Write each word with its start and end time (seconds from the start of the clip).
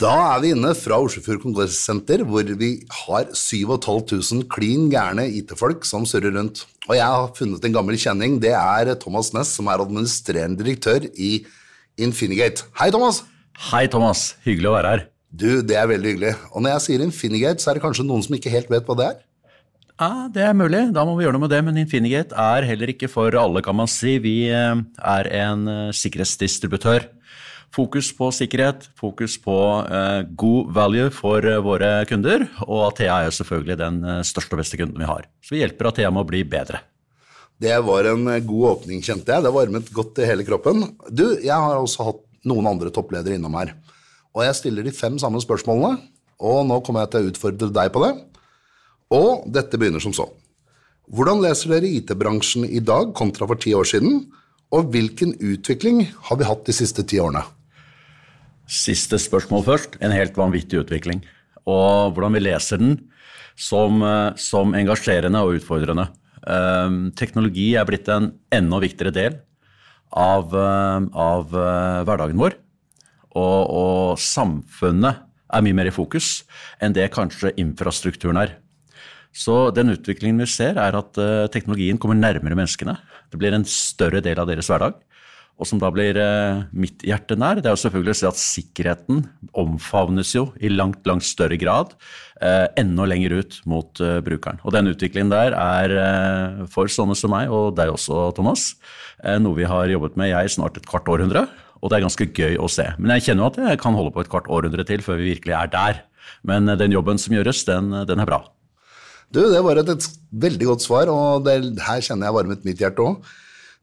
Da 0.00 0.10
er 0.32 0.38
vi 0.40 0.50
inne 0.54 0.70
fra 0.72 0.96
Oslofjord 1.04 1.42
Kongressenter, 1.42 2.22
hvor 2.24 2.46
vi 2.56 2.70
har 3.02 3.26
7500 3.36 4.46
klin 4.48 4.86
gærne 4.88 5.26
IT-folk 5.28 5.84
som 5.84 6.06
surrer 6.08 6.32
rundt. 6.38 6.62
Og 6.86 6.94
jeg 6.96 7.04
har 7.04 7.34
funnet 7.36 7.66
en 7.68 7.74
gammel 7.74 8.00
kjenning. 8.00 8.38
Det 8.40 8.54
er 8.56 8.94
Thomas 9.02 9.28
Næss, 9.36 9.52
som 9.58 9.68
er 9.68 9.84
administrerende 9.84 10.56
direktør 10.62 11.04
i 11.20 11.44
Infinigate. 12.00 12.64
Hei, 12.80 12.88
Thomas. 12.94 13.20
Hei, 13.68 13.84
Thomas. 13.92 14.38
Hyggelig 14.46 14.72
å 14.72 14.74
være 14.78 14.94
her. 14.94 15.04
Du, 15.28 15.60
det 15.60 15.76
er 15.76 15.92
veldig 15.92 16.14
hyggelig. 16.14 16.32
Og 16.54 16.64
når 16.64 16.78
jeg 16.78 16.86
sier 16.86 17.04
Infinigate, 17.04 17.60
så 17.60 17.68
er 17.68 17.76
det 17.76 17.84
kanskje 17.84 18.08
noen 18.08 18.24
som 18.24 18.40
ikke 18.40 18.56
helt 18.56 18.72
vet 18.72 18.88
hva 18.88 18.96
det 18.96 19.10
er? 19.10 19.22
Ja, 20.00 20.12
Det 20.32 20.48
er 20.48 20.56
mulig. 20.56 20.86
Da 20.96 21.04
må 21.04 21.12
vi 21.18 21.28
gjøre 21.28 21.36
noe 21.36 21.44
med 21.44 21.52
det. 21.52 21.60
Men 21.68 21.84
Infinigate 21.84 22.32
er 22.40 22.64
heller 22.72 22.96
ikke 22.96 23.12
for 23.12 23.36
alle, 23.36 23.60
kan 23.60 23.76
man 23.76 23.92
si. 24.00 24.16
Vi 24.24 24.48
eh, 24.48 24.80
er 24.80 25.34
en 25.44 25.68
eh, 25.68 25.88
sikkerhetsdistributør. 25.92 27.04
Fokus 27.70 28.08
på 28.18 28.32
sikkerhet, 28.34 28.88
fokus 28.98 29.36
på 29.38 29.56
eh, 29.86 30.22
god 30.38 30.72
value 30.74 31.10
for 31.14 31.44
eh, 31.46 31.60
våre 31.62 31.90
kunder, 32.10 32.48
og 32.66 32.88
Athea 32.88 33.20
er 33.20 33.28
jo 33.28 33.36
selvfølgelig 33.36 33.76
den 33.78 34.00
eh, 34.02 34.22
største 34.26 34.56
og 34.56 34.62
beste 34.64 34.80
kunden 34.80 34.98
vi 34.98 35.06
har. 35.06 35.28
Så 35.38 35.54
vi 35.54 35.60
hjelper 35.62 35.92
Athea 35.92 36.10
med 36.10 36.24
å 36.24 36.30
bli 36.32 36.42
bedre. 36.42 36.80
Det 37.60 37.76
var 37.86 38.08
en 38.10 38.26
eh, 38.32 38.42
god 38.42 38.66
åpning, 38.72 39.02
kjente 39.04 39.30
jeg. 39.30 39.44
Det 39.44 39.52
varmet 39.54 39.92
godt 39.94 40.18
i 40.18 40.26
hele 40.26 40.46
kroppen. 40.48 40.82
Du, 41.12 41.26
jeg 41.38 41.54
har 41.54 41.76
også 41.78 42.08
hatt 42.08 42.24
noen 42.48 42.70
andre 42.72 42.90
toppledere 42.94 43.36
innom 43.36 43.54
her. 43.60 43.74
Og 44.34 44.42
jeg 44.46 44.56
stiller 44.58 44.86
de 44.86 44.94
fem 44.96 45.18
samme 45.20 45.42
spørsmålene, 45.42 46.00
og 46.40 46.64
nå 46.66 46.80
kommer 46.82 47.04
jeg 47.04 47.12
til 47.12 47.22
å 47.22 47.30
utfordre 47.34 47.70
deg 47.76 47.94
på 47.94 48.02
det. 48.06 48.12
Og 49.14 49.46
dette 49.52 49.78
begynner 49.78 50.02
som 50.02 50.14
så. 50.16 50.26
Hvordan 51.10 51.42
leser 51.42 51.74
dere 51.74 51.94
IT-bransjen 51.98 52.66
i 52.66 52.82
dag 52.82 53.14
kontra 53.18 53.46
for 53.50 53.58
ti 53.60 53.74
år 53.76 53.86
siden? 53.92 54.24
Og 54.70 54.92
hvilken 54.94 55.34
utvikling 55.38 56.04
har 56.30 56.38
vi 56.38 56.46
hatt 56.46 56.66
de 56.66 56.74
siste 56.74 57.02
ti 57.02 57.18
årene? 57.22 57.42
Siste 58.70 59.18
spørsmål 59.18 59.64
først. 59.66 59.96
En 59.98 60.14
helt 60.14 60.36
vanvittig 60.38 60.78
utvikling. 60.84 61.24
Og 61.66 62.14
hvordan 62.14 62.36
vi 62.36 62.44
leser 62.44 62.78
den 62.78 62.98
som, 63.58 64.02
eh, 64.02 64.32
som 64.36 64.74
engasjerende 64.74 65.42
og 65.42 65.58
utfordrende. 65.58 66.08
Um, 66.40 67.10
teknologi 67.12 67.74
er 67.76 67.84
blitt 67.84 68.08
en 68.08 68.30
enda 68.50 68.78
viktigere 68.80 69.12
del 69.12 69.34
av, 70.16 70.54
uh, 70.54 71.04
av 71.12 71.52
uh, 71.52 72.00
hverdagen 72.08 72.40
vår. 72.40 72.56
Og, 73.36 73.60
og, 73.68 74.16
samfunnet 74.16 75.20
er 75.52 75.66
mye 75.66 75.76
mer 75.76 75.90
i 75.90 75.92
fokus 75.92 76.46
enn 76.80 76.96
det 76.96 77.10
kanskje 77.12 77.52
infrastrukturen 77.60 78.40
er. 78.40 78.54
Så 79.36 79.68
den 79.76 79.92
utviklingen 79.92 80.40
vi 80.40 80.48
ser, 80.48 80.80
er 80.80 80.96
at 80.98 81.18
teknologien 81.54 82.00
kommer 82.02 82.18
nærmere 82.18 82.56
menneskene. 82.56 82.96
Det 83.30 83.38
blir 83.38 83.54
en 83.54 83.66
større 83.68 84.18
del 84.24 84.40
av 84.42 84.48
deres 84.50 84.66
hverdag 84.72 84.96
og 85.60 85.68
som 85.68 85.80
da 85.80 85.90
blir 85.92 86.16
eh, 86.16 86.62
mitt 86.72 87.02
hjerte 87.04 87.36
nær, 87.36 87.58
det 87.60 87.68
er 87.68 87.74
jo 87.76 87.82
selvfølgelig 87.82 88.14
å 88.14 88.18
si 88.18 88.28
at 88.30 88.40
sikkerheten 88.40 89.18
omfavnes 89.60 90.32
jo 90.32 90.46
i 90.56 90.70
langt, 90.72 91.02
langt 91.08 91.26
større 91.26 91.58
grad 91.60 91.92
eh, 92.40 92.64
enda 92.80 93.04
lenger 93.08 93.34
ut 93.42 93.58
mot 93.68 94.00
eh, 94.00 94.18
brukeren. 94.24 94.62
Og 94.64 94.72
den 94.72 94.88
utviklingen 94.88 95.32
der 95.32 95.56
er 95.58 96.64
for 96.72 96.88
sånne 96.88 97.16
som 97.18 97.34
meg, 97.34 97.52
og 97.52 97.74
deg 97.76 97.92
også, 97.92 98.30
Thomas, 98.36 98.72
noe 99.44 99.58
vi 99.58 99.68
har 99.68 99.92
jobbet 99.92 100.16
med 100.16 100.30
jeg 100.30 100.54
snart 100.54 100.78
et 100.80 100.88
kvart 100.88 101.10
århundre, 101.12 101.44
og 101.80 101.92
det 101.92 101.98
er 101.98 102.06
ganske 102.06 102.28
gøy 102.32 102.56
å 102.60 102.70
se. 102.72 102.86
Men 102.96 103.18
jeg 103.18 103.28
kjenner 103.28 103.44
jo 103.44 103.50
at 103.50 103.60
jeg 103.74 103.82
kan 103.82 103.96
holde 103.96 104.14
på 104.16 104.24
et 104.24 104.32
kvart 104.32 104.48
århundre 104.48 104.86
til 104.88 105.04
før 105.04 105.20
vi 105.20 105.34
virkelig 105.34 105.56
er 105.58 105.68
der. 105.72 106.00
Men 106.46 106.72
den 106.80 106.96
jobben 106.96 107.20
som 107.20 107.36
gjøres, 107.36 107.66
den, 107.68 107.92
den 108.08 108.24
er 108.24 108.28
bra. 108.28 108.40
Du, 109.28 109.42
det 109.52 109.60
var 109.62 109.78
et, 109.78 109.92
et 109.92 110.08
veldig 110.48 110.72
godt 110.72 110.88
svar, 110.88 111.12
og 111.12 111.44
det, 111.44 111.60
her 111.84 112.00
kjenner 112.04 112.30
jeg 112.30 112.38
varmet 112.38 112.64
mitt 112.66 112.80
hjerte 112.80 113.04
òg. 113.04 113.30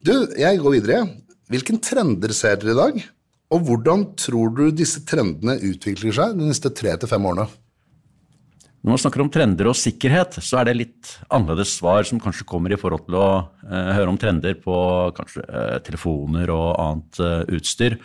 Du, 0.02 0.14
jeg 0.38 0.58
går 0.62 0.78
videre. 0.80 1.00
Hvilke 1.48 1.78
trender 1.80 2.32
ser 2.36 2.58
dere 2.60 2.74
i 2.74 2.76
dag, 2.76 2.96
og 3.56 3.62
hvordan 3.64 4.02
tror 4.20 4.50
du 4.52 4.66
disse 4.76 5.00
trendene 5.08 5.54
utvikler 5.64 6.12
seg 6.12 6.34
de 6.36 6.48
neste 6.50 6.68
tre 6.76 6.92
til 7.00 7.08
fem 7.08 7.24
årene? 7.24 7.46
Når 8.84 8.92
man 8.92 9.00
snakker 9.00 9.22
om 9.24 9.30
trender 9.32 9.70
og 9.70 9.76
sikkerhet, 9.76 10.36
så 10.44 10.60
er 10.60 10.68
det 10.68 10.74
litt 10.76 11.12
annerledes 11.32 11.72
svar 11.80 12.04
som 12.06 12.20
kanskje 12.20 12.46
kommer 12.48 12.72
i 12.72 12.78
forhold 12.78 13.06
til 13.06 13.16
å 13.18 13.28
eh, 13.64 13.92
høre 13.96 14.12
om 14.12 14.18
trender 14.20 14.58
på 14.60 14.76
kanskje 15.16 15.42
eh, 15.48 15.78
telefoner 15.86 16.52
og 16.52 16.68
annet 16.84 17.20
eh, 17.24 17.56
utstyr. 17.58 17.96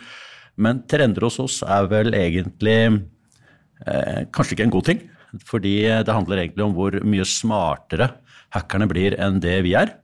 Men 0.56 0.80
trender 0.90 1.28
hos 1.28 1.36
oss 1.44 1.60
er 1.68 1.86
vel 1.92 2.16
egentlig 2.16 2.78
eh, 2.88 4.24
kanskje 4.32 4.56
ikke 4.56 4.66
en 4.70 4.74
god 4.74 4.88
ting. 4.88 5.04
Fordi 5.44 5.76
det 6.06 6.14
handler 6.14 6.40
egentlig 6.40 6.64
om 6.64 6.74
hvor 6.76 6.96
mye 7.02 7.26
smartere 7.26 8.08
hackerne 8.54 8.88
blir 8.90 9.16
enn 9.20 9.40
det 9.42 9.60
vi 9.66 9.76
er. 9.78 9.96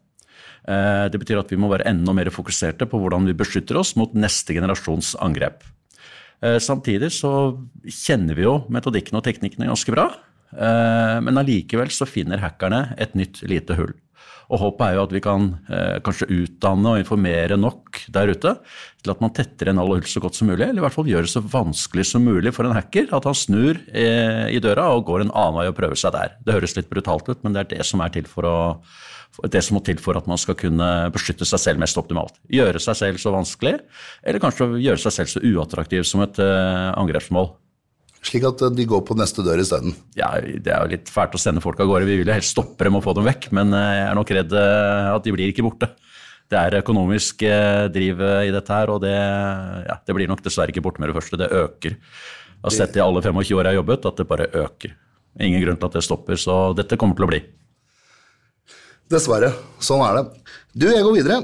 Eh, 0.70 1.04
det 1.10 1.20
betyr 1.22 1.42
at 1.42 1.50
vi 1.50 1.58
må 1.60 1.70
være 1.72 1.88
enda 1.90 2.14
mer 2.16 2.30
fokuserte 2.34 2.86
på 2.90 3.00
hvordan 3.02 3.26
vi 3.26 3.36
beskytter 3.36 3.80
oss 3.80 3.96
mot 3.98 4.14
neste 4.14 4.54
generasjons 4.56 5.16
angrep. 5.22 5.64
Eh, 6.44 6.58
samtidig 6.62 7.10
så 7.16 7.32
kjenner 7.84 8.38
vi 8.38 8.46
jo 8.46 8.60
metodikken 8.72 9.18
og 9.18 9.26
teknikkene 9.26 9.70
ganske 9.70 9.94
bra. 9.94 10.10
Eh, 10.50 11.16
men 11.24 11.40
allikevel 11.40 11.90
så 11.94 12.08
finner 12.08 12.42
hackerne 12.42 12.90
et 13.00 13.18
nytt 13.18 13.42
lite 13.50 13.76
hull. 13.78 13.92
Og 14.50 14.58
håpet 14.58 14.82
er 14.82 14.96
jo 14.96 15.02
at 15.04 15.12
vi 15.14 15.20
kan 15.22 15.44
eh, 15.70 15.98
kanskje 16.02 16.26
utdanne 16.34 16.94
og 16.94 17.02
informere 17.04 17.58
nok 17.60 18.00
der 18.10 18.32
ute 18.34 18.56
til 19.00 19.12
at 19.12 19.20
man 19.22 19.32
tetter 19.36 19.70
en 19.70 19.78
alle 19.78 20.00
hull 20.00 20.08
så 20.10 20.22
godt 20.22 20.38
som 20.38 20.50
mulig, 20.50 20.64
eller 20.66 20.82
i 20.82 20.84
hvert 20.84 20.96
fall 20.96 21.10
gjør 21.10 21.26
det 21.26 21.30
så 21.32 21.42
vanskelig 21.44 22.08
som 22.08 22.26
mulig 22.26 22.52
for 22.56 22.66
en 22.66 22.74
hacker 22.74 23.14
at 23.14 23.28
han 23.30 23.38
snur 23.38 23.78
eh, 23.94 24.48
i 24.50 24.58
døra 24.62 24.88
og 24.96 25.06
går 25.08 25.24
en 25.24 25.30
annen 25.30 25.60
vei 25.60 25.68
og 25.70 25.78
prøver 25.78 26.02
seg 26.02 26.16
der. 26.16 26.34
Det 26.42 26.58
høres 26.58 26.74
litt 26.78 26.90
brutalt 26.90 27.30
ut, 27.30 27.38
men 27.44 27.54
det 27.54 27.62
er 27.62 27.70
det 27.76 27.86
som 27.86 28.02
er 28.02 28.10
til 28.16 28.26
for 28.30 28.48
å 28.50 28.58
det 29.48 29.62
som 29.64 29.78
må 29.78 29.82
til 29.84 30.00
for 30.02 30.18
at 30.18 30.28
man 30.30 30.40
skal 30.40 30.56
kunne 30.58 30.88
beskytte 31.14 31.46
seg 31.48 31.62
selv 31.62 31.82
mest 31.82 31.98
optimalt. 32.00 32.36
Gjøre 32.52 32.82
seg 32.82 32.98
selv 32.98 33.22
så 33.22 33.32
vanskelig, 33.34 33.78
eller 34.26 34.42
kanskje 34.42 34.68
gjøre 34.82 35.00
seg 35.00 35.16
selv 35.16 35.32
så 35.32 35.42
uattraktiv 35.52 36.04
som 36.08 36.24
et 36.24 36.40
uh, 36.42 36.92
angrepsmål. 37.00 37.52
Slik 38.26 38.44
at 38.44 38.60
eh, 38.66 38.72
de 38.76 38.84
går 38.84 39.00
på 39.08 39.16
neste 39.16 39.40
dør 39.46 39.62
isteden? 39.62 39.94
Ja, 40.18 40.34
det 40.36 40.68
er 40.68 40.84
jo 40.84 40.92
litt 40.92 41.08
fælt 41.08 41.38
å 41.38 41.40
sende 41.40 41.62
folk 41.64 41.80
av 41.80 41.88
gårde. 41.88 42.04
Vi 42.04 42.18
vil 42.20 42.28
jo 42.28 42.36
helst 42.36 42.52
stoppe 42.52 42.84
dem 42.84 42.98
og 42.98 43.04
få 43.06 43.14
dem 43.16 43.24
vekk, 43.24 43.48
men 43.56 43.72
eh, 43.72 43.94
jeg 43.96 44.08
er 44.10 44.18
nok 44.18 44.32
redd 44.36 44.56
at 44.60 45.24
de 45.24 45.32
blir 45.32 45.52
ikke 45.52 45.64
borte. 45.64 45.88
Det 46.50 46.58
er 46.58 46.80
økonomisk 46.80 47.44
driv 47.94 48.20
i 48.42 48.50
dette 48.50 48.74
her, 48.74 48.90
og 48.90 49.04
det, 49.04 49.14
ja, 49.14 49.94
det 50.02 50.16
blir 50.16 50.26
nok 50.28 50.42
dessverre 50.42 50.74
ikke 50.74 50.82
borte 50.82 51.00
med 51.00 51.12
det 51.12 51.16
første. 51.20 51.38
Det 51.38 51.46
øker. 51.46 51.94
Jeg 51.94 52.66
har 52.66 52.74
sett 52.74 52.98
i 52.98 53.04
alle 53.04 53.22
25 53.22 53.54
år 53.54 53.62
jeg 53.62 53.70
har 53.70 53.78
jobbet, 53.78 54.08
at 54.10 54.18
det 54.18 54.26
bare 54.28 54.48
øker. 54.66 54.96
Ingen 55.38 55.62
grunn 55.62 55.78
til 55.78 55.88
at 55.88 55.96
det 55.96 56.02
stopper, 56.04 56.40
så 56.42 56.56
dette 56.76 56.98
kommer 56.98 57.16
til 57.16 57.28
å 57.28 57.30
bli. 57.30 57.40
Dessverre. 59.10 59.50
Sånn 59.82 60.04
er 60.06 60.20
det. 60.20 60.22
Du, 60.70 60.86
jeg 60.86 61.02
går 61.02 61.16
videre. 61.16 61.40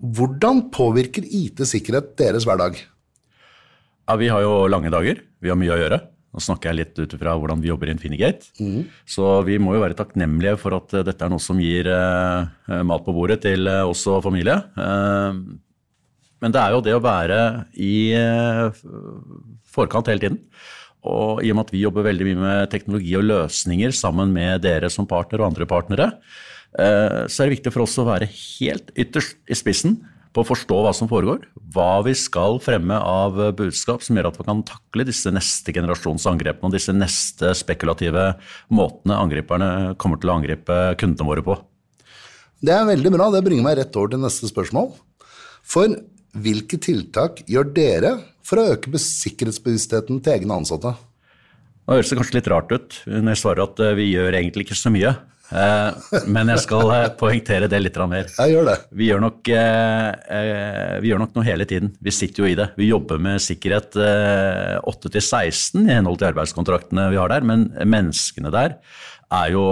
Hvordan 0.00 0.64
påvirker 0.72 1.26
IT-sikkerhet 1.26 2.14
deres 2.18 2.46
hverdag? 2.48 2.78
Ja, 4.08 4.16
Vi 4.16 4.30
har 4.32 4.40
jo 4.42 4.64
lange 4.66 4.90
dager. 4.90 5.20
Vi 5.42 5.50
har 5.52 5.58
mye 5.60 5.74
å 5.74 5.78
gjøre. 5.78 5.98
Nå 6.32 6.40
snakker 6.40 6.70
jeg 6.70 6.78
litt 6.78 6.96
ut 7.02 7.12
ifra 7.12 7.34
hvordan 7.36 7.60
vi 7.60 7.68
jobber 7.68 7.90
i 7.90 7.92
Infinigate. 7.92 8.48
Mm. 8.56 8.86
Så 9.04 9.42
vi 9.44 9.58
må 9.60 9.74
jo 9.76 9.82
være 9.82 9.98
takknemlige 9.98 10.56
for 10.62 10.78
at 10.78 10.94
uh, 10.96 11.02
dette 11.04 11.20
er 11.20 11.32
noe 11.32 11.42
som 11.42 11.60
gir 11.60 11.90
eh, 11.92 12.78
mat 12.88 13.04
på 13.04 13.12
bordet 13.12 13.42
til 13.44 13.68
eh, 13.68 13.84
oss 13.84 14.06
og 14.08 14.22
familie. 14.24 14.56
men 16.40 16.54
det 16.54 16.62
er 16.62 16.72
jo 16.72 16.80
det 16.82 16.94
å 16.96 17.02
være 17.04 17.66
i 17.76 18.16
forkant 19.68 20.08
hele 20.08 20.24
tiden. 20.24 20.40
Og 21.04 21.44
i 21.44 21.52
og 21.52 21.58
med 21.58 21.66
at 21.68 21.74
vi 21.74 21.84
jobber 21.84 22.08
veldig 22.08 22.30
mye 22.30 22.40
med 22.40 22.72
teknologi 22.72 23.12
og 23.18 23.28
løsninger 23.28 23.92
sammen 23.92 24.32
med 24.32 24.64
dere 24.64 24.88
som 24.90 25.06
partner 25.06 25.42
og 25.42 25.52
andre 25.52 25.68
partnere, 25.68 26.08
Eh, 26.16 26.50
så 26.72 27.42
er 27.42 27.50
det 27.50 27.58
viktig 27.58 27.72
for 27.74 27.84
oss 27.84 27.98
å 28.00 28.06
være 28.08 28.30
helt 28.32 28.88
ytterst 28.96 29.36
i 29.44 29.56
spissen 29.58 29.98
på 30.32 30.40
å 30.40 30.48
forstå 30.48 30.78
hva 30.84 30.92
som 30.96 31.10
foregår, 31.10 31.42
hva 31.74 32.00
vi 32.06 32.14
skal 32.16 32.56
fremme 32.64 32.96
av 32.96 33.36
budskap 33.58 34.04
som 34.04 34.16
gjør 34.16 34.30
at 34.30 34.38
vi 34.40 34.46
kan 34.46 34.62
takle 34.64 35.04
disse 35.08 35.32
neste 35.34 35.74
generasjons 35.76 36.24
angrepene 36.30 36.70
og 36.70 36.76
disse 36.76 36.94
neste 36.96 37.52
spekulative 37.58 38.30
måtene 38.72 39.18
angriperne 39.20 39.68
kommer 40.00 40.20
til 40.20 40.32
å 40.32 40.38
angripe 40.38 40.78
kundene 41.00 41.28
våre 41.28 41.44
på. 41.44 41.58
Det 42.62 42.72
er 42.72 42.88
veldig 42.88 43.12
bra. 43.12 43.28
Det 43.34 43.42
bringer 43.44 43.66
meg 43.66 43.78
rett 43.80 43.96
over 43.98 44.14
til 44.14 44.22
neste 44.22 44.48
spørsmål. 44.48 44.92
For 45.66 45.92
hvilke 46.32 46.78
tiltak 46.80 47.42
gjør 47.50 47.72
dere 47.74 48.12
for 48.46 48.60
å 48.60 48.68
øke 48.74 49.00
sikkerhetsbevisstheten 49.02 50.22
til 50.22 50.36
egne 50.38 50.62
ansatte? 50.62 50.94
Det 51.82 51.98
høres 51.98 52.14
kanskje 52.14 52.38
litt 52.38 52.48
rart 52.48 52.70
ut 52.72 52.96
når 53.10 53.34
jeg 53.34 53.40
svarer 53.42 53.66
at 53.66 53.80
eh, 53.82 53.96
vi 53.98 54.12
gjør 54.14 54.38
egentlig 54.38 54.68
ikke 54.68 54.78
så 54.78 54.92
mye. 54.94 55.10
Eh, 55.52 56.20
men 56.32 56.50
jeg 56.54 56.62
skal 56.64 56.90
eh, 56.94 57.08
poengtere 57.18 57.68
det 57.70 57.80
litt 57.82 57.98
mer. 58.08 58.30
Jeg 58.32 58.54
gjør 58.54 58.68
det. 58.70 58.76
Vi 58.96 59.08
gjør, 59.10 59.22
nok, 59.26 59.50
eh, 59.52 60.96
vi 61.04 61.12
gjør 61.12 61.22
nok 61.24 61.36
noe 61.36 61.46
hele 61.46 61.66
tiden. 61.68 61.92
Vi 62.00 62.14
sitter 62.14 62.44
jo 62.44 62.50
i 62.50 62.56
det. 62.58 62.70
Vi 62.78 62.88
jobber 62.88 63.20
med 63.22 63.42
sikkerhet 63.44 63.98
8 63.98 65.12
16 65.20 65.84
i 65.84 65.92
henhold 65.92 66.20
til 66.20 66.30
arbeidskontraktene 66.32 67.10
vi 67.12 67.20
har 67.20 67.32
der, 67.32 67.44
men 67.46 67.68
menneskene 67.84 68.52
der 68.54 68.78
er 69.32 69.52
jo 69.54 69.64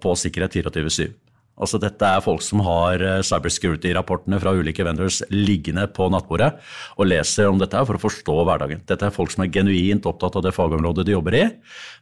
på 0.00 0.16
sikkerhet 0.18 0.56
24-7. 0.58 1.12
Altså 1.56 1.80
Dette 1.80 2.08
er 2.08 2.24
folk 2.24 2.44
som 2.44 2.60
har 2.66 3.00
eh, 3.00 3.22
cybersecurity-rapportene 3.24 4.40
fra 4.42 4.52
ulike 4.56 4.84
vendors 4.84 5.22
liggende 5.32 5.86
på 5.96 6.08
nattbordet 6.12 6.52
og 6.96 7.08
leser 7.08 7.48
om 7.48 7.60
dette 7.60 7.80
for 7.88 7.96
å 7.96 8.02
forstå 8.02 8.36
hverdagen. 8.44 8.82
Dette 8.88 9.08
er 9.08 9.14
folk 9.14 9.32
som 9.32 9.46
er 9.46 9.52
genuint 9.54 10.08
opptatt 10.08 10.36
av 10.36 10.44
det 10.44 10.54
fagområdet 10.56 11.06
de 11.08 11.16
jobber 11.16 11.38
i. 11.38 11.44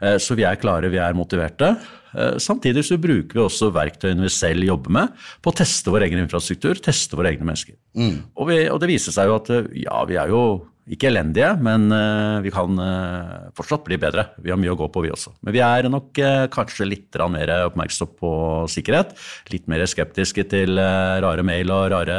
Eh, 0.03 0.17
så 0.23 0.37
vi 0.39 0.47
er 0.49 0.59
klare, 0.61 0.91
vi 0.91 0.99
er 1.03 1.15
motiverte. 1.15 1.75
Eh, 2.15 2.37
samtidig 2.43 2.83
så 2.87 2.99
bruker 2.99 3.39
vi 3.39 3.45
også 3.47 3.71
verktøyene 3.75 4.27
vi 4.27 4.35
selv 4.35 4.67
jobber 4.67 4.99
med 4.99 5.27
på 5.43 5.55
å 5.55 5.59
teste 5.62 5.95
vår 5.95 6.09
egen 6.09 6.25
infrastruktur, 6.25 6.79
teste 6.83 7.19
våre 7.19 7.31
egne 7.35 7.47
mennesker. 7.47 7.79
Mm. 7.95 8.17
Og, 8.35 8.47
vi, 8.50 8.61
og, 8.69 8.83
det 8.83 8.91
viser 8.91 9.15
seg 9.15 9.31
jo 9.31 9.39
at 9.39 9.55
ja, 9.79 10.03
vi 10.11 10.19
er 10.19 10.35
jo 10.35 10.45
Ikke 10.85 11.09
elendige, 11.09 11.55
men 11.65 11.87
eh, 11.97 12.43
vi 12.45 12.51
kan 12.53 12.77
eh, 12.77 13.49
fortsatt 13.57 13.87
bli 13.87 13.97
bedre. 13.97 14.27
Vi 14.45 14.51
har 14.53 14.59
mye 14.61 14.75
å 14.75 14.77
gå 14.77 14.91
på, 14.93 15.01
vi 15.07 15.13
også. 15.15 15.33
Men 15.41 15.55
vi 15.57 15.63
er 15.65 15.89
nok 15.89 16.19
eh, 16.21 16.45
kanskje 16.53 16.85
litt 16.91 17.17
mer 17.33 17.53
oppmerksom 17.71 18.11
på 18.19 18.33
sikkerhet. 18.69 19.15
Litt 19.49 19.65
mer 19.71 19.87
skeptiske 19.89 20.45
til 20.51 20.77
rare 20.77 21.45
mail 21.47 21.73
og 21.73 21.87
rare 21.95 22.19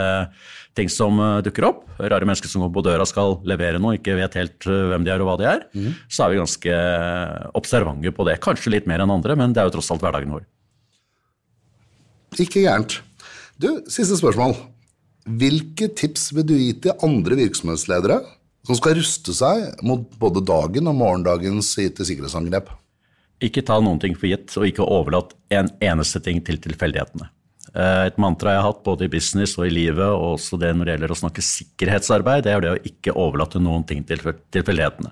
ting 0.76 0.90
som 0.90 1.22
dukker 1.46 1.68
opp. 1.68 1.84
Rare 2.02 2.26
mennesker 2.26 2.50
som 2.50 2.66
går 2.66 2.72
på 2.74 2.84
døra 2.88 3.06
skal 3.06 3.38
levere 3.46 3.78
noe, 3.78 4.00
ikke 4.00 4.18
vet 4.18 4.38
helt 4.40 4.66
hvem 4.66 5.06
de 5.06 5.14
er 5.14 5.22
og 5.22 5.30
hva 5.30 5.36
de 5.40 5.48
er. 5.52 5.62
Mm. 5.78 5.92
Så 6.10 6.26
er 6.26 6.34
vi 6.34 6.42
ganske 6.42 6.80
observante 7.62 8.14
på 8.18 8.26
det. 8.26 8.40
Kanskje 8.44 8.74
litt 8.74 8.90
mer 8.90 9.04
enn 9.06 9.14
andre, 9.14 9.38
men 9.38 9.54
det 9.54 9.62
er 9.62 9.70
jo 9.70 9.76
tross 9.78 9.94
alt 9.94 10.02
hverdagen 10.02 10.34
vår. 10.34 10.48
Ikke 12.42 12.66
gærent. 12.66 12.98
Du, 13.62 13.70
siste 13.94 14.18
spørsmål. 14.18 14.58
Hvilke 15.26 15.88
tips 15.98 16.32
vil 16.34 16.50
du 16.50 16.56
gi 16.58 16.74
til 16.82 16.98
andre 17.06 17.38
virksomhetsledere 17.40 18.20
som 18.66 18.78
skal 18.78 18.98
ruste 18.98 19.36
seg 19.36 19.84
mot 19.86 20.08
både 20.22 20.44
dagen 20.46 20.90
og 20.90 20.98
morgendagens 21.00 21.72
IT-sikkerhetsangrep? 21.82 22.72
Ikke 23.44 23.64
ta 23.66 23.80
noen 23.84 24.00
ting 24.02 24.16
for 24.18 24.32
gitt, 24.32 24.54
og 24.58 24.68
ikke 24.68 24.86
overlat 24.86 25.34
en 25.54 25.70
eneste 25.84 26.22
ting 26.24 26.40
til 26.46 26.60
tilfeldighetene. 26.64 27.28
Eh, 27.76 28.06
et 28.10 28.22
mantra 28.22 28.56
jeg 28.56 28.64
har 28.64 28.70
hatt 28.72 28.86
både 28.86 29.08
i 29.08 29.12
business 29.12 29.58
og 29.60 29.68
i 29.68 29.74
livet, 29.76 30.08
og 30.08 30.38
også 30.38 30.60
det 30.62 30.72
når 30.74 30.88
det 30.88 30.96
gjelder 30.96 31.16
å 31.16 31.20
snakke 31.20 31.46
sikkerhetsarbeid, 31.50 32.46
det 32.46 32.56
er 32.56 32.64
det 32.64 32.74
å 32.74 32.82
ikke 32.92 33.18
overlate 33.20 33.62
noen 33.62 33.84
ting 33.88 34.06
til 34.08 34.24
tilfeldighetene. 34.24 35.12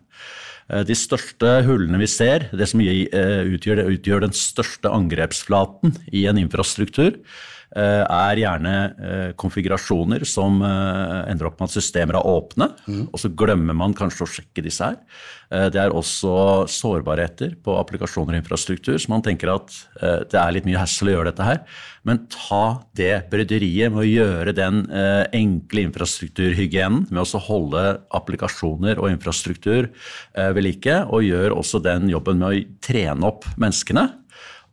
Eh, 0.72 0.86
de 0.88 0.98
største 0.98 1.58
hullene 1.68 2.00
vi 2.02 2.10
ser, 2.10 2.48
det 2.56 2.70
som 2.72 2.82
utgjør, 2.84 3.56
utgjør, 3.58 3.84
utgjør 3.98 4.28
den 4.30 4.38
største 4.38 4.94
angrepsflaten 4.94 5.98
i 6.16 6.26
en 6.32 6.40
infrastruktur, 6.42 7.20
Eh, 7.20 7.63
er 7.82 8.40
gjerne 8.42 8.74
eh, 8.94 9.30
konfigurasjoner 9.40 10.26
som 10.30 10.60
eh, 10.62 11.32
ender 11.32 11.50
opp 11.50 11.58
med 11.60 11.72
at 11.72 11.78
systemer 11.78 12.20
er 12.20 12.28
åpne, 12.30 12.70
mm. 12.86 13.06
og 13.10 13.22
så 13.22 13.32
glemmer 13.34 13.78
man 13.78 13.96
kanskje 13.98 14.26
å 14.26 14.34
sjekke 14.36 14.66
disse 14.66 14.92
her. 14.92 15.00
Det 15.54 15.78
er 15.78 15.94
også 15.94 16.64
sårbarheter 16.72 17.52
på 17.62 17.76
applikasjoner 17.78 18.34
og 18.34 18.40
infrastruktur, 18.40 18.96
så 18.98 19.12
man 19.12 19.22
tenker 19.22 19.52
at 19.54 19.76
det 20.02 20.40
er 20.40 20.56
litt 20.56 20.66
mye 20.66 20.80
hassle 20.82 21.12
å 21.12 21.14
gjøre 21.14 21.30
dette 21.30 21.46
her. 21.46 21.60
Men 22.10 22.24
ta 22.34 22.80
det 22.98 23.28
bryderiet 23.30 23.94
med 23.94 24.02
å 24.02 24.08
gjøre 24.08 24.56
den 24.58 24.80
enkle 24.90 25.84
infrastrukturhygienen 25.92 27.06
med 27.14 27.22
å 27.22 27.44
holde 27.46 27.84
applikasjoner 28.18 28.98
og 28.98 29.12
infrastruktur 29.14 29.92
ved 30.34 30.64
like, 30.66 30.98
og 31.14 31.28
gjør 31.28 31.60
også 31.60 31.84
den 31.86 32.10
jobben 32.10 32.42
med 32.42 32.50
å 32.50 32.66
trene 32.90 33.30
opp 33.30 33.46
menneskene 33.54 34.08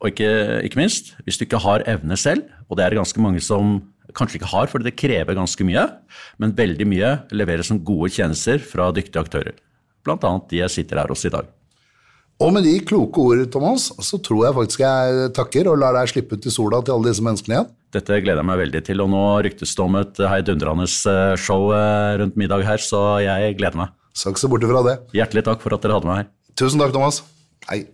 og 0.01 0.09
ikke, 0.09 0.31
ikke, 0.65 0.81
minst, 0.81 1.13
hvis 1.27 1.37
du 1.37 1.45
ikke 1.45 1.61
har 1.61 1.85
evne 1.91 2.17
selv, 2.17 2.47
og 2.69 2.79
det 2.79 2.85
er 2.85 2.95
det 2.95 3.01
ganske 3.03 3.21
mange 3.21 3.43
som 3.45 3.79
kanskje 4.17 4.41
ikke 4.41 4.51
har, 4.51 4.69
fordi 4.73 4.89
det 4.89 4.99
krever 4.99 5.37
ganske 5.37 5.65
mye, 5.69 5.85
men 6.41 6.57
veldig 6.57 6.87
mye 6.89 7.11
leveres 7.37 7.69
som 7.71 7.83
gode 7.85 8.11
tjenester 8.17 8.63
fra 8.65 8.89
dyktige 8.97 9.23
aktører. 9.23 9.59
Annet 10.09 10.49
de 10.51 10.63
jeg 10.63 10.73
sitter 10.73 11.03
her 11.03 11.13
hos 11.13 11.27
i 11.29 11.33
dag. 11.33 11.45
Og 12.41 12.55
med 12.57 12.65
de 12.65 12.79
kloke 12.89 13.21
ord, 13.21 13.43
Thomas, 13.53 13.91
så 14.01 14.17
tror 14.25 14.47
jeg 14.47 14.57
faktisk 14.57 14.81
jeg 14.81 15.29
takker 15.37 15.69
og 15.69 15.77
lar 15.83 15.93
deg 15.99 16.09
slippe 16.09 16.39
ut 16.39 16.49
i 16.49 16.55
sola 16.55 16.81
til 16.81 16.97
alle 16.97 17.13
disse 17.13 17.25
menneskene 17.27 17.59
igjen. 17.59 17.71
Dette 17.93 18.21
gleder 18.25 18.41
jeg 18.41 18.49
meg 18.49 18.61
veldig 18.63 18.83
til, 18.87 19.05
og 19.05 19.13
nå 19.13 19.23
ryktes 19.45 19.77
det 19.77 19.85
om 19.85 20.01
et 20.01 20.25
heidundrende 20.33 20.89
eh, 20.89 21.37
show 21.43 21.69
eh, 21.77 22.17
rundt 22.23 22.41
middag 22.41 22.65
her, 22.65 22.81
så 22.81 23.21
jeg 23.21 23.61
gleder 23.61 23.85
meg. 23.85 23.95
Skal 24.17 24.33
ikke 24.33 24.47
se 24.47 24.53
bort 24.57 24.69
fra 24.73 24.85
det. 24.89 24.99
Hjertelig 25.21 25.47
takk 25.53 25.65
for 25.67 25.77
at 25.77 25.85
dere 25.85 26.01
hadde 26.01 26.15
meg 26.15 26.23
her. 26.23 26.35
Tusen 26.57 26.81
takk, 26.81 26.97
Thomas. 26.97 27.25
Hei. 27.69 27.85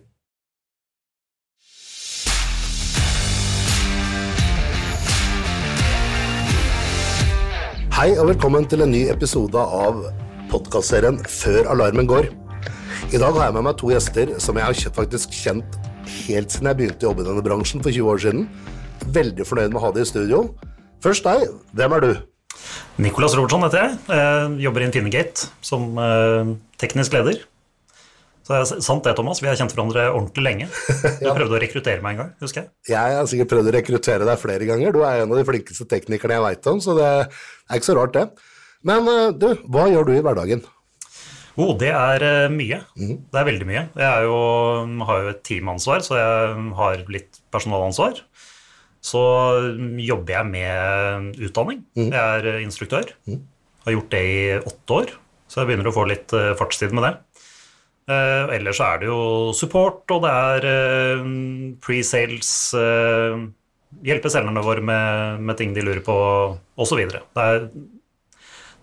Hei 7.97 8.11
og 8.21 8.27
velkommen 8.29 8.61
til 8.69 8.83
en 8.85 8.91
ny 8.93 8.99
episode 9.09 9.57
av 9.57 10.03
podkastserien 10.51 11.15
Før 11.33 11.65
alarmen 11.71 12.05
går. 12.05 12.27
I 13.09 13.17
dag 13.17 13.33
har 13.33 13.47
jeg 13.47 13.55
med 13.55 13.65
meg 13.65 13.79
to 13.79 13.89
gjester 13.89 14.35
som 14.37 14.59
jeg 14.59 14.67
har 14.67 14.93
faktisk 14.93 15.33
kjent 15.33 15.79
helt 16.27 16.53
siden 16.53 16.69
jeg 16.69 16.77
begynte 16.77 17.07
å 17.07 17.09
jobbe 17.09 17.25
i 17.25 17.27
denne 17.31 17.41
bransjen 17.47 17.81
for 17.81 17.89
20 17.89 18.11
år 18.11 18.21
siden. 18.21 18.45
Veldig 19.17 19.47
fornøyd 19.49 19.73
med 19.73 19.79
å 19.81 19.83
ha 19.87 19.91
dem 19.95 20.05
i 20.05 20.11
studio. 20.11 20.43
Først 21.01 21.25
deg. 21.25 21.47
Hvem 21.73 21.97
er 21.97 22.05
du? 22.05 22.11
Nicolas 23.01 23.33
Robertson 23.33 23.65
heter 23.65 23.87
jeg. 23.87 23.97
jeg 24.13 24.53
jobber 24.67 24.85
i 24.85 24.89
Infinigate 24.91 25.49
som 25.65 25.97
eh, 25.97 26.53
teknisk 26.77 27.17
leder. 27.17 27.41
Så 28.47 28.53
det 28.53 28.59
er 28.61 28.83
sant 28.85 29.03
det, 29.03 29.11
Thomas. 29.17 29.41
Vi 29.43 29.49
har 29.49 29.57
kjent 29.59 29.73
hverandre 29.75 30.05
ordentlig 30.13 30.43
lenge. 30.45 30.67
Du 31.19 31.25
ja. 31.27 31.33
prøvde 31.35 31.57
å 31.57 31.59
rekruttere 31.59 31.99
meg 32.03 32.15
en 32.15 32.21
gang, 32.21 32.29
husker 32.39 32.61
jeg. 32.63 32.69
Jeg 32.93 33.15
har 33.17 33.25
sikkert 33.27 33.51
prøvd 33.51 33.67
å 33.67 33.73
rekruttere 33.75 34.27
deg 34.27 34.39
flere 34.39 34.67
ganger. 34.69 34.93
Du 34.95 35.01
er 35.03 35.25
en 35.25 35.33
av 35.33 35.39
de 35.39 35.43
flinkeste 35.47 35.87
teknikerne 35.91 36.37
jeg 36.37 36.45
veit 36.45 36.69
om, 36.71 36.79
så 36.83 36.95
det 36.95 37.09
er 37.09 37.75
ikke 37.75 37.89
så 37.89 37.97
rart, 37.97 38.15
det. 38.15 38.53
Men 38.87 39.09
eh, 39.11 39.33
du, 39.35 39.49
hva 39.67 39.89
gjør 39.91 40.07
du 40.07 40.13
i 40.15 40.23
hverdagen? 40.23 40.63
Oh, 41.57 41.73
det 41.75 41.89
er 41.91 42.23
eh, 42.23 42.53
mye. 42.53 42.79
Mm. 42.95 43.13
Det 43.33 43.41
er 43.41 43.49
veldig 43.49 43.67
mye. 43.67 43.83
Jeg 43.99 44.29
jo, 44.29 44.39
har 45.09 45.23
jo 45.25 45.33
et 45.33 45.43
teamansvar, 45.49 46.05
så 46.07 46.19
jeg 46.21 46.65
har 46.79 47.03
litt 47.11 47.41
personalansvar. 47.51 48.23
Så 49.03 49.21
jobber 50.07 50.37
jeg 50.37 50.51
med 50.53 51.43
utdanning. 51.49 51.83
Mm. 51.99 52.09
Jeg 52.13 52.23
er 52.23 52.51
eh, 52.53 52.63
instruktør. 52.63 53.11
Mm. 53.27 53.43
Har 53.83 53.97
gjort 53.97 54.15
det 54.15 54.23
i 54.23 54.39
åtte 54.61 55.01
år, 55.01 55.15
så 55.51 55.61
jeg 55.61 55.71
begynner 55.71 55.91
å 55.91 55.95
få 55.99 56.07
litt 56.07 56.31
fartstid 56.59 56.95
med 56.95 57.09
det. 57.09 57.13
Uh, 58.07 58.47
ellers 58.55 58.79
er 58.79 59.01
det 59.01 59.09
jo 59.09 59.51
support, 59.51 60.05
og 60.15 60.23
det 60.23 60.31
er 60.31 60.67
uh, 60.71 61.25
pre-sales 61.83 62.51
uh, 62.79 63.47
Hjelpe 64.03 64.29
selgerne 64.31 64.61
våre 64.63 64.83
med, 64.83 65.41
med, 65.43 65.55
ting 65.59 65.71
de 65.75 65.83
lurer 65.83 66.01
på, 66.03 66.15
osv. 66.79 66.99
Det, 67.07 67.21
er, 67.39 67.67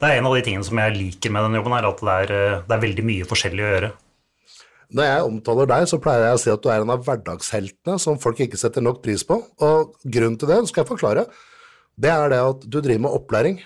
det 0.00 0.08
er 0.08 0.16
en 0.16 0.28
av 0.28 0.36
de 0.36 0.42
tingene 0.44 0.64
som 0.64 0.80
jeg 0.80 0.94
liker 0.96 1.32
med 1.32 1.44
denne 1.44 1.60
jobben, 1.60 1.74
her, 1.76 1.88
at 1.90 2.00
det 2.00 2.14
er, 2.14 2.32
det 2.64 2.76
er 2.76 2.82
veldig 2.86 3.04
mye 3.04 3.28
forskjellig 3.28 3.64
å 3.64 3.68
gjøre. 3.68 3.90
Når 4.94 5.08
jeg 5.08 5.28
omtaler 5.28 5.68
deg, 5.70 5.86
så 5.90 6.00
pleier 6.02 6.24
jeg 6.28 6.38
å 6.38 6.40
si 6.40 6.52
at 6.52 6.64
du 6.64 6.70
er 6.72 6.82
en 6.82 6.92
av 6.94 7.04
hverdagsheltene 7.04 8.00
som 8.00 8.20
folk 8.20 8.40
ikke 8.44 8.60
setter 8.60 8.84
nok 8.84 9.02
pris 9.04 9.24
på. 9.28 9.40
Og 9.66 9.94
grunnen 10.04 10.40
til 10.40 10.50
det 10.50 10.60
skal 10.70 10.84
jeg 10.84 10.90
forklare. 10.94 11.26
Det 12.00 12.10
er 12.10 12.32
det 12.32 12.40
at 12.42 12.64
du 12.64 12.80
driver 12.80 13.06
med 13.06 13.16
opplæring. 13.20 13.60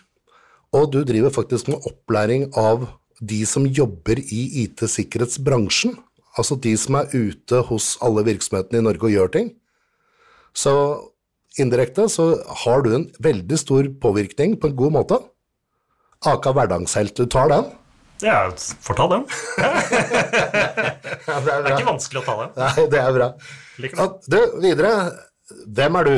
Og 0.74 0.90
du 0.92 1.00
driver 1.06 1.32
faktisk 1.32 1.70
med 1.70 1.86
opplæring 1.88 2.48
av 2.58 2.88
de 3.20 3.40
som 3.46 3.66
jobber 3.66 4.20
i 4.20 4.64
IT-sikkerhetsbransjen, 4.64 5.96
altså 6.38 6.58
de 6.62 6.74
som 6.78 7.00
er 7.00 7.14
ute 7.14 7.62
hos 7.70 7.96
alle 8.04 8.24
virksomhetene 8.28 8.82
i 8.82 8.86
Norge 8.86 9.08
og 9.08 9.14
gjør 9.14 9.32
ting. 9.34 9.50
Så 10.54 10.74
indirekte 11.58 12.06
så 12.12 12.30
har 12.64 12.84
du 12.84 12.94
en 12.94 13.08
veldig 13.22 13.58
stor 13.58 13.90
påvirkning 14.02 14.56
på 14.60 14.70
en 14.70 14.78
god 14.78 14.94
måte. 15.00 15.20
Aka 16.26 16.54
hverdagshelt, 16.54 17.14
du 17.18 17.26
tar 17.30 17.50
den? 17.52 17.68
Ja, 18.22 18.48
får 18.82 18.98
ta 18.98 19.06
den. 19.12 19.26
det, 19.58 19.66
er 21.30 21.44
det, 21.44 21.52
er 21.54 21.68
ikke 21.76 21.90
vanskelig 21.92 22.22
å 22.22 22.26
ta 22.26 22.34
den. 22.40 22.56
Nei, 22.58 22.86
det 22.90 23.02
er 23.02 23.14
bra. 23.14 23.28
Du, 24.26 24.38
videre. 24.58 24.94
Hvem 25.78 25.98
er 26.00 26.08
du? 26.08 26.16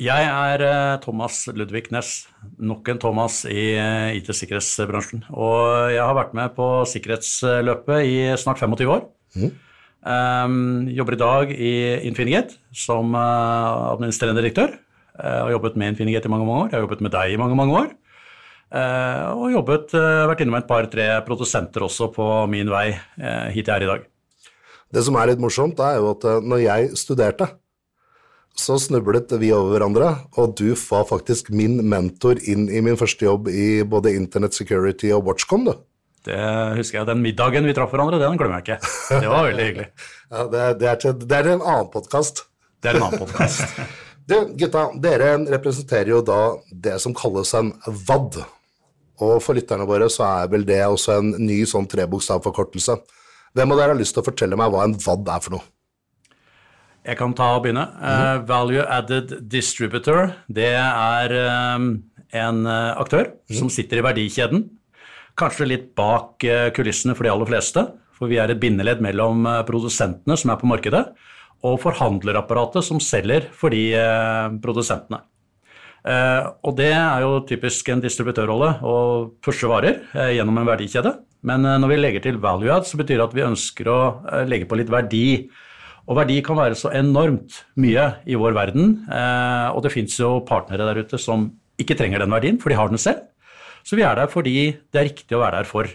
Jeg 0.00 0.24
er 0.24 0.62
eh, 0.64 1.00
Thomas 1.02 1.42
Ludvig 1.52 1.90
Næss, 1.92 2.24
nok 2.56 2.86
en 2.88 3.00
Thomas 3.00 3.42
i 3.44 3.74
eh, 3.76 4.16
IT-sikkerhetsbransjen. 4.16 5.26
Og 5.36 5.92
jeg 5.92 6.00
har 6.00 6.16
vært 6.16 6.32
med 6.32 6.54
på 6.56 6.68
sikkerhetsløpet 6.88 8.08
i 8.08 8.16
snart 8.40 8.62
25 8.62 8.88
år. 8.88 9.04
Mm. 9.36 9.52
Um, 10.02 10.88
jobber 10.96 11.14
i 11.14 11.20
dag 11.20 11.52
i 11.52 11.74
Infinigate 12.08 12.56
som 12.74 13.12
uh, 13.14 13.92
administrerende 13.92 14.40
direktør. 14.40 14.72
Jeg 15.12 15.44
har 15.44 15.52
jobbet 15.52 15.76
med 15.76 15.92
Infinigate 15.92 16.26
i 16.26 16.32
mange 16.32 16.48
mange 16.48 16.64
år. 16.64 16.72
Jeg 16.72 16.78
har 16.78 16.86
jobbet 16.88 17.04
med 17.04 17.12
deg 17.12 17.34
i 17.34 17.38
mange 17.38 17.58
mange 17.60 17.76
år. 17.84 17.92
Uh, 18.72 19.44
og 19.44 19.52
jobbet, 19.52 19.92
uh, 19.92 20.24
vært 20.32 20.42
innom 20.42 20.56
et 20.58 20.70
par-tre 20.72 21.08
produsenter 21.28 21.84
også 21.84 22.08
på 22.16 22.30
min 22.50 22.72
vei 22.72 22.88
hit 23.52 23.68
jeg 23.68 23.76
er 23.76 23.84
i 23.84 23.92
dag. 23.92 24.08
Det 24.92 25.04
som 25.04 25.20
er 25.20 25.30
litt 25.30 25.40
morsomt, 25.40 25.78
er 25.84 26.00
jo 26.00 26.14
at 26.16 26.24
når 26.42 26.64
jeg 26.64 26.96
studerte, 27.00 27.52
så 28.58 28.76
snublet 28.80 29.32
vi 29.40 29.50
over 29.54 29.76
hverandre, 29.76 30.10
og 30.36 30.54
du 30.58 30.74
var 30.76 31.06
faktisk 31.08 31.48
min 31.54 31.78
mentor 31.88 32.40
inn 32.44 32.68
i 32.68 32.82
min 32.84 32.98
første 33.00 33.24
jobb 33.24 33.48
i 33.48 33.82
både 33.88 34.12
Internet 34.14 34.54
Security 34.56 35.10
og 35.16 35.24
Watchcom, 35.30 35.64
du. 35.66 35.74
Det 36.22 36.38
husker 36.76 37.00
jeg. 37.00 37.08
Den 37.08 37.22
middagen 37.24 37.66
vi 37.66 37.74
traff 37.74 37.90
hverandre, 37.90 38.20
den 38.22 38.38
glemmer 38.38 38.60
jeg 38.60 38.76
ikke. 38.76 38.92
Det 39.10 39.30
var 39.30 39.48
veldig 39.48 39.68
hyggelig. 39.68 39.88
ja, 40.32 40.44
det, 40.52 40.60
er, 40.60 40.76
det, 40.78 40.88
er 40.90 41.00
til, 41.02 41.14
det, 41.18 41.38
er 41.38 41.50
en 41.56 41.64
annen 41.64 41.90
podkast. 41.90 42.44
Det 42.82 42.92
er 42.92 42.98
en 43.00 43.06
annen 43.08 43.24
podkast. 43.24 43.80
du, 44.30 44.36
gutta, 44.60 44.84
dere 45.02 45.32
representerer 45.56 46.12
jo 46.12 46.20
da 46.26 46.40
det 46.86 46.98
som 47.02 47.16
kalles 47.16 47.54
en 47.58 47.72
VAD. 47.88 48.38
Og 49.22 49.36
for 49.42 49.58
lytterne 49.58 49.86
våre 49.88 50.08
så 50.12 50.28
er 50.28 50.52
vel 50.52 50.66
det 50.68 50.78
også 50.86 51.18
en 51.18 51.34
ny 51.42 51.62
sånn 51.68 51.90
trebokstavforkortelse. 51.90 53.00
Hvem 53.52 53.74
av 53.74 53.82
dere 53.82 53.94
har 53.94 54.00
lyst 54.00 54.14
til 54.16 54.22
å 54.22 54.28
fortelle 54.30 54.58
meg 54.58 54.70
hva 54.72 54.86
en 54.86 54.98
VAD 55.02 55.34
er 55.34 55.42
for 55.42 55.58
noe? 55.58 55.71
Jeg 57.02 57.18
kan 57.18 57.34
ta 57.34 57.48
og 57.56 57.64
begynne. 57.64 57.84
Uh, 57.98 58.44
value 58.46 58.84
Added 58.86 59.34
Distributor, 59.50 60.36
det 60.46 60.70
er 60.78 61.34
um, 61.74 61.96
en 62.30 62.62
uh, 62.68 62.94
aktør 63.02 63.32
mm. 63.32 63.56
som 63.58 63.72
sitter 63.72 63.98
i 63.98 64.06
verdikjeden. 64.06 64.68
Kanskje 65.38 65.66
litt 65.66 65.90
bak 65.98 66.46
uh, 66.46 66.68
kulissene 66.76 67.16
for 67.18 67.26
de 67.26 67.32
aller 67.34 67.50
fleste, 67.50 67.84
for 68.14 68.30
vi 68.30 68.38
er 68.38 68.52
et 68.52 68.62
bindeledd 68.62 69.02
mellom 69.02 69.48
produsentene 69.66 70.36
som 70.38 70.54
er 70.54 70.60
på 70.60 70.70
markedet, 70.70 71.02
og 71.66 71.80
forhandlerapparatet 71.82 72.86
som 72.86 73.02
selger 73.02 73.48
for 73.54 73.74
de 73.74 73.88
produsentene. 74.62 75.24
Eh, 76.02 76.46
og 76.66 76.74
det 76.78 76.90
er 76.90 77.22
jo 77.22 77.42
typisk 77.46 77.92
en 77.92 78.02
distributørrolle 78.02 78.72
å 78.82 78.94
pushe 79.44 79.68
varer 79.70 80.00
eh, 80.16 80.32
gjennom 80.36 80.58
en 80.58 80.66
verdikjede. 80.66 81.14
Men 81.46 81.66
eh, 81.66 81.78
når 81.78 81.92
vi 81.92 81.98
legger 82.00 82.24
til 82.24 82.40
value 82.42 82.72
add, 82.74 82.88
så 82.88 82.98
betyr 82.98 83.20
det 83.20 83.28
at 83.28 83.36
vi 83.36 83.46
ønsker 83.46 83.90
å 83.90 84.00
eh, 84.26 84.42
legge 84.50 84.66
på 84.70 84.78
litt 84.80 84.90
verdi. 84.90 85.26
Og 86.10 86.18
verdi 86.18 86.40
kan 86.42 86.58
være 86.58 86.76
så 86.78 86.90
enormt 86.98 87.62
mye 87.78 88.08
i 88.26 88.38
vår 88.38 88.56
verden, 88.56 88.94
eh, 89.06 89.68
og 89.70 89.84
det 89.84 89.92
fins 89.94 90.18
jo 90.18 90.40
partnere 90.46 90.88
der 90.88 91.04
ute 91.04 91.20
som 91.20 91.50
ikke 91.80 91.96
trenger 91.98 92.22
den 92.22 92.32
verdien, 92.34 92.58
for 92.60 92.72
de 92.72 92.78
har 92.78 92.90
den 92.90 93.00
selv. 93.00 93.28
Så 93.86 93.98
vi 93.98 94.04
er 94.06 94.18
der 94.18 94.30
fordi 94.30 94.72
det 94.92 94.98
er 94.98 95.08
riktig 95.08 95.36
å 95.38 95.42
være 95.42 95.62
der 95.62 95.68
for. 95.68 95.86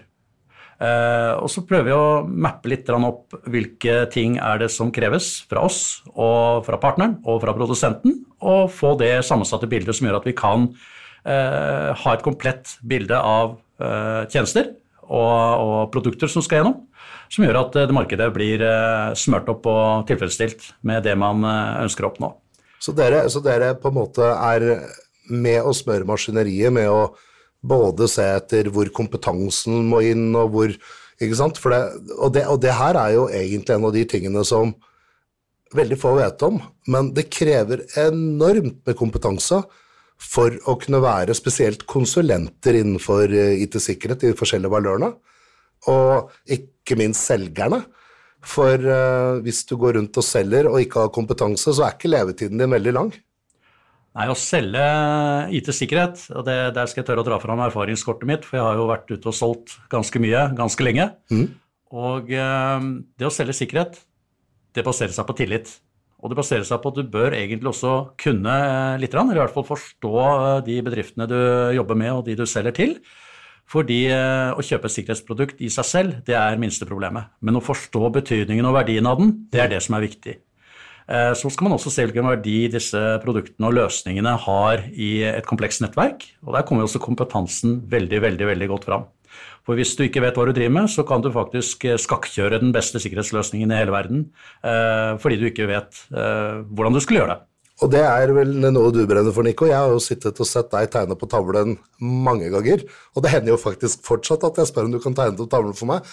Eh, 0.78 1.34
og 1.42 1.50
så 1.52 1.64
prøver 1.68 1.88
vi 1.90 1.96
å 1.96 2.24
mappe 2.24 2.72
litt 2.72 2.90
opp 2.94 3.36
hvilke 3.50 4.06
ting 4.14 4.38
er 4.38 4.62
det 4.62 4.70
som 4.72 4.92
kreves 4.94 5.42
fra 5.50 5.64
oss 5.66 6.04
og 6.14 6.64
fra 6.68 6.78
partneren 6.78 7.18
og 7.26 7.42
fra 7.44 7.56
produsenten, 7.58 8.22
og 8.40 8.72
få 8.72 8.94
det 9.00 9.26
sammensatte 9.26 9.68
bildet 9.68 9.98
som 9.98 10.08
gjør 10.08 10.20
at 10.22 10.28
vi 10.30 10.38
kan 10.38 10.70
eh, 11.26 11.92
ha 11.98 12.14
et 12.14 12.26
komplett 12.26 12.78
bilde 12.86 13.18
av 13.18 13.58
tjenester 14.34 14.72
og, 15.06 15.62
og, 15.62 15.82
produkter 15.94 16.32
som 16.32 16.42
skal 16.42 16.64
gjennom, 16.64 16.80
som 17.34 17.46
gjør 17.46 17.62
at 17.62 17.76
det 17.76 17.96
markedet 17.96 18.28
blir 18.36 18.64
smørt 19.20 19.50
opp 19.52 19.68
og 19.70 20.08
tilfredsstilt 20.10 20.72
med 20.88 21.04
det 21.06 21.16
man 21.20 21.44
ønsker 21.44 22.06
å 22.06 22.12
oppnå. 22.12 22.32
Så 22.80 22.94
dere, 22.96 23.26
så 23.34 23.42
dere 23.44 23.74
på 23.80 23.90
en 23.90 23.98
måte 23.98 24.24
er 24.24 24.68
med 25.28 25.66
å 25.66 25.74
smøre 25.76 26.08
maskineriet 26.08 26.74
med 26.74 26.90
å 26.92 27.02
både 27.68 28.08
se 28.12 28.26
etter 28.38 28.70
hvor 28.74 28.90
kompetansen 28.96 29.88
må 29.90 30.04
inn, 30.06 30.30
og 30.36 30.56
hvor 30.56 30.80
Ikke 31.18 31.34
sant? 31.34 31.58
Det, 31.58 31.78
og, 32.14 32.28
det, 32.36 32.44
og 32.46 32.60
det 32.62 32.76
her 32.78 32.94
er 33.02 33.16
jo 33.16 33.24
egentlig 33.34 33.74
en 33.74 33.86
av 33.88 33.94
de 33.96 34.04
tingene 34.06 34.44
som 34.46 34.76
veldig 35.74 35.98
få 35.98 36.12
vet 36.20 36.44
om, 36.46 36.60
men 36.94 37.10
det 37.18 37.32
krever 37.34 37.82
enormt 37.98 38.84
med 38.86 38.98
kompetanse 39.00 39.64
for 40.22 40.54
å 40.70 40.76
kunne 40.78 41.02
være 41.02 41.34
spesielt 41.34 41.88
konsulenter 41.90 42.78
innenfor 42.78 43.34
eh, 43.34 43.64
IT-sikkerhet 43.66 44.28
i 44.28 44.30
de 44.30 44.38
forskjellige 44.38 44.76
valørene, 44.76 45.10
og 45.92 46.34
ikke 46.58 46.98
minst 47.00 47.28
selgerne. 47.30 47.84
For 48.48 48.80
uh, 48.80 49.40
hvis 49.44 49.64
du 49.68 49.76
går 49.80 49.98
rundt 49.98 50.18
og 50.20 50.26
selger 50.26 50.70
og 50.70 50.80
ikke 50.82 51.06
har 51.06 51.16
kompetanse, 51.16 51.74
så 51.74 51.86
er 51.86 51.96
ikke 51.96 52.12
levetiden 52.12 52.62
din 52.62 52.74
veldig 52.74 52.94
lang. 52.96 53.14
Nei, 54.18 54.28
Å 54.32 54.36
selge 54.40 54.84
IT-sikkerhet, 55.60 56.24
og 56.34 56.46
det, 56.48 56.58
der 56.74 56.90
skal 56.90 57.04
jeg 57.04 57.10
tørre 57.10 57.22
å 57.22 57.28
dra 57.28 57.38
fram 57.42 57.62
erfaringskortet 57.68 58.30
mitt, 58.30 58.48
for 58.48 58.58
jeg 58.58 58.66
har 58.66 58.80
jo 58.80 58.88
vært 58.90 59.12
ute 59.12 59.30
og 59.30 59.36
solgt 59.36 59.76
ganske 59.92 60.22
mye 60.24 60.48
ganske 60.58 60.86
lenge. 60.86 61.12
Mm. 61.30 61.50
Og 61.98 62.32
uh, 62.34 62.88
det 63.20 63.28
å 63.28 63.34
selge 63.34 63.58
sikkerhet, 63.60 64.00
det 64.78 64.86
baserer 64.86 65.14
seg 65.14 65.28
på 65.28 65.38
tillit. 65.38 65.76
Og 66.18 66.32
det 66.32 66.40
baserer 66.40 66.66
seg 66.66 66.82
på 66.82 66.90
at 66.92 66.98
du 66.98 67.12
bør 67.14 67.36
egentlig 67.38 67.70
også 67.70 67.94
kunne 68.18 68.50
eh, 68.50 68.96
litt, 69.02 69.14
eller 69.14 69.38
i 69.38 69.42
hvert 69.44 69.54
fall 69.54 69.68
forstå 69.68 70.14
de 70.66 70.78
bedriftene 70.86 71.28
du 71.30 71.38
jobber 71.78 72.00
med 72.00 72.14
og 72.16 72.24
de 72.26 72.34
du 72.40 72.42
selger 72.50 72.74
til. 72.74 72.96
Fordi 73.68 74.06
eh, 74.08 74.56
å 74.56 74.64
kjøpe 74.64 74.88
et 74.88 74.96
sikkerhetsprodukt 74.96 75.64
i 75.64 75.70
seg 75.72 75.88
selv, 75.88 76.20
det 76.28 76.38
er 76.40 76.60
minste 76.60 76.88
problemet. 76.88 77.34
Men 77.44 77.60
å 77.60 77.64
forstå 77.64 78.12
betydningen 78.22 78.68
og 78.68 78.78
verdien 78.78 79.10
av 79.10 79.20
den, 79.20 79.34
det 79.52 79.64
er 79.64 79.74
det 79.74 79.82
som 79.84 79.98
er 79.98 80.06
viktig. 80.06 80.38
Eh, 81.08 81.34
så 81.36 81.52
skal 81.52 81.68
man 81.68 81.76
også 81.76 81.92
se 81.92 82.06
hvilken 82.08 82.30
verdi 82.30 82.56
disse 82.72 83.02
produktene 83.24 83.68
og 83.68 83.76
løsningene 83.76 84.38
har 84.46 84.86
i 84.96 85.12
et 85.28 85.48
komplekst 85.48 85.84
nettverk. 85.84 86.24
Og 86.48 86.56
der 86.56 86.64
kommer 86.68 86.88
også 86.88 87.04
kompetansen 87.04 87.82
veldig, 87.92 88.24
veldig, 88.24 88.48
veldig 88.54 88.72
godt 88.72 88.88
fram. 88.88 89.06
For 89.68 89.76
hvis 89.76 89.98
du 90.00 90.06
ikke 90.06 90.24
vet 90.24 90.40
hva 90.40 90.46
du 90.48 90.54
driver 90.56 90.78
med, 90.78 90.88
så 90.88 91.04
kan 91.04 91.20
du 91.24 91.28
faktisk 91.36 91.84
eh, 91.92 92.00
skakkjøre 92.00 92.62
den 92.64 92.72
beste 92.76 93.04
sikkerhetsløsningen 93.04 93.76
i 93.76 93.82
hele 93.82 93.96
verden 93.96 94.30
fordi 95.22 95.38
du 95.40 95.46
ikke 95.48 95.68
vet 95.70 96.00
hvordan 96.10 96.96
du 96.96 97.00
skulle 97.04 97.20
gjøre 97.22 97.36
det. 97.36 97.44
Og 97.78 97.92
det 97.94 98.02
er 98.02 98.32
vel 98.34 98.56
noe 98.64 98.90
du 98.94 99.04
brenner 99.06 99.34
for, 99.36 99.46
Nico. 99.46 99.68
Jeg 99.70 99.78
har 99.78 99.92
jo 99.94 100.02
sittet 100.02 100.40
og 100.42 100.50
sett 100.50 100.72
deg 100.72 100.90
tegne 100.94 101.18
på 101.20 101.30
tavlen 101.30 101.76
mange 102.02 102.50
ganger. 102.54 102.82
Og 103.14 103.22
det 103.22 103.34
hender 103.36 103.54
jo 103.54 103.60
faktisk 103.62 104.02
fortsatt 104.08 104.48
at 104.48 104.58
jeg 104.58 104.72
spør 104.72 104.88
om 104.88 104.96
du 104.96 105.02
kan 105.04 105.18
tegne 105.18 105.38
på 105.38 105.50
tavlen 105.52 105.78
for 105.78 105.92
meg. 105.92 106.08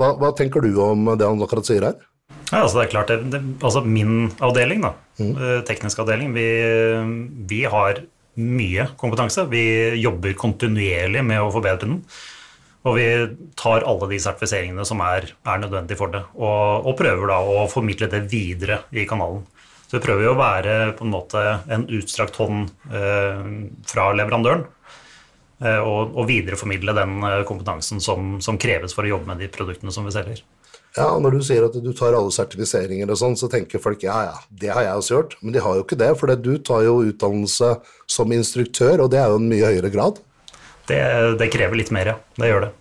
Hva, 0.00 0.14
hva 0.16 0.30
tenker 0.36 0.64
du 0.64 0.72
om 0.80 1.12
det 1.12 1.28
han 1.28 1.44
akkurat 1.44 1.68
sier 1.68 1.84
her? 1.90 2.00
Ja, 2.50 2.62
altså 2.64 2.80
det 2.80 2.86
er 2.86 2.92
klart, 2.94 3.10
det, 3.10 3.30
det, 3.30 3.40
altså 3.60 3.82
Min 3.84 4.30
avdeling, 4.42 4.82
da, 4.82 4.94
mm. 5.20 5.30
Eh, 5.30 5.60
teknisk 5.66 6.00
avdeling, 6.02 6.32
vi, 6.34 6.46
vi, 7.50 7.62
har 7.70 8.02
mye 8.40 8.88
kompetanse. 8.98 9.44
Vi 9.50 9.64
jobber 10.00 10.34
kontinuerlig 10.38 11.22
med 11.26 11.42
å 11.42 11.52
forbedre 11.54 11.84
den. 11.86 12.00
Og 12.88 12.96
vi 12.96 13.06
tar 13.60 13.84
alle 13.84 14.08
de 14.08 14.18
sertifiseringene 14.24 14.86
som 14.88 15.02
er, 15.04 15.28
er 15.44 15.60
nødvendig 15.60 15.98
for 16.00 16.14
det, 16.14 16.22
og, 16.32 16.86
og, 16.86 16.94
prøver 16.96 17.28
da 17.28 17.40
å 17.44 17.66
formidle 17.68 18.08
det 18.08 18.22
videre 18.32 18.80
i 18.96 19.04
kanalen. 19.08 19.42
Så 19.90 19.98
vi 19.98 20.04
prøver 20.04 20.28
jo 20.28 20.36
å 20.36 20.38
være 20.38 20.74
på 20.94 21.02
en 21.02 21.10
måte 21.10 21.40
en 21.66 21.82
utstrakt 21.90 22.36
hånd 22.38 22.68
eh, 22.94 23.40
fra 23.90 24.04
leverandøren. 24.14 24.62
Eh, 25.60 25.80
og, 25.82 26.14
og 26.14 26.28
videreformidle 26.30 26.94
den 26.94 27.16
eh, 27.26 27.40
kompetansen 27.48 27.98
som, 28.00 28.36
som 28.38 28.58
kreves 28.60 28.94
for 28.94 29.02
å 29.02 29.10
jobbe 29.16 29.32
med 29.32 29.42
de 29.42 29.48
produktene 29.50 29.90
som 29.90 30.06
vi 30.06 30.14
selger. 30.14 30.44
Ja, 30.94 31.08
og 31.10 31.20
Når 31.26 31.34
du 31.34 31.42
sier 31.46 31.66
at 31.66 31.74
du 31.74 31.90
tar 31.94 32.14
alle 32.14 32.30
sertifiseringer 32.34 33.10
og 33.10 33.18
sånn, 33.18 33.36
så 33.38 33.50
tenker 33.50 33.82
folk 33.82 34.06
ja, 34.06 34.16
ja, 34.30 34.38
det 34.62 34.70
har 34.74 34.86
jeg 34.86 35.02
også 35.02 35.16
gjort. 35.16 35.36
Men 35.42 35.58
de 35.58 35.66
har 35.66 35.76
jo 35.76 35.84
ikke 35.84 35.98
det, 35.98 36.14
for 36.22 36.38
du 36.38 36.54
tar 36.70 36.86
jo 36.86 36.96
utdannelse 37.10 37.74
som 38.10 38.34
instruktør, 38.38 39.04
og 39.04 39.10
det 39.10 39.20
er 39.24 39.34
jo 39.34 39.42
en 39.42 39.50
mye 39.50 39.74
høyere 39.74 39.90
grad. 39.90 40.22
Det, 40.86 41.02
det 41.42 41.50
krever 41.50 41.82
litt 41.82 41.90
mer, 41.94 42.14
ja. 42.14 42.18
Det 42.38 42.54
gjør 42.54 42.68
det. 42.68 42.72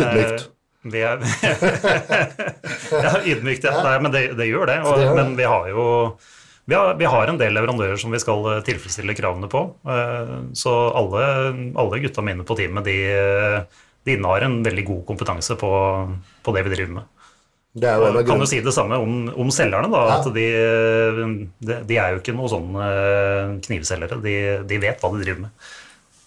Ydmykt. 0.00 0.50
Eh, 0.84 1.00
er, 1.00 1.20
ja, 3.04 3.14
ydmykt, 3.24 3.66
ja. 3.68 3.74
Nei, 3.84 3.96
men 4.00 4.14
det, 4.14 4.22
det 4.38 4.48
gjør 4.48 4.70
det. 4.70 4.78
Og, 4.84 4.96
det 4.96 5.08
gjør. 5.08 5.18
Men 5.20 5.34
vi 5.38 5.48
har 5.48 5.68
jo 5.72 5.84
vi 6.70 6.76
har, 6.76 6.94
vi 6.94 7.06
har, 7.10 7.26
en 7.26 7.38
del 7.40 7.56
leverandører 7.56 7.98
som 7.98 8.12
vi 8.14 8.20
skal 8.22 8.44
eh, 8.52 8.64
tilfredsstille 8.66 9.16
kravene 9.18 9.50
på. 9.50 9.64
Eh, 9.90 10.34
så 10.56 10.74
alle, 10.94 11.22
alle 11.80 12.02
gutta 12.04 12.22
mine 12.24 12.46
på 12.46 12.56
teamet, 12.58 12.86
de 12.86 12.98
de 14.04 14.16
innehar 14.16 14.46
en 14.46 14.60
veldig 14.64 14.84
god 14.88 15.00
kompetanse 15.08 15.56
på, 15.60 15.70
på 16.42 16.54
det 16.56 16.64
vi 16.66 16.74
driver 16.74 16.94
med. 17.00 17.16
Det 17.80 17.90
og 18.02 18.16
kan 18.26 18.40
jo 18.42 18.48
si 18.50 18.58
det 18.64 18.72
samme 18.74 18.96
om, 18.98 19.28
om 19.38 19.50
selgerne. 19.54 19.90
da, 19.92 20.00
ja. 20.08 20.16
at 20.18 20.30
de, 20.34 20.46
de, 21.60 21.76
de, 21.86 21.98
er 22.00 22.14
jo 22.14 22.22
ikke 22.22 22.34
noen 22.34 22.50
sånne 22.50 22.86
knivselgere. 23.62 24.18
De, 24.24 24.34
de, 24.66 24.80
vet 24.82 24.98
hva 24.98 25.12
de 25.12 25.20
driver 25.22 25.44
med. 25.44 25.68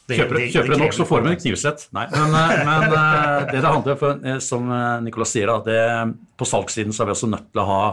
De, 0.04 0.18
kjøper, 0.20 0.40
kjøper 0.52 0.80
nok, 0.82 0.96
så 0.96 1.06
får 1.08 1.22
du 1.24 1.28
en 1.32 1.38
knivsett. 1.40 1.86
Nei, 1.96 2.08
men, 2.12 2.34
eh, 2.36 2.64
men, 2.68 2.88
eh, 2.92 3.44
det 3.54 3.62
det 3.62 3.70
handler 3.70 4.02
om, 4.10 4.26
eh, 4.26 4.40
som 4.44 4.74
Nicolas 5.04 5.32
sier, 5.32 5.52
at 5.54 5.64
det, 5.70 6.16
på 6.36 6.48
salgssiden 6.48 6.92
så 6.92 7.04
er 7.04 7.12
vi 7.12 7.16
også 7.16 7.30
nødt 7.32 7.54
til 7.54 7.64
å 7.64 7.70
ha 7.70 7.84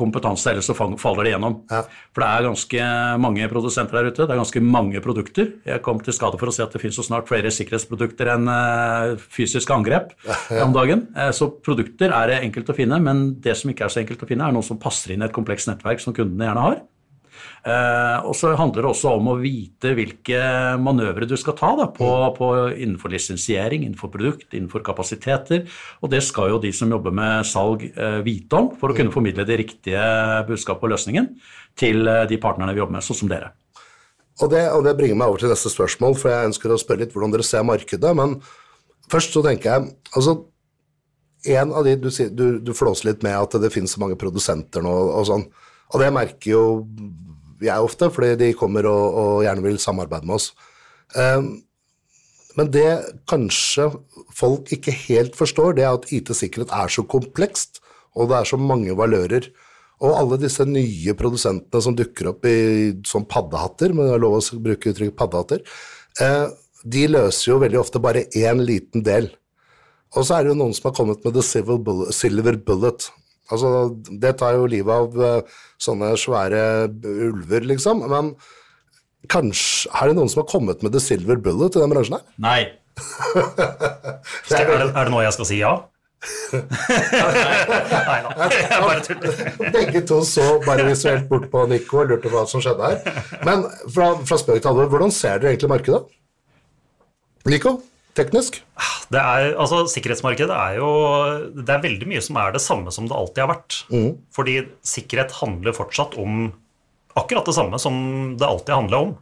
kompetanse, 0.00 0.46
ellers 0.52 0.68
så 0.70 0.76
faller 0.78 1.26
det 1.26 1.32
gjennom. 1.32 1.56
Ja. 1.68 1.80
For 2.14 2.22
det 2.22 2.28
er 2.30 2.46
ganske 2.46 2.84
mange 3.18 3.48
produsenter 3.50 3.98
der 3.98 4.12
ute, 4.12 4.22
det 4.22 4.30
er 4.30 4.38
ganske 4.38 4.62
mange 4.62 5.02
produkter. 5.02 5.48
Jeg 5.66 5.82
kom 5.82 5.98
til 5.98 6.14
skade 6.14 6.38
for 6.38 6.46
å 6.46 6.54
si 6.54 6.62
at 6.62 6.70
det 6.70 6.80
finnes 6.80 6.94
så 6.94 7.02
snart 7.02 7.26
flere 7.26 7.50
sikkerhetsprodukter 7.50 8.30
enn 8.36 8.46
fysiske 9.34 9.74
angrep 9.74 10.14
ja, 10.22 10.38
ja. 10.54 10.62
om 10.62 10.72
dagen. 10.72 11.08
Så 11.34 11.50
produkter 11.66 12.14
er 12.14 12.30
det 12.30 12.38
enkelt 12.46 12.70
å 12.70 12.78
finne, 12.78 13.02
men 13.02 13.34
det 13.42 13.58
som 13.58 13.74
ikke 13.74 13.88
er 13.88 13.92
så 13.92 14.04
enkelt 14.04 14.22
å 14.22 14.30
finne, 14.30 14.46
er 14.46 14.54
noe 14.54 14.64
som 14.64 14.78
passer 14.78 15.16
inn 15.16 15.26
i 15.26 15.26
et 15.26 15.34
komplekst 15.34 15.68
nettverk 15.68 16.00
som 16.00 16.14
kundene 16.14 16.46
gjerne 16.46 16.68
har. 16.68 16.80
Uh, 17.60 18.24
og 18.24 18.32
så 18.38 18.54
handler 18.56 18.86
det 18.86 18.88
også 18.88 19.10
om 19.18 19.26
å 19.34 19.36
vite 19.36 19.90
hvilke 19.92 20.38
manøvre 20.80 21.26
du 21.28 21.34
skal 21.36 21.58
ta 21.58 21.74
da, 21.76 21.90
på, 21.92 22.08
på, 22.38 22.48
innenfor 22.72 23.12
lisensiering, 23.12 23.84
innenfor 23.84 24.08
produkt, 24.14 24.46
innenfor 24.54 24.84
kapasiteter. 24.86 25.66
Og 26.00 26.12
det 26.14 26.22
skal 26.24 26.54
jo 26.54 26.62
de 26.62 26.72
som 26.72 26.92
jobber 26.92 27.12
med 27.12 27.44
salg 27.48 27.84
uh, 27.98 28.22
vite 28.24 28.56
om, 28.56 28.70
for 28.80 28.92
å 28.92 28.96
kunne 28.96 29.12
formidle 29.12 29.44
det 29.48 29.60
riktige 29.60 30.04
budskapet 30.48 30.88
og 30.88 30.94
løsningen 30.94 31.34
til 31.76 32.08
uh, 32.08 32.24
de 32.30 32.40
partnerne 32.40 32.72
vi 32.72 32.80
jobber 32.80 32.96
med, 32.96 33.04
sånn 33.04 33.20
som 33.22 33.32
dere. 33.32 33.52
Og 34.40 34.48
det, 34.48 34.64
og 34.72 34.86
det, 34.86 34.96
bringer 34.96 35.20
meg 35.20 35.28
over 35.28 35.42
til 35.42 35.52
neste 35.52 35.68
spørsmål, 35.68 36.16
for 36.16 36.32
jeg 36.32 36.52
ønsker 36.54 36.72
å 36.72 36.80
spørre 36.80 37.04
litt 37.04 37.12
hvordan 37.12 37.34
dere 37.34 37.44
ser 37.44 37.66
markedet. 37.68 38.14
Men 38.16 38.38
først 39.12 39.36
så 39.36 39.44
tenker 39.44 39.74
jeg 39.74 39.90
altså 40.14 40.38
en 41.50 41.72
av 41.76 41.84
de, 41.84 41.96
Du, 42.00 42.08
du, 42.08 42.46
du 42.60 42.72
flåser 42.76 43.12
litt 43.12 43.22
med 43.24 43.36
at 43.36 43.60
det 43.60 43.72
finnes 43.72 43.92
så 43.92 44.00
mange 44.00 44.16
produsenter 44.20 44.84
nå, 44.84 44.92
og 45.12 45.28
sånn. 45.28 45.44
Og 45.90 46.00
det 46.00 46.08
merker 46.14 46.52
jo 46.54 46.64
jeg 47.68 47.86
ofte, 47.86 48.10
fordi 48.12 48.36
de 48.40 48.52
kommer 48.58 48.88
og, 48.88 49.18
og, 49.22 49.32
gjerne 49.44 49.64
vil 49.66 49.80
samarbeide 49.82 50.28
med 50.28 50.38
oss. 50.38 50.52
Um, 51.16 51.50
men 52.58 52.70
det 52.74 52.88
kanskje 53.30 53.88
folk 54.34 54.72
ikke 54.74 54.94
helt 55.06 55.36
forstår, 55.38 55.76
det 55.76 55.84
er 55.86 55.96
at 55.96 56.08
IT-sikkerhet 56.14 56.72
er 56.74 56.92
så 56.92 57.04
komplekst, 57.06 57.82
og 58.18 58.30
det 58.30 58.40
er 58.40 58.48
så 58.50 58.58
mange 58.58 58.96
valører. 58.98 59.50
Og 60.00 60.16
alle 60.16 60.38
disse 60.40 60.64
nye 60.64 61.14
produsentene 61.16 61.84
som 61.84 61.96
dukker 61.96 62.32
opp 62.32 62.46
i 62.48 62.96
sånn 63.06 63.28
paddehatter, 63.28 63.92
men 63.92 64.08
det 64.08 64.16
er 64.16 64.24
lov 64.24 64.38
å 64.38 64.62
bruke 64.64 64.92
uttrykket 64.92 65.18
paddehatter, 65.18 65.62
eh, 66.24 66.46
de 66.80 67.04
løser 67.10 67.50
jo 67.52 67.60
veldig 67.60 67.80
ofte 67.80 68.00
bare 68.02 68.24
én 68.32 68.62
liten 68.64 69.04
del. 69.04 69.28
Og 70.16 70.24
så 70.26 70.38
er 70.38 70.44
det 70.44 70.54
jo 70.54 70.58
noen 70.58 70.72
som 70.74 70.88
har 70.88 70.96
kommet 70.96 71.24
med 71.24 71.36
the 71.36 71.44
silver 71.44 72.56
bullet. 72.56 73.10
Altså, 73.50 73.70
det 74.22 74.36
tar 74.40 74.56
jo 74.58 74.68
livet 74.70 74.94
av 74.94 75.20
uh, 75.20 75.60
sånne 75.80 76.12
svære 76.20 76.64
ulver, 77.02 77.66
liksom. 77.72 78.04
Men 78.10 78.34
kanskje 79.30 79.90
Er 79.92 80.08
det 80.08 80.16
noen 80.16 80.30
som 80.32 80.40
har 80.40 80.48
kommet 80.48 80.80
med 80.82 80.94
the 80.94 81.00
silver 81.02 81.36
bullet 81.36 81.76
i 81.76 81.82
den 81.82 81.92
bransjen 81.92 82.16
her? 82.18 82.26
Nei. 82.40 82.60
er, 83.36 83.46
det, 84.48 84.60
er, 84.60 84.86
det, 84.92 85.10
noe 85.12 85.24
jeg 85.24 85.36
skal 85.36 85.48
si 85.48 85.60
ja? 85.60 85.74
Nei 86.52 88.18
da, 88.26 88.48
jeg 88.52 88.80
bare 88.84 89.02
tuller. 89.04 89.38
Begge 89.76 90.02
to 90.08 90.20
så 90.28 90.46
bare 90.66 90.84
visuelt 90.88 91.28
bort 91.30 91.46
på 91.52 91.66
Nico 91.70 92.02
og 92.02 92.10
lurte 92.10 92.28
på 92.28 92.34
hva 92.34 92.44
som 92.48 92.64
skjedde 92.64 92.90
her. 92.90 93.22
Men 93.46 93.64
fra, 93.86 94.12
fra 94.28 94.40
spøk 94.40 94.60
til 94.60 94.72
alvor, 94.72 94.90
hvordan 94.92 95.14
ser 95.14 95.40
dere 95.40 95.54
egentlig 95.54 95.72
markedet? 95.72 96.02
Nico, 97.48 97.78
teknisk? 98.20 98.60
Det 99.10 99.18
er, 99.18 99.54
altså, 99.58 99.82
sikkerhetsmarkedet 99.90 100.54
er 100.54 100.76
jo 100.78 100.90
Det 101.56 101.72
er 101.74 101.82
veldig 101.82 102.06
mye 102.12 102.22
som 102.22 102.38
er 102.38 102.54
det 102.54 102.62
samme 102.62 102.92
som 102.94 103.08
det 103.10 103.16
alltid 103.16 103.42
har 103.42 103.52
vært. 103.54 103.80
Fordi 104.36 104.60
sikkerhet 104.86 105.34
handler 105.40 105.76
fortsatt 105.76 106.14
om 106.20 106.52
akkurat 107.18 107.48
det 107.48 107.56
samme 107.56 107.80
som 107.82 107.96
det 108.38 108.46
alltid 108.46 108.76
handla 108.76 109.02
om. 109.08 109.12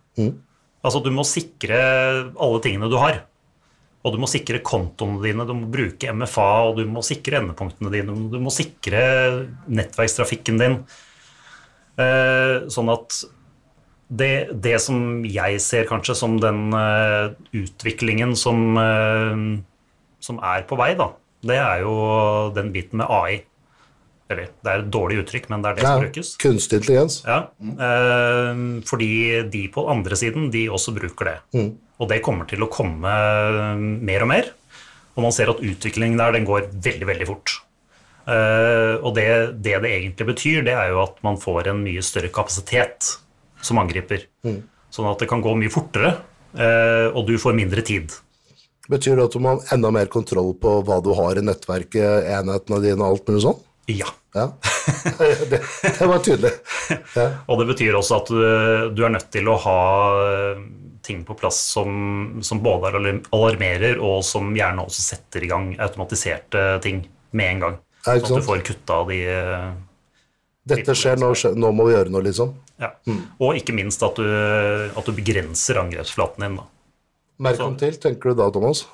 Altså, 0.85 1.01
du 1.03 1.11
må 1.15 1.25
sikre 1.27 1.79
alle 2.37 2.63
tingene 2.65 2.91
du 2.93 2.99
har. 3.01 3.23
Og 4.07 4.15
du 4.15 4.21
må 4.23 4.29
sikre 4.31 4.61
kontoene 4.65 5.19
dine, 5.25 5.45
du 5.45 5.55
må 5.59 5.67
bruke 5.73 6.13
MFA, 6.15 6.51
og 6.69 6.79
du 6.79 6.85
må 6.89 7.03
sikre 7.05 7.41
endepunktene 7.41 7.91
dine, 7.93 8.15
du 8.31 8.39
må 8.41 8.53
sikre 8.55 9.01
nettverkstrafikken 9.67 10.61
din. 10.61 10.77
Eh, 11.99 12.69
sånn 12.71 12.93
at 12.93 13.19
det, 14.09 14.49
det 14.65 14.79
som 14.81 15.25
jeg 15.29 15.61
ser 15.61 15.89
kanskje 15.89 16.17
som 16.17 16.39
den 16.41 16.73
uh, 16.73 17.35
utviklingen 17.57 18.35
som, 18.39 18.79
uh, 18.81 19.61
som 20.25 20.41
er 20.41 20.65
på 20.69 20.79
vei, 20.81 20.95
da, 20.99 21.11
det 21.49 21.59
er 21.61 21.85
jo 21.85 21.95
den 22.57 22.73
biten 22.75 23.03
med 23.03 23.13
AI. 23.13 23.43
Eller 24.29 24.51
det 24.61 24.73
er 24.73 24.83
et 24.83 24.91
dårlig 24.93 25.23
uttrykk, 25.23 25.47
men 25.53 25.63
det 25.65 25.71
er 25.71 25.79
det 25.79 25.85
som 25.87 26.03
brukes. 26.03 26.33
Kunstig 26.41 26.81
intelligens. 26.83 27.21
Ja, 27.29 27.39
uh, 27.53 28.65
fordi 28.89 29.13
de 29.53 29.67
på 29.73 29.87
andre 29.93 30.19
siden, 30.21 30.51
de 30.53 30.67
også 30.73 30.97
bruker 30.97 31.33
det. 31.33 31.39
Og 31.99 32.09
det 32.11 32.23
kommer 32.25 32.49
til 32.49 32.65
å 32.65 32.73
komme 32.73 33.13
mer 33.77 34.25
og 34.25 34.33
mer. 34.33 34.53
Og 35.17 35.25
man 35.25 35.33
ser 35.35 35.51
at 35.51 35.61
utviklingen 35.65 36.21
der, 36.21 36.37
den 36.37 36.47
går 36.47 36.69
veldig, 36.71 37.09
veldig 37.09 37.27
fort. 37.27 37.57
Og 38.29 39.09
det, 39.17 39.25
det 39.65 39.81
det 39.83 39.91
egentlig 39.91 40.27
betyr, 40.29 40.61
det 40.63 40.77
er 40.79 40.93
jo 40.93 41.01
at 41.03 41.17
man 41.27 41.41
får 41.43 41.73
en 41.73 41.81
mye 41.83 42.05
større 42.07 42.31
kapasitet 42.31 43.17
som 43.65 43.81
angriper. 43.83 44.27
Sånn 44.91 45.11
at 45.11 45.21
det 45.21 45.29
kan 45.31 45.43
gå 45.45 45.53
mye 45.59 45.73
fortere, 45.73 46.15
eh, 46.57 47.09
og 47.13 47.27
du 47.29 47.37
får 47.41 47.57
mindre 47.59 47.85
tid. 47.87 48.15
Betyr 48.89 49.19
det 49.19 49.27
at 49.29 49.35
du 49.37 49.43
må 49.45 49.53
ha 49.57 49.75
enda 49.77 49.91
mer 49.93 50.09
kontroll 50.13 50.55
på 50.57 50.79
hva 50.87 51.03
du 51.05 51.11
har 51.17 51.37
i 51.37 51.45
nettverket, 51.45 52.31
enhetene 52.39 52.81
dine 52.85 53.03
og 53.03 53.19
alt 53.19 53.29
mulig 53.29 53.45
sånn? 53.45 53.61
Ja. 53.93 54.09
Ja, 54.37 54.53
det, 55.51 55.61
det 55.99 56.07
var 56.07 56.19
tydelig. 56.19 56.51
Ja. 57.17 57.31
Og 57.49 57.63
det 57.63 57.65
betyr 57.71 57.97
også 57.97 58.19
at 58.21 58.29
du, 58.29 58.43
du 58.93 59.01
er 59.07 59.15
nødt 59.15 59.31
til 59.33 59.49
å 59.49 59.57
ha 59.65 59.79
eh, 60.21 60.61
ting 61.05 61.23
på 61.25 61.37
plass 61.39 61.59
som, 61.73 62.37
som 62.45 62.61
både 62.63 62.93
alarmerer, 62.93 63.97
og 64.05 64.21
som 64.27 64.53
gjerne 64.57 64.85
også 64.85 65.05
setter 65.07 65.47
i 65.47 65.51
gang 65.51 65.71
automatiserte 65.81 66.65
ting 66.85 67.07
med 67.33 67.55
en 67.55 67.65
gang. 67.65 67.79
Ja, 68.05 68.19
Sånn 68.21 68.39
at 68.39 68.43
du 68.43 68.47
får 68.47 68.65
kutta 68.69 69.01
de 69.09 69.23
eh, 69.33 69.69
Dette 70.69 70.95
skjer, 70.97 71.17
nå, 71.21 71.33
nå 71.57 71.73
må 71.73 71.89
vi 71.89 71.97
gjøre 71.97 72.13
noe, 72.13 72.27
liksom. 72.29 72.53
Ja. 72.79 72.93
Og 73.43 73.59
ikke 73.59 73.75
minst 73.77 74.03
at 74.07 74.19
du, 74.19 74.27
at 74.27 75.09
du 75.09 75.17
begrenser 75.17 75.81
angrepsflaten 75.83 76.45
din. 76.45 76.61
Da. 76.61 76.69
Merk 77.49 77.63
om 77.65 77.77
til, 77.79 77.99
tenker 78.03 78.33
du 78.33 78.41
da, 78.41 78.49
Thomas? 78.55 78.85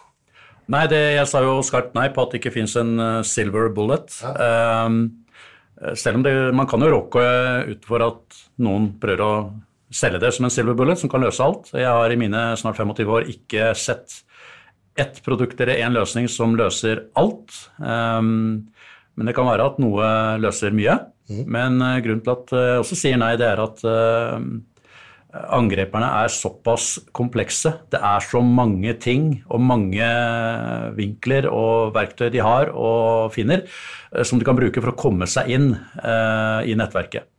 Nei, 0.73 0.87
det, 0.89 1.01
jeg 1.19 1.29
sa 1.29 1.43
jo 1.45 1.59
skarpt 1.65 1.93
nei 1.97 2.09
på 2.13 2.25
at 2.25 2.33
det 2.33 2.41
ikke 2.41 2.55
fins 2.55 2.77
en 2.81 2.97
eh, 3.01 3.21
silver 3.29 3.69
bullet. 3.77 4.17
Ehm, 4.41 5.03
selv 5.93 6.21
om 6.21 6.25
det, 6.25 6.33
man 6.57 6.69
kan 6.71 6.81
jo 6.81 6.93
råke 6.95 7.25
ut 7.69 7.85
for 7.85 8.05
at 8.07 8.39
noen 8.65 8.95
prøver 9.01 9.25
å 9.25 9.33
selge 9.95 10.23
det 10.23 10.31
som 10.35 10.47
en 10.47 10.53
silver 10.53 10.77
bullet 10.79 11.01
som 11.01 11.11
kan 11.13 11.23
løse 11.25 11.45
alt. 11.45 11.69
Jeg 11.77 11.91
har 11.91 12.13
i 12.13 12.19
mine 12.19 12.47
snart 12.61 12.81
25 12.81 13.13
år 13.17 13.29
ikke 13.33 13.73
sett 13.79 14.23
ett 14.99 15.19
produkt 15.27 15.61
eller 15.61 15.83
én 15.83 15.95
løsning 15.95 16.29
som 16.31 16.55
løser 16.59 17.09
alt. 17.19 17.53
Um, 17.79 18.71
men 19.15 19.29
det 19.29 19.35
kan 19.37 19.49
være 19.49 19.67
at 19.67 19.81
noe 19.83 20.07
løser 20.43 20.75
mye. 20.75 20.97
Men 21.29 21.81
uh, 21.81 21.99
grunnen 22.05 22.25
til 22.25 22.35
at 22.35 22.55
jeg 22.55 22.85
også 22.85 22.99
sier 23.01 23.21
nei, 23.21 23.35
det 23.41 23.49
er 23.49 23.63
at 23.65 23.85
uh, 23.89 24.41
angreperne 25.35 26.09
er 26.23 26.33
såpass 26.33 26.99
komplekse. 27.17 27.73
Det 27.91 27.99
er 27.99 28.25
så 28.25 28.43
mange 28.45 28.95
ting 29.03 29.31
og 29.49 29.63
mange 29.63 30.09
vinkler 30.99 31.49
og 31.51 31.95
verktøy 31.95 32.29
de 32.35 32.43
har 32.45 32.71
og 32.71 33.33
finner, 33.35 33.65
eh, 34.15 34.23
som 34.23 34.39
de 34.39 34.47
kan 34.47 34.59
bruke 34.59 34.83
for 34.83 34.93
å 34.93 34.99
komme 34.99 35.29
seg 35.31 35.51
inn 35.57 35.73
uh, 35.75 36.61
i 36.63 36.77
nettverket. 36.79 37.31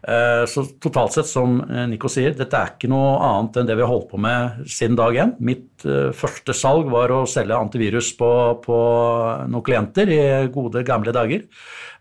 Eh, 0.00 0.46
så 0.48 0.64
totalt 0.80 1.12
sett, 1.12 1.28
som 1.28 1.58
eh, 1.60 1.84
Nico 1.90 2.08
sier, 2.08 2.32
dette 2.36 2.56
er 2.56 2.72
ikke 2.72 2.88
noe 2.88 3.18
annet 3.20 3.58
enn 3.60 3.66
det 3.68 3.76
vi 3.76 3.84
har 3.84 3.90
holdt 3.90 4.08
på 4.14 4.20
med 4.22 4.62
siden 4.64 4.96
dag 4.96 5.16
én. 5.20 5.34
Mitt 5.44 5.84
uh, 5.84 6.08
første 6.16 6.54
salg 6.56 6.88
var 6.92 7.12
å 7.12 7.26
selge 7.28 7.58
antivirus 7.58 8.14
på, 8.16 8.30
på 8.64 8.78
noen 9.50 9.66
klienter 9.66 10.12
i 10.14 10.22
gode, 10.52 10.84
gamle 10.88 11.12
dager. 11.12 11.44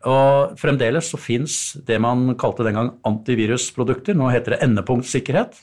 Og 0.08 0.60
fremdeles 0.60 1.10
så 1.12 1.20
fins 1.20 1.56
det 1.88 1.98
man 2.00 2.36
kalte 2.40 2.64
den 2.64 2.78
gang 2.78 2.92
antivirusprodukter. 3.08 4.16
Nå 4.16 4.30
heter 4.32 4.56
det 4.56 4.62
endepunktsikkerhet. 4.64 5.58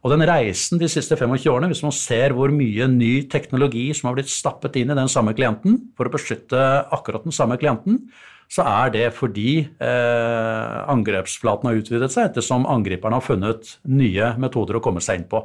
Og 0.00 0.14
den 0.14 0.24
reisen 0.28 0.80
de 0.80 0.88
siste 0.88 1.18
25 1.18 1.50
årene, 1.50 1.68
hvis 1.72 1.82
man 1.84 1.94
ser 1.96 2.36
hvor 2.36 2.52
mye 2.54 2.86
ny 2.92 3.26
teknologi 3.32 3.88
som 3.96 4.08
har 4.08 4.20
blitt 4.20 4.30
stappet 4.32 4.78
inn 4.80 4.92
i 4.94 4.98
den 4.98 5.10
samme 5.12 5.34
klienten 5.36 5.80
for 5.98 6.08
å 6.08 6.14
beskytte 6.14 6.60
akkurat 6.94 7.26
den 7.26 7.34
samme 7.36 7.58
klienten, 7.60 8.04
så 8.50 8.64
er 8.66 8.90
det 8.94 9.06
fordi 9.14 9.60
eh, 9.62 10.76
angrepsflaten 10.90 11.70
har 11.70 11.78
utvidet 11.78 12.10
seg 12.10 12.30
ettersom 12.30 12.66
angriperne 12.66 13.20
har 13.20 13.24
funnet 13.24 13.76
nye 13.86 14.32
metoder 14.42 14.78
å 14.78 14.82
komme 14.84 15.02
seg 15.04 15.20
inn 15.20 15.28
på. 15.30 15.44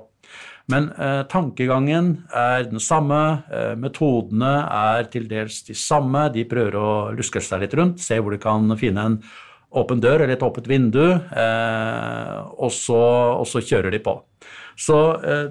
Men 0.74 0.90
eh, 0.98 1.22
tankegangen 1.30 2.16
er 2.34 2.66
den 2.66 2.82
samme, 2.82 3.20
eh, 3.54 3.76
metodene 3.78 4.54
er 4.66 5.06
til 5.14 5.28
dels 5.30 5.62
de 5.68 5.76
samme. 5.78 6.26
De 6.34 6.48
prøver 6.50 6.80
å 6.80 6.88
luske 7.14 7.44
seg 7.46 7.62
litt 7.62 7.76
rundt, 7.78 8.02
se 8.02 8.18
hvor 8.18 8.34
de 8.34 8.42
kan 8.42 8.74
finne 8.80 9.06
en 9.12 9.20
åpen 9.76 10.02
dør 10.02 10.24
eller 10.24 10.34
et 10.38 10.46
åpent 10.46 10.68
vindu, 10.70 11.04
eh, 11.06 12.38
og, 12.58 12.72
så, 12.74 13.02
og 13.38 13.46
så 13.50 13.62
kjører 13.62 13.94
de 13.94 14.02
på. 14.02 14.18
Så 14.80 14.98
eh, 15.22 15.48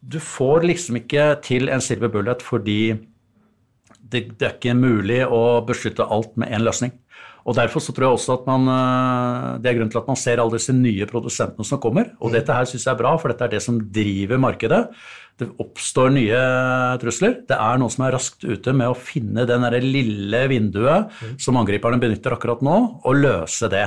du 0.00 0.20
får 0.22 0.68
liksom 0.70 1.00
ikke 1.02 1.32
til 1.44 1.72
en 1.72 1.82
silver 1.84 2.12
bullet 2.12 2.44
fordi 2.44 2.94
det, 4.12 4.24
det 4.38 4.46
er 4.46 4.56
ikke 4.56 4.76
mulig 4.78 5.22
å 5.26 5.60
beskytte 5.66 6.06
alt 6.06 6.36
med 6.40 6.52
én 6.52 6.66
løsning. 6.66 6.92
Og 7.48 7.56
Derfor 7.56 7.82
så 7.82 7.94
tror 7.96 8.06
jeg 8.06 8.18
også 8.18 8.34
at 8.36 8.48
man, 8.48 8.68
eh, 8.68 9.46
det 9.62 9.70
er 9.70 9.78
grunnen 9.78 9.92
til 9.92 10.02
at 10.02 10.10
man 10.10 10.18
ser 10.20 10.42
alle 10.42 10.58
disse 10.58 10.74
nye 10.76 11.08
produsentene 11.08 11.66
som 11.66 11.80
kommer. 11.82 12.12
Og 12.20 12.34
dette 12.34 12.52
her 12.54 12.68
syns 12.68 12.84
jeg 12.84 12.92
er 12.92 13.00
bra, 13.00 13.14
for 13.20 13.32
dette 13.32 13.46
er 13.46 13.54
det 13.54 13.62
som 13.64 13.80
driver 13.80 14.42
markedet. 14.42 14.82
Det 15.40 15.48
oppstår 15.62 16.12
nye 16.12 16.42
trusler. 17.00 17.38
Det 17.48 17.56
er 17.56 17.80
noen 17.80 17.92
som 17.92 18.04
er 18.04 18.14
raskt 18.18 18.44
ute 18.44 18.74
med 18.76 18.92
å 18.92 18.98
finne 18.98 19.46
det 19.48 19.56
lille 19.86 20.42
vinduet 20.52 21.16
som 21.40 21.56
angriperne 21.56 22.00
benytter 22.02 22.36
akkurat 22.36 22.60
nå, 22.60 22.76
og 23.00 23.16
løse 23.16 23.70
det. 23.72 23.86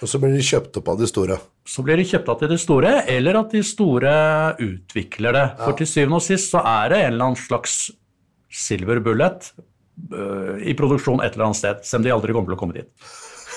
Og 0.00 0.08
så 0.08 0.20
blir 0.20 0.32
de 0.32 0.44
kjøpt 0.44 0.78
opp 0.80 0.92
av 0.92 1.00
de 1.00 1.08
store. 1.08 1.36
Så 1.68 1.84
blir 1.84 2.00
de 2.00 2.06
kjøpt 2.08 2.28
av 2.32 2.38
til 2.40 2.52
de 2.52 2.58
store, 2.60 2.92
eller 3.08 3.36
at 3.40 3.52
de 3.52 3.60
store 3.64 4.12
utvikler 4.60 5.36
det. 5.36 5.46
For 5.60 5.76
til 5.76 5.88
syvende 5.88 6.20
og 6.20 6.24
sist 6.24 6.52
så 6.52 6.62
er 6.64 6.92
det 6.92 7.00
en 7.00 7.12
eller 7.14 7.30
annen 7.30 7.40
slags 7.40 7.80
silver 8.50 9.00
bullet 9.04 9.52
øh, 10.12 10.60
i 10.62 10.74
produksjon 10.78 11.22
et 11.24 11.34
eller 11.34 11.50
annet 11.50 11.60
sted, 11.60 11.82
selv 11.86 12.02
om 12.02 12.06
de 12.06 12.14
aldri 12.14 12.36
kommer 12.36 12.52
til 12.52 12.58
å 12.58 12.62
komme 12.64 12.78
dit. 12.80 12.90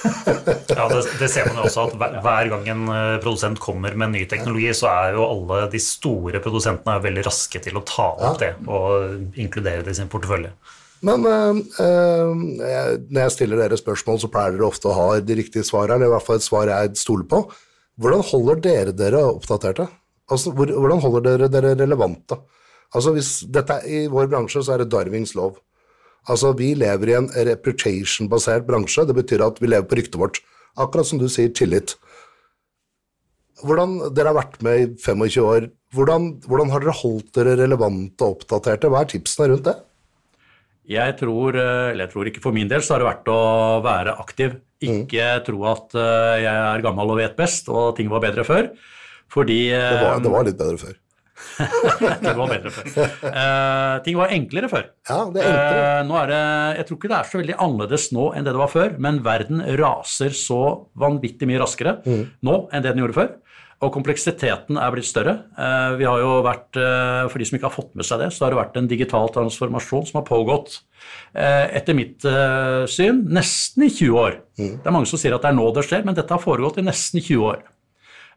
Ja, 0.73 0.89
det, 0.89 1.03
det 1.19 1.29
ser 1.31 1.47
man 1.47 1.61
jo 1.61 1.67
også 1.69 1.85
at 1.87 1.93
hver, 1.99 2.15
hver 2.25 2.49
gang 2.51 2.65
en 2.73 2.81
eh, 2.91 3.17
produsent 3.23 3.59
kommer 3.63 3.95
med 3.99 4.11
ny 4.11 4.23
teknologi, 4.27 4.67
så 4.75 4.89
er 4.91 5.17
jo 5.17 5.23
alle 5.23 5.61
de 5.71 5.79
store 5.79 6.41
produsentene 6.43 6.97
er 6.97 7.05
veldig 7.05 7.23
raske 7.27 7.61
til 7.63 7.79
å 7.79 7.83
ta 7.87 8.09
opp 8.11 8.39
det 8.41 8.51
og 8.67 9.37
inkludere 9.39 9.85
det 9.85 9.93
i 9.95 9.99
sin 10.01 10.11
portefølje. 10.11 10.51
Men 11.03 11.25
øh, 11.27 11.61
øh, 11.83 12.33
når 13.11 13.19
jeg 13.25 13.35
stiller 13.35 13.59
dere 13.59 13.79
spørsmål, 13.79 14.21
så 14.21 14.31
pleier 14.31 14.55
dere 14.55 14.69
ofte 14.69 14.91
å 14.91 14.97
ha 14.97 15.07
de 15.19 15.39
riktige 15.39 15.67
svarene, 15.67 15.97
eller 15.99 16.11
i 16.11 16.15
hvert 16.15 16.27
fall 16.27 16.39
et 16.39 16.47
svar 16.47 16.71
jeg 16.71 16.95
stoler 16.99 17.27
på. 17.31 17.43
Hvordan 17.99 18.23
holder 18.31 18.61
dere 18.63 18.95
dere 18.95 19.23
oppdaterte? 19.33 19.87
Altså, 20.31 20.53
hvor, 20.55 20.71
hvordan 20.71 21.03
holder 21.03 21.25
dere 21.27 21.49
dere 21.51 21.73
relevante? 21.79 22.39
Altså, 22.93 23.13
hvis 23.15 23.31
dette 23.49 23.79
er, 23.81 23.85
I 23.89 24.07
vår 24.11 24.29
bransje 24.31 24.63
så 24.63 24.75
er 24.75 24.83
det 24.83 24.91
Darwins 24.93 25.33
lov. 25.37 25.57
Altså, 26.29 26.53
Vi 26.57 26.73
lever 26.77 27.11
i 27.11 27.17
en 27.17 27.29
reputation-basert 27.29 28.67
bransje. 28.67 29.05
Det 29.09 29.15
betyr 29.17 29.45
at 29.45 29.61
vi 29.61 29.67
lever 29.67 29.87
på 29.89 29.99
ryktet 29.99 30.19
vårt. 30.19 30.41
Akkurat 30.77 31.09
som 31.09 31.19
du 31.21 31.27
sier, 31.29 31.51
tillit. 31.53 31.95
Hvordan, 33.63 34.13
dere 34.15 34.31
har 34.31 34.39
vært 34.41 34.61
med 34.65 34.81
i 34.81 34.85
25 34.99 35.47
år. 35.47 35.67
Hvordan, 35.93 36.29
hvordan 36.49 36.71
har 36.73 36.83
dere 36.83 36.95
holdt 36.97 37.33
dere 37.37 37.57
relevante 37.59 38.25
og 38.25 38.39
oppdaterte? 38.39 38.89
Hva 38.91 39.03
er 39.03 39.11
tipsene 39.11 39.51
rundt 39.51 39.67
det? 39.69 39.75
Jeg 40.89 41.15
tror, 41.19 41.55
øh, 41.55 41.91
eller 41.93 42.05
jeg 42.05 42.11
tror 42.11 42.27
ikke 42.27 42.43
for 42.43 42.55
min 42.55 42.67
del, 42.67 42.83
så 42.83 42.95
har 42.95 43.03
det 43.03 43.07
vært 43.07 43.29
å 43.31 43.43
være 43.85 44.17
aktiv. 44.19 44.57
Ikke 44.83 45.29
tro 45.45 45.61
at 45.69 45.95
øh, 45.95 46.41
jeg 46.43 46.51
er 46.51 46.83
gammel 46.83 47.13
og 47.13 47.21
vet 47.21 47.37
best, 47.37 47.69
og 47.71 47.95
ting 47.95 48.11
var 48.11 48.25
bedre 48.25 48.43
før. 48.43 48.67
Fordi 49.31 49.61
øh, 49.71 49.79
Det 49.79 50.01
var, 50.01 50.19
det 50.25 50.33
var 50.33 50.49
litt 50.49 50.59
bedre 50.59 50.81
før. 50.81 50.97
ting 52.23 52.37
var 52.37 52.49
bedre 52.49 52.71
før. 52.73 52.89
Uh, 53.23 53.95
ting 54.05 54.17
var 54.17 54.33
enklere 54.33 54.69
før. 54.71 54.89
Ja, 55.09 55.19
det 55.33 55.43
er 55.43 55.51
enklere. 55.51 55.85
Uh, 55.85 56.01
nå 56.09 56.17
er 56.21 56.31
det, 56.31 56.41
jeg 56.79 56.87
tror 56.87 56.99
ikke 56.99 57.11
det 57.11 57.19
er 57.19 57.29
så 57.29 57.41
veldig 57.41 57.59
annerledes 57.67 58.09
nå 58.15 58.27
enn 58.33 58.47
det 58.47 58.55
det 58.55 58.63
var 58.63 58.73
før, 58.73 58.97
men 59.05 59.21
verden 59.25 59.63
raser 59.79 60.35
så 60.37 60.59
vanvittig 60.99 61.49
mye 61.49 61.61
raskere 61.63 61.97
nå 62.05 62.59
enn 62.71 62.85
det 62.85 62.93
den 62.93 63.03
gjorde 63.03 63.19
før. 63.19 63.33
Og 63.83 63.89
kompleksiteten 63.91 64.77
er 64.79 64.93
blitt 64.93 65.09
større. 65.09 65.33
Uh, 65.57 65.97
vi 65.99 66.07
har 66.07 66.21
jo 66.21 66.37
vært, 66.45 66.77
For 66.77 67.41
de 67.41 67.47
som 67.49 67.57
ikke 67.57 67.67
har 67.67 67.75
fått 67.75 67.91
med 67.99 68.07
seg 68.07 68.21
det, 68.23 68.31
så 68.31 68.45
har 68.45 68.53
det 68.53 68.61
vært 68.61 68.79
en 68.79 68.87
digital 68.87 69.27
transformasjon 69.35 70.07
som 70.09 70.21
har 70.21 70.27
pågått, 70.29 70.79
etter 71.35 71.97
mitt 71.97 72.23
syn, 72.87 73.25
nesten 73.35 73.83
i 73.83 73.91
20 73.91 74.19
år. 74.21 74.37
Mm. 74.55 74.75
Det 74.79 74.87
er 74.87 74.95
mange 74.95 75.09
som 75.09 75.19
sier 75.19 75.35
at 75.35 75.43
det 75.43 75.51
er 75.51 75.57
nå 75.57 75.67
det 75.75 75.83
skjer, 75.83 76.05
men 76.07 76.15
dette 76.15 76.31
har 76.31 76.41
foregått 76.41 76.79
i 76.79 76.85
nesten 76.85 77.19
20 77.19 77.43
år. 77.49 77.65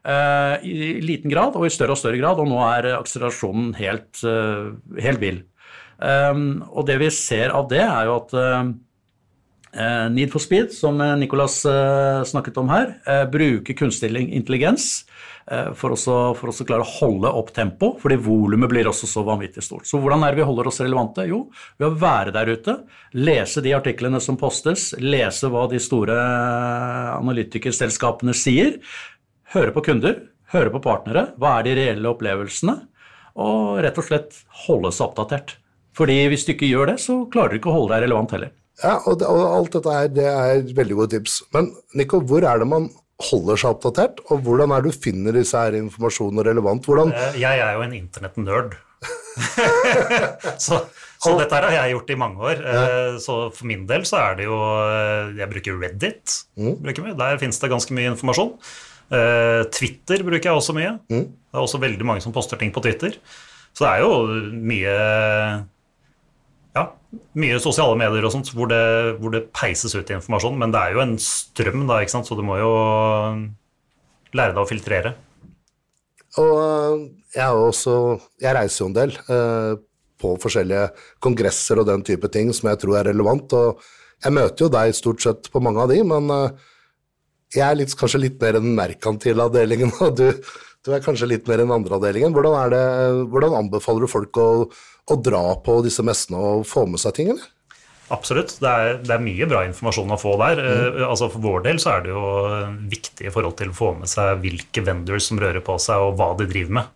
I 0.07 1.01
liten 1.03 1.31
grad 1.33 1.57
og 1.59 1.65
i 1.67 1.71
større 1.73 1.91
og 1.91 1.99
større 1.99 2.19
grad, 2.21 2.39
og 2.39 2.47
nå 2.47 2.61
er 2.63 2.93
akselerasjonen 2.95 3.73
helt, 3.75 4.21
helt 5.03 5.19
vill. 5.19 5.41
Og 5.99 6.85
det 6.87 6.95
vi 7.01 7.09
ser 7.11 7.51
av 7.51 7.67
det, 7.67 7.83
er 7.83 8.07
jo 8.07 8.19
at 8.21 8.37
Need 10.15 10.31
for 10.31 10.39
speed, 10.39 10.71
som 10.71 10.95
Nicolas 11.19 11.59
snakket 12.31 12.55
om 12.63 12.71
her, 12.71 12.95
bruker 13.33 13.75
kunstig 13.77 14.13
intelligens 14.15 15.03
Eh, 15.47 15.69
for 15.79 15.95
å 15.95 16.51
klare 16.67 16.83
å 16.83 16.89
holde 16.97 17.29
opp 17.39 17.53
tempo, 17.55 17.93
fordi 18.01 18.17
volumet 18.19 18.67
blir 18.71 18.89
også 18.89 19.07
så 19.07 19.23
vanvittig 19.23 19.63
stort. 19.63 19.87
Så 19.87 19.99
hvordan 20.03 20.25
er 20.25 20.33
det 20.33 20.41
vi 20.41 20.47
holder 20.49 20.67
oss 20.67 20.81
relevante? 20.83 21.23
Jo, 21.29 21.45
ved 21.79 21.87
å 21.87 21.99
være 22.01 22.33
der 22.35 22.51
ute, 22.51 22.75
lese 23.15 23.63
de 23.63 23.71
artiklene 23.77 24.19
som 24.23 24.35
postes, 24.39 24.89
lese 24.99 25.47
hva 25.53 25.63
de 25.71 25.79
store 25.79 26.17
analytikerselskapene 27.15 28.35
sier, 28.35 28.81
høre 29.53 29.73
på 29.75 29.83
kunder, 29.89 30.19
høre 30.53 30.73
på 30.73 30.83
partnere, 30.83 31.31
hva 31.39 31.57
er 31.57 31.67
de 31.67 31.77
reelle 31.79 32.11
opplevelsene, 32.11 32.77
og 33.37 33.81
rett 33.85 33.97
og 33.99 34.07
slett 34.07 34.37
holde 34.65 34.91
seg 34.95 35.09
oppdatert. 35.09 35.57
Fordi 35.97 36.17
hvis 36.31 36.45
du 36.45 36.53
ikke 36.53 36.69
gjør 36.69 36.93
det, 36.93 36.99
så 37.01 37.23
klarer 37.33 37.55
du 37.55 37.61
ikke 37.61 37.71
å 37.71 37.79
holde 37.79 37.95
deg 37.95 38.05
relevant 38.05 38.33
heller. 38.35 38.53
Ja, 38.83 38.99
og, 39.09 39.17
det, 39.17 39.29
og 39.29 39.43
alt 39.49 39.73
dette 39.73 39.93
her, 39.93 40.09
det 40.13 40.25
er 40.29 40.65
veldig 40.77 40.97
gode 40.99 41.15
tips. 41.15 41.39
Men 41.55 41.71
Nico, 41.97 42.21
hvor 42.29 42.45
er 42.45 42.61
det 42.61 42.67
man 42.69 42.91
holder 43.31 43.57
seg 43.57 43.73
oppdatert, 43.73 44.21
og 44.29 44.43
hvordan 44.45 44.73
er 44.73 44.83
det 44.85 44.93
du 44.93 45.01
finner 45.07 45.33
disse 45.33 45.57
her 45.57 45.77
informasjonene 45.79 46.45
relevant? 46.45 46.85
Hvordan 46.85 47.13
eh, 47.17 47.39
jeg 47.41 47.63
er 47.63 47.73
jo 47.73 47.85
en 47.87 47.95
internett-nerd. 47.97 48.77
så, 50.65 50.79
så, 51.21 51.33
dette 51.37 51.53
her 51.53 51.65
har 51.67 51.75
jeg 51.75 51.95
gjort 51.95 52.13
i 52.13 52.19
mange 52.21 52.45
år. 52.51 52.61
Ja. 52.61 52.83
Eh, 52.83 53.17
så 53.21 53.39
for 53.53 53.69
min 53.69 53.87
del 53.89 54.05
så 54.09 54.21
er 54.21 54.37
det 54.39 54.47
jo 54.47 54.57
eh, 54.57 55.33
Jeg 55.37 55.49
bruker 55.51 55.81
Reddit. 55.81 56.37
Mm. 56.57 56.77
Bruker 56.85 57.11
Der 57.17 57.41
finnes 57.41 57.61
det 57.61 57.73
ganske 57.73 57.97
mye 57.97 58.13
informasjon. 58.13 58.53
Twitter 59.07 60.19
bruker 60.27 60.49
jeg 60.49 60.59
også 60.59 60.73
mye. 60.75 60.97
Mm. 61.07 61.27
Det 61.31 61.55
er 61.55 61.63
også 61.63 61.79
veldig 61.79 62.05
mange 62.07 62.23
som 62.23 62.33
poster 62.35 62.59
ting 62.59 62.73
på 62.75 62.83
Twitter. 62.83 63.13
Så 63.71 63.85
det 63.85 63.91
er 63.93 64.01
jo 64.03 64.57
mye 64.67 64.95
ja, 66.77 66.83
mye 67.39 67.59
sosiale 67.63 67.97
medier 67.99 68.25
og 68.27 68.33
sånt 68.33 68.51
hvor 68.55 68.69
det, 68.71 68.81
hvor 69.21 69.33
det, 69.33 69.47
peises 69.55 69.95
ut 69.95 70.11
informasjon. 70.13 70.57
Men 70.59 70.73
det 70.73 70.81
er 70.81 70.95
jo 70.95 71.03
en 71.03 71.15
strøm, 71.21 71.85
da, 71.89 72.01
ikke 72.01 72.15
sant? 72.17 72.29
så 72.29 72.37
du 72.37 72.43
må 72.45 72.59
jo 72.61 72.71
lære 74.37 74.53
deg 74.53 74.63
å 74.63 74.69
filtrere. 74.69 75.13
Og 76.37 76.55
eh, 76.61 77.03
jeg, 77.37 77.67
også, 77.67 77.93
jeg 78.43 78.57
reiser 78.57 78.83
jo 78.83 78.89
en 78.91 78.97
del 78.97 79.13
eh, 79.17 79.73
på 80.21 80.33
forskjellige 80.41 80.89
kongresser 81.23 81.81
og 81.81 81.87
den 81.89 82.03
type 82.05 82.29
ting 82.33 82.51
som 82.55 82.71
jeg 82.71 82.81
tror 82.83 82.99
er 82.99 83.11
relevant. 83.11 83.55
Og 83.57 83.85
jeg 84.23 84.35
møter 84.35 84.65
jo 84.67 84.73
deg 84.73 84.97
stort 84.97 85.23
sett 85.23 85.51
på 85.53 85.61
mange 85.63 85.85
av 85.85 85.93
de, 85.93 86.01
men 86.05 86.33
eh, 86.33 86.67
jeg 87.55 87.63
er 87.63 87.77
litt, 87.79 87.95
kanskje 87.97 88.23
litt 88.25 88.41
mer 88.41 88.59
enn 88.59 88.73
merkantil 88.75 89.43
avdelingen, 89.45 89.93
og 90.03 90.17
du, 90.19 90.27
du, 90.33 90.91
er 90.91 91.03
kanskje 91.05 91.29
litt 91.31 91.47
mer 91.47 91.63
enn 91.63 91.73
andre 91.75 91.99
avdelingen. 91.99 92.35
Hvordan, 92.35 92.73
det, 92.73 92.83
hvordan 93.31 93.59
anbefaler 93.61 94.07
du 94.07 94.11
folk 94.11 94.41
å 94.43 94.49
å 95.07 95.17
dra 95.23 95.43
på 95.63 95.79
disse 95.85 96.03
messene 96.05 96.39
og 96.39 96.65
få 96.67 96.85
med 96.89 97.01
seg 97.01 97.15
ting, 97.17 97.31
eller? 97.33 97.45
Absolutt. 98.13 98.53
Det 98.63 98.71
er, 98.71 98.99
det 99.03 99.13
er, 99.17 99.23
mye 99.23 99.47
bra 99.49 99.65
informasjon 99.67 100.13
å 100.15 100.19
få 100.19 100.37
der. 100.39 100.61
Mm. 100.63 100.99
Uh, 100.99 101.01
altså 101.09 101.27
For 101.31 101.43
vår 101.43 101.65
del 101.65 101.81
så 101.83 101.97
er 101.97 102.05
det 102.05 102.13
jo 102.13 102.27
viktig 102.91 103.27
i 103.27 103.33
forhold 103.33 103.57
til 103.59 103.73
å 103.73 103.75
få 103.75 103.91
med 103.99 104.11
seg 104.11 104.39
hvilke 104.43 104.83
vendors 104.87 105.27
som 105.27 105.41
rører 105.41 105.63
på 105.63 105.75
seg, 105.83 106.03
og 106.03 106.15
hva 106.19 106.31
de 106.39 106.47
driver 106.47 106.79
med. 106.79 106.93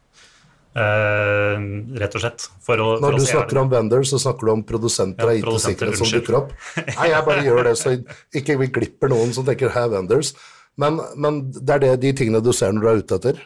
Uh, 0.72 1.60
rett 2.00 2.14
og 2.16 2.24
slett. 2.24 2.46
For 2.64 2.80
å, 2.80 2.88
Når 3.04 3.18
for 3.18 3.20
du 3.20 3.28
snakker 3.28 3.60
om 3.60 3.72
vendors, 3.74 4.08
så 4.14 4.22
snakker 4.24 4.48
du 4.48 4.54
om 4.54 4.64
produsenter 4.64 5.28
av 5.28 5.36
ja, 5.36 5.44
IT-sikkerhet 5.44 6.00
som 6.00 6.08
dukker 6.08 6.38
opp. 6.40 6.54
Nei, 6.80 7.10
jeg 7.12 7.26
bare 7.28 7.44
gjør 7.44 7.68
det 7.68 7.74
så 7.80 7.96
ikke 8.40 8.56
vi 8.62 8.70
glipper 8.80 9.12
noen 9.12 9.36
som 9.36 9.48
tenker 9.48 9.74
'have 9.74 9.92
vendors'. 9.98 10.32
Men, 10.80 11.02
men 11.20 11.42
det 11.52 11.76
er 11.76 11.84
det, 11.84 11.92
de 12.06 12.14
tingene 12.16 12.40
du 12.40 12.54
ser 12.56 12.72
når 12.72 12.86
du 12.86 12.88
er 12.88 13.02
ute 13.04 13.20
etter? 13.20 13.44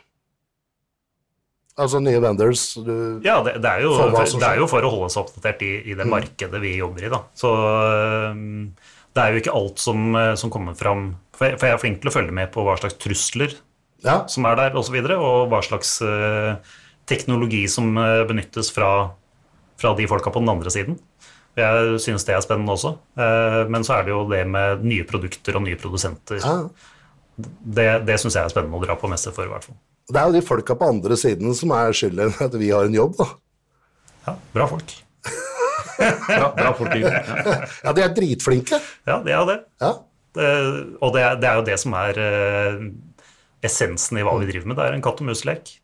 Altså 1.75 1.99
nye 1.99 2.21
vendors? 2.21 2.67
ja, 3.25 3.41
det, 3.43 3.57
det, 3.59 3.71
er 3.71 3.81
jo, 3.83 3.97
det, 3.97 4.45
er 4.45 4.61
jo, 4.61 4.69
for 4.69 4.85
å 4.85 4.93
holde 4.93 5.09
seg 5.11 5.25
oppdatert 5.25 5.65
i, 5.65 5.73
i 5.81 5.97
det 5.97 6.05
mm. 6.05 6.13
markedet 6.13 6.61
vi 6.61 6.77
jobber 6.77 7.09
i. 7.09 7.11
Da. 7.11 7.23
Så 7.35 7.49
det 9.15 9.23
er 9.23 9.33
jo 9.33 9.41
ikke 9.41 9.57
alt 9.57 9.81
som, 9.81 10.13
som 10.37 10.53
kommer 10.53 10.77
fram 10.77 11.15
For 11.35 11.49
jeg, 11.49 11.57
for 11.57 11.67
jeg, 11.67 11.75
er 11.75 11.81
flink 11.81 12.01
til 12.03 12.11
å 12.11 12.15
følge 12.15 12.35
med 12.37 12.53
på 12.53 12.63
hva 12.63 12.77
slags 12.79 12.95
trusler 13.01 13.57
ja. 14.05 14.21
som 14.31 14.45
er 14.47 14.61
der, 14.61 14.75
osv., 14.75 14.79
og, 14.79 14.87
så 14.87 14.95
videre, 14.95 15.17
og 15.19 15.49
hva 15.51 15.61
slags 15.65 15.97
uh, 16.05 16.55
teknologi 17.09 17.65
som 17.71 17.93
uh, 17.97 18.23
benyttes 18.27 18.71
fra, 18.73 18.91
fra, 19.81 19.93
de 19.97 20.07
folka 20.09 20.33
på 20.33 20.41
den 20.43 20.51
andre 20.51 20.73
siden. 20.73 20.99
Jeg 21.55 21.99
synes 22.03 22.25
det 22.27 22.35
er 22.35 22.43
spennende 22.43 22.75
også. 22.75 22.95
Uh, 23.15 23.63
men 23.71 23.85
så 23.87 23.99
er 23.99 24.07
det 24.07 24.15
jo 24.15 24.25
det 24.31 24.43
med 24.49 24.83
nye 24.83 25.05
produkter 25.07 25.57
og 25.57 25.65
nye 25.67 25.79
produsenter. 25.79 26.41
Ja. 26.41 26.57
Det, 27.37 27.87
det 28.07 28.19
syns 28.21 28.37
jeg 28.37 28.43
er 28.47 28.53
spennende 28.53 28.79
å 28.79 28.83
dra 28.83 28.97
på 28.99 29.11
messe 29.11 29.31
for, 29.35 29.47
i 29.47 29.51
hvert 29.51 29.67
fall. 29.67 29.77
Det 30.05 30.21
er 30.21 30.29
jo 30.29 30.37
de 30.37 30.45
folka 30.45 30.75
på 30.77 30.87
andre 30.91 31.17
siden 31.17 31.55
som 31.57 31.73
er 31.75 31.95
skylden 31.97 32.35
at 32.45 32.59
vi 32.59 32.69
har 32.69 32.87
en 32.87 32.95
jobb, 32.95 33.15
da. 33.17 33.29
Ja, 34.25 34.35
bra 34.53 34.67
folk. 34.69 34.93
bra, 36.27 36.49
bra 36.57 36.73
folk 36.77 36.93
ja. 36.99 37.23
ja, 37.85 37.93
de 37.95 38.03
er 38.03 38.13
dritflinke. 38.13 38.79
Ja, 39.07 39.19
de 39.25 39.33
er 39.33 39.49
det. 39.49 39.57
Ja. 39.81 39.91
det 40.37 40.51
og 40.99 41.15
det 41.15 41.23
er, 41.23 41.39
det 41.41 41.49
er, 41.49 41.59
jo 41.59 41.65
det 41.69 41.77
som 41.81 41.95
er 41.97 42.21
uh, 42.21 42.85
essensen 43.65 44.19
i 44.19 44.25
hva 44.25 44.35
vi 44.41 44.49
driver 44.49 44.69
med. 44.69 44.79
Det 44.79 44.87
er 44.87 44.97
en 44.97 45.05
katt 45.05 45.21
og 45.23 45.29
mus-lek. 45.29 45.75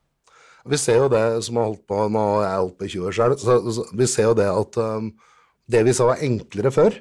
Vi 0.70 0.78
ser 0.78 1.00
jo 1.02 1.12
det 1.12 1.24
som 1.46 1.58
har 1.58 1.72
holdt 1.72 1.86
på 1.90 2.08
Nå 2.14 2.26
har 2.36 2.44
jeg 2.46 2.60
holdt 2.60 2.76
på 2.78 2.88
i 2.88 2.92
20 2.94 3.08
år 3.10 3.16
sjøl, 3.18 3.38
så, 3.42 3.56
så, 3.78 3.86
vi 3.98 4.10
ser 4.10 4.30
jo 4.30 4.36
det 4.38 4.50
at 4.52 4.82
um, 4.82 5.08
det 5.72 5.82
vi 5.88 5.96
sa 5.96 6.10
var 6.10 6.22
enklere 6.26 6.72
før, 6.76 6.98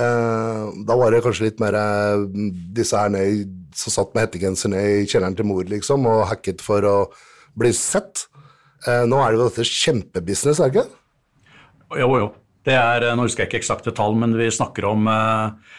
uh, 0.00 0.72
da 0.88 0.96
var 0.98 1.12
det 1.12 1.22
kanskje 1.26 1.50
litt 1.50 1.62
mer 1.62 1.76
uh, 1.76 2.24
disse 2.74 2.98
her 2.98 3.12
nede 3.12 3.46
som 3.76 3.94
satt 3.94 4.12
med 4.14 4.26
hettegenserne 4.26 4.80
i 4.80 5.06
kjelleren 5.06 5.36
til 5.38 5.48
mor 5.48 5.68
liksom, 5.68 6.08
og 6.10 6.26
hacket 6.32 6.64
for 6.64 6.84
å 6.88 6.96
bli 7.58 7.72
sett. 7.76 8.26
Uh, 8.86 9.04
nå 9.06 9.20
er 9.22 9.32
det 9.32 9.38
jo 9.40 9.48
dette 9.50 9.68
kjempebusiness, 9.68 10.60
er 10.60 10.72
det 10.72 10.82
ikke? 10.82 10.88
Jo, 12.02 12.14
jo. 12.24 12.30
Det 12.62 12.74
er, 12.78 13.08
nå 13.16 13.26
husker 13.26 13.42
jeg 13.42 13.50
ikke 13.50 13.62
eksakte 13.62 13.94
tall, 13.96 14.14
men 14.18 14.36
vi 14.38 14.46
snakker 14.54 14.86
om 14.86 15.08
eh, 15.10 15.78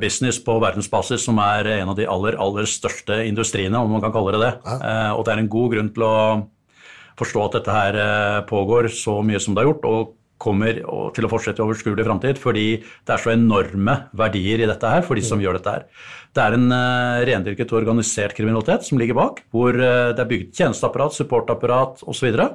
business 0.00 0.38
på 0.40 0.54
verdensbasis 0.62 1.26
som 1.28 1.40
er 1.44 1.66
en 1.78 1.90
av 1.92 1.96
de 1.98 2.06
aller, 2.08 2.38
aller 2.40 2.68
største 2.68 3.20
industriene, 3.28 3.80
om 3.80 3.90
man 3.92 4.04
kan 4.04 4.14
kalle 4.14 4.36
det 4.36 4.44
det. 4.44 4.52
Eh, 4.78 5.10
og 5.12 5.24
det 5.26 5.34
er 5.34 5.42
en 5.42 5.50
god 5.52 5.74
grunn 5.74 5.90
til 5.94 6.06
å 6.06 6.14
forstå 7.18 7.42
at 7.44 7.58
dette 7.58 7.74
her 7.74 7.98
eh, 8.02 8.38
pågår 8.48 8.90
så 8.94 9.18
mye 9.26 9.40
som 9.42 9.56
det 9.56 9.64
har 9.64 9.72
gjort, 9.72 9.88
og 9.88 10.14
kommer 10.38 10.76
til 11.16 11.26
å 11.26 11.30
fortsette 11.32 11.58
i 11.58 11.64
overskuelig 11.64 12.04
framtid, 12.06 12.38
fordi 12.38 12.66
det 12.78 13.14
er 13.14 13.22
så 13.22 13.32
enorme 13.32 13.96
verdier 14.16 14.62
i 14.62 14.68
dette 14.70 14.92
her 14.92 15.02
for 15.02 15.18
de 15.18 15.24
som 15.26 15.40
mm. 15.40 15.42
gjør 15.42 15.58
dette 15.58 15.72
her. 15.74 15.88
Det 16.36 16.44
er 16.44 16.54
en 16.54 16.68
uh, 16.70 17.24
rendyrket 17.26 17.74
organisert 17.74 18.36
kriminalitet 18.38 18.86
som 18.86 19.00
ligger 19.02 19.18
bak, 19.18 19.40
hvor 19.50 19.74
uh, 19.74 20.12
det 20.14 20.22
er 20.22 20.30
bygd 20.30 20.52
tjenesteapparat, 20.54 21.16
supportapparat 21.16 22.04
osv. 22.06 22.30
Så, 22.30 22.46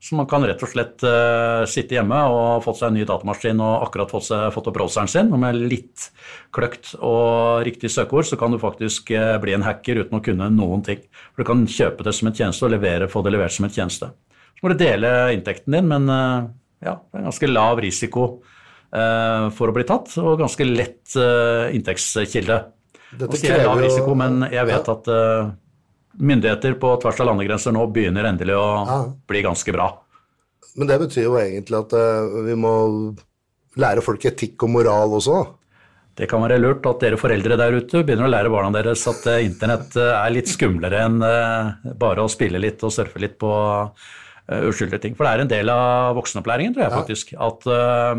så 0.00 0.16
man 0.16 0.28
kan 0.30 0.44
rett 0.48 0.62
og 0.64 0.70
slett 0.72 1.04
uh, 1.04 1.66
sitte 1.68 1.98
hjemme 1.98 2.18
og 2.32 2.62
fått 2.64 2.78
seg 2.80 2.88
en 2.88 2.96
ny 2.96 3.04
datamaskin 3.08 3.60
og 3.60 3.86
akkurat 3.86 4.12
fått, 4.12 4.30
seg, 4.30 4.46
fått 4.54 4.70
opp 4.70 4.78
browseren 4.78 5.10
sin, 5.12 5.28
og 5.28 5.42
med 5.42 5.58
litt 5.60 6.08
kløkt 6.56 6.94
og 6.98 7.60
riktig 7.68 7.92
søkeord 7.92 8.30
så 8.30 8.38
kan 8.40 8.54
du 8.54 8.60
faktisk 8.62 9.12
bli 9.42 9.56
en 9.56 9.66
hacker 9.66 10.00
uten 10.00 10.16
å 10.16 10.22
kunne 10.24 10.48
noen 10.54 10.86
ting. 10.86 11.04
For 11.34 11.44
du 11.44 11.50
kan 11.50 11.66
kjøpe 11.68 12.06
det 12.06 12.16
som 12.16 12.30
en 12.30 12.38
tjeneste 12.38 12.64
og 12.66 12.72
levere, 12.74 13.10
få 13.12 13.22
det 13.26 13.34
levert 13.36 13.54
som 13.54 13.68
en 13.68 13.76
tjeneste. 13.76 14.08
Så 14.56 14.64
må 14.64 14.72
du 14.72 14.80
dele 14.80 15.12
inntekten 15.36 15.76
din, 15.76 15.92
men 15.92 16.08
ja, 16.80 16.96
det 16.96 17.18
er 17.18 17.22
en 17.22 17.28
ganske 17.28 17.50
lav 17.50 17.80
risiko 17.84 18.26
uh, 18.94 19.48
for 19.54 19.70
å 19.70 19.74
bli 19.76 19.86
tatt, 19.88 20.12
og 20.22 20.38
ganske 20.40 20.66
lett 20.66 21.16
uh, 21.20 21.68
inntektskilde. 21.76 22.60
Dette 23.20 23.40
krever 23.42 23.64
jo... 23.64 23.72
lav 23.72 23.82
risiko, 23.84 24.14
men 24.18 24.44
jeg 24.48 24.68
vet 24.70 24.88
ja. 24.88 24.94
at 24.96 25.10
uh, 25.12 25.50
myndigheter 26.18 26.76
på 26.80 26.94
tvers 27.02 27.20
av 27.22 27.30
landegrenser 27.30 27.74
nå 27.76 27.86
begynner 27.94 28.28
endelig 28.30 28.56
å 28.58 28.68
ja. 28.88 28.98
bli 29.30 29.42
ganske 29.46 29.74
bra. 29.74 29.92
Men 30.78 30.90
det 30.90 31.00
betyr 31.02 31.26
jo 31.26 31.38
egentlig 31.40 31.78
at 31.80 31.94
vi 32.46 32.54
må 32.58 32.74
lære 33.80 34.04
folk 34.04 34.24
etikk 34.30 34.66
og 34.66 34.72
moral 34.74 35.16
også? 35.18 35.40
Det 36.18 36.28
kan 36.30 36.42
være 36.42 36.58
lurt 36.60 36.86
at 36.86 37.02
dere 37.02 37.18
foreldre 37.18 37.56
der 37.58 37.76
ute 37.78 38.02
begynner 38.04 38.28
å 38.28 38.32
lære 38.32 38.52
barna 38.52 38.72
deres 38.74 39.02
at 39.10 39.26
internett 39.40 39.94
er 39.98 40.34
litt 40.34 40.50
skumlere 40.50 41.04
enn 41.06 41.22
bare 41.98 42.24
å 42.24 42.30
spille 42.30 42.60
litt 42.62 42.82
og 42.86 42.92
surfe 42.94 43.22
litt 43.22 43.38
på 43.40 43.50
uh, 44.50 44.62
uskyldige 44.68 45.04
ting. 45.06 45.16
For 45.16 45.26
det 45.26 45.32
er 45.32 45.44
en 45.44 45.52
del 45.52 45.72
av 45.72 46.16
voksenopplæringen, 46.18 46.74
tror 46.76 46.86
jeg 46.86 46.96
faktisk. 46.96 47.34
At, 47.38 47.66
uh, 47.70 48.14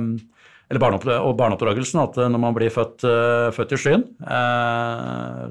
eller 0.71 1.17
og 1.19 1.35
barneoppdragelsen, 1.39 2.01
at 2.01 2.17
uh, 2.17 2.27
når 2.31 2.41
man 2.41 2.55
blir 2.55 2.73
født, 2.73 3.03
født 3.55 3.75
i 3.75 3.79
skyen 3.79 4.05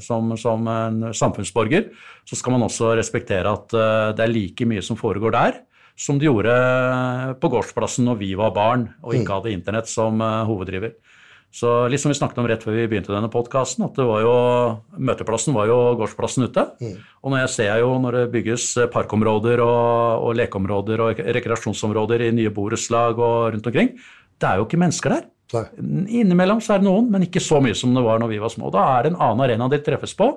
som, 0.00 0.32
som, 0.40 0.68
en 0.72 1.10
samfunnsborger, 1.14 1.90
så 2.24 2.38
skal 2.38 2.56
man 2.56 2.64
også 2.64 2.94
respektere 2.98 3.52
at 3.52 3.74
det 4.16 4.24
er 4.24 4.32
like 4.32 4.66
mye 4.68 4.82
som 4.84 4.98
foregår 4.98 5.34
der, 5.36 5.60
som 6.00 6.18
det 6.18 6.30
gjorde 6.30 6.54
på 7.42 7.50
gårdsplassen 7.52 8.08
når 8.08 8.20
vi 8.22 8.32
var 8.38 8.54
barn 8.56 8.88
og 9.02 9.12
ikke 9.12 9.28
mm. 9.28 9.34
hadde 9.36 9.54
internett 9.54 9.92
som 9.92 10.22
hoveddriver. 10.48 10.96
Så 11.50 11.66
litt 11.90 11.98
som 11.98 12.12
vi 12.12 12.14
snakket 12.14 12.38
om 12.38 12.46
rett 12.46 12.62
før 12.62 12.76
vi 12.78 12.86
begynte 12.86 13.10
denne 13.10 13.30
podkasten, 13.30 13.82
at 13.82 13.96
det 13.98 14.04
var 14.06 14.20
jo, 14.22 14.34
møteplassen 15.02 15.56
var 15.56 15.66
jo 15.66 15.78
gårdsplassen 15.98 16.46
ute. 16.46 16.62
Og 17.24 17.32
når 17.32 17.42
jeg 17.42 17.52
ser 17.56 17.80
jo 17.82 17.96
når 17.98 18.16
det 18.16 18.30
bygges 18.36 18.66
parkområder 18.94 19.62
og, 19.64 20.28
og 20.28 20.38
lekeområder 20.38 21.02
og 21.02 21.22
rekreasjonsområder 21.38 22.28
i 22.28 22.30
nye 22.38 22.52
borettslag 22.54 23.18
og 23.18 23.50
rundt 23.56 23.66
omkring, 23.66 23.90
det 24.40 24.48
er 24.48 24.60
jo 24.60 24.66
ikke 24.68 24.80
mennesker 24.80 25.16
der. 25.16 25.26
Nei. 25.50 25.64
Innimellom 26.20 26.60
så 26.62 26.76
er 26.76 26.82
det 26.82 26.86
noen, 26.86 27.10
men 27.10 27.26
ikke 27.26 27.42
så 27.42 27.58
mye 27.62 27.74
som 27.76 27.94
det 27.96 28.04
var 28.06 28.20
når 28.22 28.30
vi 28.32 28.40
var 28.42 28.52
små. 28.52 28.70
Da 28.74 28.84
er 28.94 29.04
det 29.06 29.12
en 29.12 29.20
annen 29.20 29.44
arena 29.46 29.68
de 29.72 29.80
treffes 29.84 30.14
på. 30.18 30.30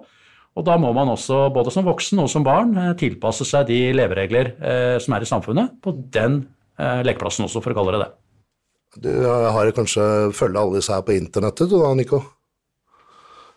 Og 0.54 0.66
da 0.68 0.76
må 0.78 0.92
man 0.94 1.10
også, 1.10 1.48
både 1.54 1.72
som 1.74 1.86
voksen 1.88 2.22
og 2.22 2.30
som 2.30 2.46
barn, 2.46 2.76
eh, 2.78 2.92
tilpasse 2.98 3.46
seg 3.50 3.72
de 3.72 3.80
leveregler 3.98 4.52
eh, 4.62 4.98
som 5.02 5.16
er 5.18 5.26
i 5.26 5.30
samfunnet, 5.30 5.80
på 5.82 5.96
den 6.14 6.44
eh, 6.78 7.02
lekeplassen 7.06 7.48
også, 7.48 7.62
for 7.64 7.74
å 7.74 7.80
kalle 7.80 7.96
det 7.96 8.04
det. 8.04 8.12
Du 9.08 9.10
eh, 9.10 9.50
har 9.56 9.72
kanskje 9.74 10.06
følge 10.38 10.62
alle 10.62 10.78
disse 10.78 10.94
her 10.94 11.02
på 11.06 11.16
internettet, 11.18 11.72
du 11.72 11.80
da, 11.82 11.90
Nico? 11.98 12.22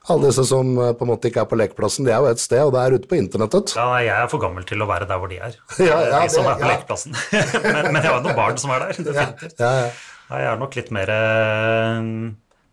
Alle 0.09 0.31
disse 0.31 0.47
som 0.49 0.73
eh, 0.79 0.95
på 0.97 1.05
en 1.05 1.13
måte 1.13 1.29
ikke 1.29 1.45
er 1.45 1.51
på 1.51 1.61
lekeplassen, 1.61 2.09
de 2.09 2.15
er 2.17 2.25
jo 2.25 2.33
et 2.33 2.41
sted, 2.41 2.65
og 2.65 2.73
det 2.73 2.83
er 2.87 2.97
ute 2.97 3.13
på 3.13 3.21
internettet. 3.21 3.77
Ja, 3.77 3.89
nei, 3.93 4.03
jeg 4.07 4.17
er 4.17 4.33
for 4.33 4.47
gammel 4.47 4.65
til 4.69 4.81
å 4.81 4.89
være 4.89 5.09
der 5.11 5.21
hvor 5.21 5.33
de 5.33 5.41
er. 5.43 5.57
Ja, 5.83 6.01
ja, 6.01 6.21
de 6.25 6.33
som 6.33 6.49
det- 6.49 6.55
er 6.55 6.61
på 6.63 6.69
ja. 6.69 6.75
lekeplassen. 6.77 7.17
men, 7.75 7.81
men 7.93 8.01
jeg 8.01 8.09
har 8.09 8.21
jo 8.21 8.29
noen 8.31 8.39
barn 8.39 8.61
som 8.63 8.73
er 8.73 8.87
der. 8.87 9.01
definitivt. 9.11 9.59
Ja, 9.61 9.73
ja. 9.85 9.89
Nei, 10.31 10.41
jeg 10.43 10.51
er 10.53 10.59
nok 10.59 10.75
litt 10.79 10.89
mer 10.95 11.11
eh, 11.15 12.01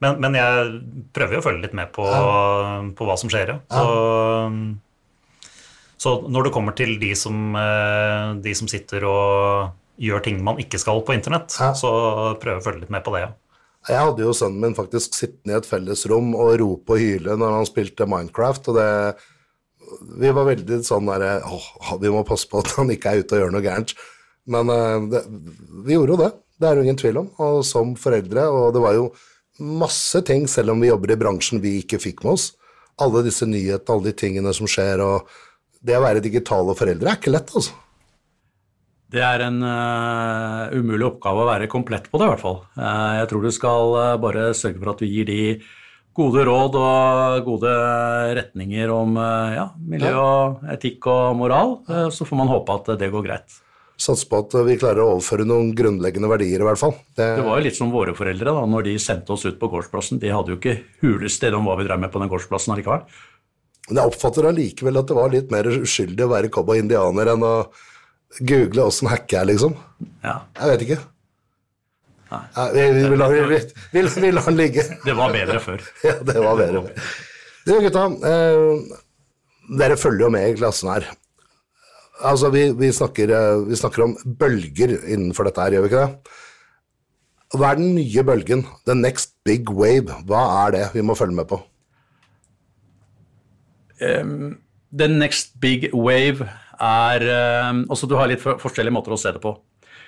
men, 0.03 0.17
men 0.19 0.35
jeg 0.35 0.71
prøver 1.15 1.37
jo 1.37 1.41
å 1.43 1.45
følge 1.45 1.63
litt 1.67 1.75
med 1.77 1.91
på, 1.95 2.03
på 2.97 3.05
hva 3.07 3.15
som 3.19 3.29
skjer, 3.31 3.53
ja. 3.53 3.59
Så, 3.71 3.85
så 6.03 6.15
når 6.27 6.47
det 6.49 6.53
kommer 6.55 6.75
til 6.75 6.97
de 6.99 7.13
som, 7.15 7.53
eh, 7.55 8.33
de 8.43 8.55
som 8.57 8.67
sitter 8.71 9.05
og 9.07 10.03
gjør 10.03 10.23
ting 10.25 10.41
man 10.43 10.59
ikke 10.59 10.81
skal 10.81 11.03
på 11.05 11.15
internett, 11.15 11.55
Ja. 11.61 11.71
så 11.77 11.91
prøver 12.41 12.57
jeg 12.57 12.63
å 12.63 12.65
følge 12.65 12.83
litt 12.83 12.93
med 12.95 13.05
på 13.05 13.13
det, 13.15 13.23
ja. 13.27 13.31
Jeg 13.83 13.99
hadde 13.99 14.23
jo 14.23 14.31
sønnen 14.35 14.61
min 14.63 14.75
faktisk 14.77 15.15
sittende 15.17 15.55
i 15.55 15.59
et 15.59 15.67
fellesrom 15.67 16.29
og 16.39 16.53
rope 16.61 16.95
og 16.95 17.01
hyle 17.01 17.33
når 17.35 17.57
han 17.57 17.65
spilte 17.67 18.07
Minecraft, 18.07 18.69
og 18.71 18.77
det 18.79 18.91
Vi 20.23 20.29
var 20.33 20.47
veldig 20.47 20.77
sånn 20.87 21.05
derre 21.05 21.33
Å, 21.43 21.57
vi 22.01 22.09
må 22.09 22.21
passe 22.25 22.47
på 22.49 22.61
at 22.63 22.71
han 22.79 22.89
ikke 22.95 23.11
er 23.11 23.19
ute 23.21 23.35
og 23.35 23.41
gjør 23.43 23.51
noe 23.53 23.61
gærent. 23.61 23.91
Men 24.47 24.71
eh, 24.71 25.03
det, 25.11 25.21
vi 25.85 25.93
gjorde 25.97 26.15
jo 26.15 26.21
det. 26.23 26.29
Det 26.63 26.69
er 26.69 26.79
det 26.79 26.87
ingen 26.87 26.99
tvil 26.99 27.17
om. 27.19 27.29
Og 27.43 27.61
som 27.67 27.93
foreldre, 27.99 28.47
og 28.47 28.71
det 28.75 28.83
var 28.83 28.95
jo 28.95 29.09
masse 29.59 30.23
ting, 30.25 30.47
selv 30.47 30.71
om 30.71 30.81
vi 30.81 30.89
jobber 30.89 31.11
i 31.11 31.19
bransjen, 31.19 31.61
vi 31.61 31.81
ikke 31.81 31.99
fikk 31.99 32.23
med 32.23 32.37
oss. 32.37 32.53
Alle 33.03 33.25
disse 33.25 33.45
nyhetene, 33.49 33.97
alle 33.97 34.07
de 34.07 34.17
tingene 34.17 34.53
som 34.55 34.69
skjer, 34.69 35.03
og 35.03 35.27
det 35.83 35.97
å 35.99 36.03
være 36.05 36.23
digitale 36.23 36.75
foreldre 36.77 37.11
er 37.11 37.19
ikke 37.19 37.33
lett, 37.33 37.51
altså. 37.51 37.75
Det 39.13 39.21
er 39.21 39.43
en 39.45 39.59
uh, 39.61 40.71
umulig 40.73 41.05
oppgave 41.05 41.43
å 41.43 41.49
være 41.51 41.69
komplett 41.69 42.07
på 42.09 42.17
det, 42.17 42.25
i 42.25 42.31
hvert 42.31 42.41
fall. 42.41 42.61
Uh, 42.79 43.19
jeg 43.19 43.29
tror 43.29 43.43
du 43.43 43.51
skal 43.53 43.97
uh, 43.99 44.21
bare 44.23 44.47
sørge 44.57 44.79
for 44.79 44.93
at 44.93 45.03
du 45.03 45.05
gir 45.05 45.27
de 45.27 45.41
gode 46.17 46.45
råd 46.47 46.79
og 46.79 47.43
gode 47.45 47.75
retninger 48.37 48.89
om 48.93 49.15
ja, 49.17 49.63
miljø 49.81 50.11
og 50.13 50.67
etikk 50.69 51.07
og 51.09 51.39
moral. 51.39 51.71
Så 52.13 52.27
får 52.29 52.37
man 52.37 52.51
håpe 52.51 52.75
at 52.77 52.91
det 53.01 53.09
går 53.09 53.25
greit. 53.25 53.55
Satser 54.03 54.27
på 54.31 54.39
at 54.43 54.53
vi 54.67 54.73
klarer 54.81 54.99
å 55.03 55.11
overføre 55.13 55.45
noen 55.47 55.69
grunnleggende 55.77 56.27
verdier, 56.31 56.59
i 56.63 56.65
hvert 56.67 56.79
fall. 56.81 56.95
Det, 57.15 57.27
Det 57.37 57.45
var 57.45 57.59
jo 57.61 57.65
litt 57.69 57.77
som 57.77 57.91
våre 57.93 58.15
foreldre 58.17 58.51
da 58.57 58.63
når 58.67 58.87
de 58.89 58.95
sendte 58.99 59.31
oss 59.35 59.45
ut 59.47 59.59
på 59.61 59.69
gårdsplassen. 59.71 60.19
De 60.19 60.31
hadde 60.33 60.51
jo 60.51 60.57
ikke 60.59 60.73
hulested 61.05 61.55
om 61.55 61.69
hva 61.69 61.77
vi 61.79 61.85
drev 61.87 62.01
med 62.03 62.11
på 62.11 62.19
den 62.23 62.31
gårdsplassen 62.33 62.73
allikevel. 62.75 63.05
Men 63.89 63.99
jeg 64.01 64.11
oppfatter 64.13 64.49
allikevel 64.49 64.99
at 65.01 65.07
det 65.11 65.15
var 65.17 65.31
litt 65.33 65.49
mer 65.51 65.67
uskyldig 65.71 66.25
å 66.25 66.31
være 66.33 66.51
cowboy-indianer 66.55 67.31
enn 67.33 67.47
å 67.47 67.53
google 68.49 68.85
åssen 68.89 69.09
hacke 69.11 69.39
er, 69.41 69.47
liksom. 69.51 69.75
Ja, 70.25 70.37
Jeg 70.59 70.71
vet 70.73 70.85
ikke. 70.87 70.99
Nei, 72.33 72.67
vi, 72.73 72.83
vi, 72.97 73.01
vi, 73.11 73.17
lar- 73.19 73.33
vi, 73.51 73.57
vi, 73.93 74.01
vi, 74.23 74.31
lar 74.33 74.47
den 74.47 74.55
ligge. 74.57 74.83
Det 75.05 75.13
var 75.19 75.33
bedre 75.35 75.59
før. 75.61 75.83
Ja, 76.07 76.15
det 76.25 76.39
var 76.41 76.57
bedre. 76.57 76.81
Du, 77.67 77.73
gutta. 77.85 78.07
Eh, 78.27 78.95
dere 79.79 79.95
følger 80.01 80.25
jo 80.25 80.31
med 80.33 80.49
i 80.49 80.55
klassen 80.57 80.89
her. 80.91 81.05
Altså, 82.23 82.49
vi, 82.53 82.69
vi, 82.79 82.89
snakker, 82.95 83.33
eh, 83.35 83.65
vi 83.67 83.77
snakker 83.79 84.05
om 84.05 84.15
bølger 84.39 84.95
innenfor 85.03 85.49
dette 85.49 85.63
her, 85.63 85.75
gjør 85.75 85.85
vi 85.85 85.91
ikke 85.91 86.05
det? 86.05 86.39
Hva 87.53 87.69
er 87.69 87.77
den 87.77 87.93
nye 87.97 88.23
bølgen? 88.25 88.63
The 88.87 88.95
next 88.97 89.35
big 89.45 89.69
wave. 89.69 90.15
Hva 90.25 90.43
er 90.63 90.73
det 90.77 90.85
vi 90.95 91.03
må 91.05 91.15
følge 91.17 91.37
med 91.37 91.49
på? 91.51 91.59
The 94.03 95.07
next 95.07 95.59
big 95.61 95.91
wave 95.93 96.47
er 96.81 97.25
um, 97.69 97.83
Altså, 97.89 98.09
du 98.09 98.17
har 98.17 98.29
litt 98.31 98.41
for, 98.41 98.57
forskjellige 98.61 98.95
måter 98.95 99.13
å 99.13 99.19
se 99.19 99.31
det 99.35 99.41
på. 99.43 99.53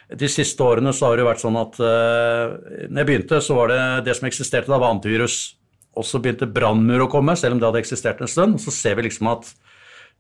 De 0.06 0.30
siste 0.30 0.62
årene 0.62 0.94
så 0.94 1.10
har 1.10 1.18
det 1.18 1.26
vært 1.26 1.42
sånn 1.42 1.58
at 1.58 1.78
uh, 1.82 2.58
når 2.90 3.00
jeg 3.02 3.10
begynte, 3.10 3.42
så 3.42 3.58
var 3.58 3.72
det 3.72 3.80
det 4.10 4.18
som 4.18 4.28
eksisterte 4.30 4.72
da, 4.72 4.82
var 4.82 4.94
antivirus. 4.94 5.56
Og 5.96 6.06
så 6.06 6.20
begynte 6.22 6.50
brannmur 6.52 7.06
å 7.06 7.12
komme, 7.12 7.38
selv 7.40 7.56
om 7.56 7.62
det 7.62 7.70
hadde 7.70 7.82
eksistert 7.86 8.22
en 8.22 8.30
stund. 8.30 8.60
Så 8.62 8.74
ser 8.74 8.98
vi 9.00 9.08
liksom 9.08 9.30
at 9.32 9.54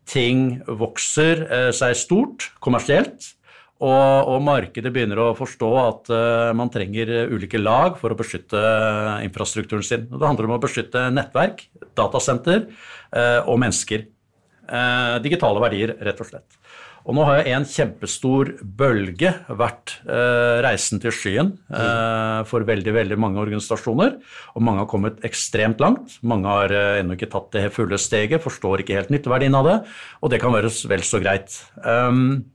ting 0.10 0.60
vokser 0.68 1.46
eh, 1.46 1.72
seg 1.76 1.98
stort 1.98 2.52
kommersielt. 2.64 3.32
Og, 3.84 4.30
og 4.32 4.40
markedet 4.40 4.88
begynner 4.96 5.20
å 5.20 5.34
forstå 5.36 5.70
at 5.82 6.10
uh, 6.14 6.52
man 6.56 6.70
trenger 6.72 7.10
eh, 7.12 7.32
ulike 7.36 7.60
lag 7.60 7.98
for 8.00 8.14
å 8.14 8.16
beskytte 8.16 8.62
infrastrukturen 9.26 9.84
sin. 9.84 10.06
Det 10.08 10.24
handler 10.24 10.48
om 10.48 10.54
å 10.56 10.62
beskytte 10.64 11.10
nettverk, 11.12 11.66
datasenter 12.00 12.70
uh, 12.70 13.42
og 13.44 13.60
mennesker. 13.60 14.08
Uh, 14.66 15.20
digitale 15.22 15.60
verdier, 15.60 15.92
rett 16.08 16.24
og 16.24 16.30
slett. 16.30 16.56
Og 17.06 17.14
nå 17.14 17.26
har 17.28 17.38
jo 17.38 17.54
en 17.54 17.68
kjempestor 17.70 18.50
bølge 18.80 19.30
vært 19.54 20.00
eh, 20.10 20.58
reisen 20.66 21.02
til 21.04 21.14
skyen 21.14 21.52
eh, 21.70 22.40
for 22.50 22.66
veldig 22.66 22.96
veldig 22.96 23.18
mange 23.22 23.42
organisasjoner. 23.44 24.16
Og 24.58 24.66
mange 24.66 24.82
har 24.82 24.90
kommet 24.90 25.22
ekstremt 25.28 25.84
langt. 25.84 26.18
Mange 26.26 26.50
har 26.50 26.74
eh, 26.74 27.04
ennå 27.04 27.14
ikke 27.14 27.30
tatt 27.30 27.52
det 27.54 27.70
fulle 27.76 28.00
steget, 28.02 28.42
forstår 28.42 28.82
ikke 28.82 28.98
helt 28.98 29.14
nytteverdien 29.14 29.58
av 29.58 29.70
det. 29.70 29.78
Og 30.26 30.34
det 30.34 30.42
kan 30.42 30.56
være 30.56 30.74
vel 30.90 31.06
så 31.06 31.22
greit. 31.22 31.60
Um, 31.86 32.50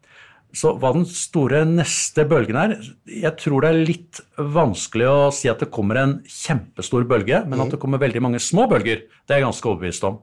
så 0.51 0.73
hva 0.83 0.91
den 0.97 1.05
store 1.07 1.63
neste 1.69 2.25
bølgen 2.27 2.57
er 2.59 2.73
Jeg 3.07 3.31
tror 3.39 3.63
det 3.63 3.69
er 3.71 3.85
litt 3.87 4.19
vanskelig 4.35 5.07
å 5.07 5.19
si 5.35 5.47
at 5.51 5.63
det 5.63 5.71
kommer 5.71 6.01
en 6.01 6.17
kjempestor 6.27 7.07
bølge, 7.07 7.45
men 7.47 7.63
at 7.63 7.71
det 7.71 7.79
kommer 7.83 8.03
veldig 8.03 8.25
mange 8.27 8.43
små 8.43 8.67
bølger, 8.71 9.05
det 9.07 9.37
er 9.37 9.45
jeg 9.45 9.47
ganske 9.47 9.71
overbevist 9.71 10.09
om. 10.11 10.19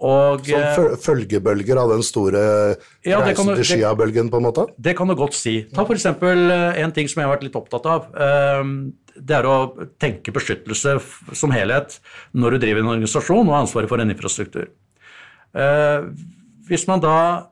Og 0.00 0.44
Som 0.44 0.60
eh, 0.60 0.96
følgebølger 1.00 1.78
av 1.80 1.88
den 1.94 2.02
store 2.04 2.76
Ja, 3.06 3.20
reisen 3.24 3.46
du- 3.48 3.54
til 3.56 3.64
Skia-bølgen, 3.64 4.28
på 4.30 4.36
en 4.36 4.44
måte? 4.44 4.66
Det 4.78 4.96
kan 4.98 5.08
du 5.08 5.14
godt 5.16 5.32
si. 5.34 5.62
Ta 5.72 5.84
f.eks. 5.86 6.04
en 6.06 6.92
ting 6.92 7.08
som 7.08 7.20
jeg 7.22 7.28
har 7.28 7.36
vært 7.36 7.44
litt 7.48 7.56
opptatt 7.56 7.86
av. 7.86 8.08
Ehm, 8.14 8.92
Det 9.16 9.32
er 9.32 9.44
å 9.48 9.72
tenke 9.98 10.28
beskyttelse 10.30 11.00
som 11.32 11.50
helhet 11.50 11.98
når 12.34 12.50
du 12.50 12.58
driver 12.66 12.80
en 12.82 12.90
organisasjon 12.98 13.46
og 13.48 13.54
har 13.54 13.62
ansvaret 13.64 13.88
for 13.88 13.98
en 13.98 14.10
infrastruktur. 14.12 14.68
Eh, 15.54 16.02
Hvis 16.68 16.86
man 16.86 17.00
da 17.00 17.46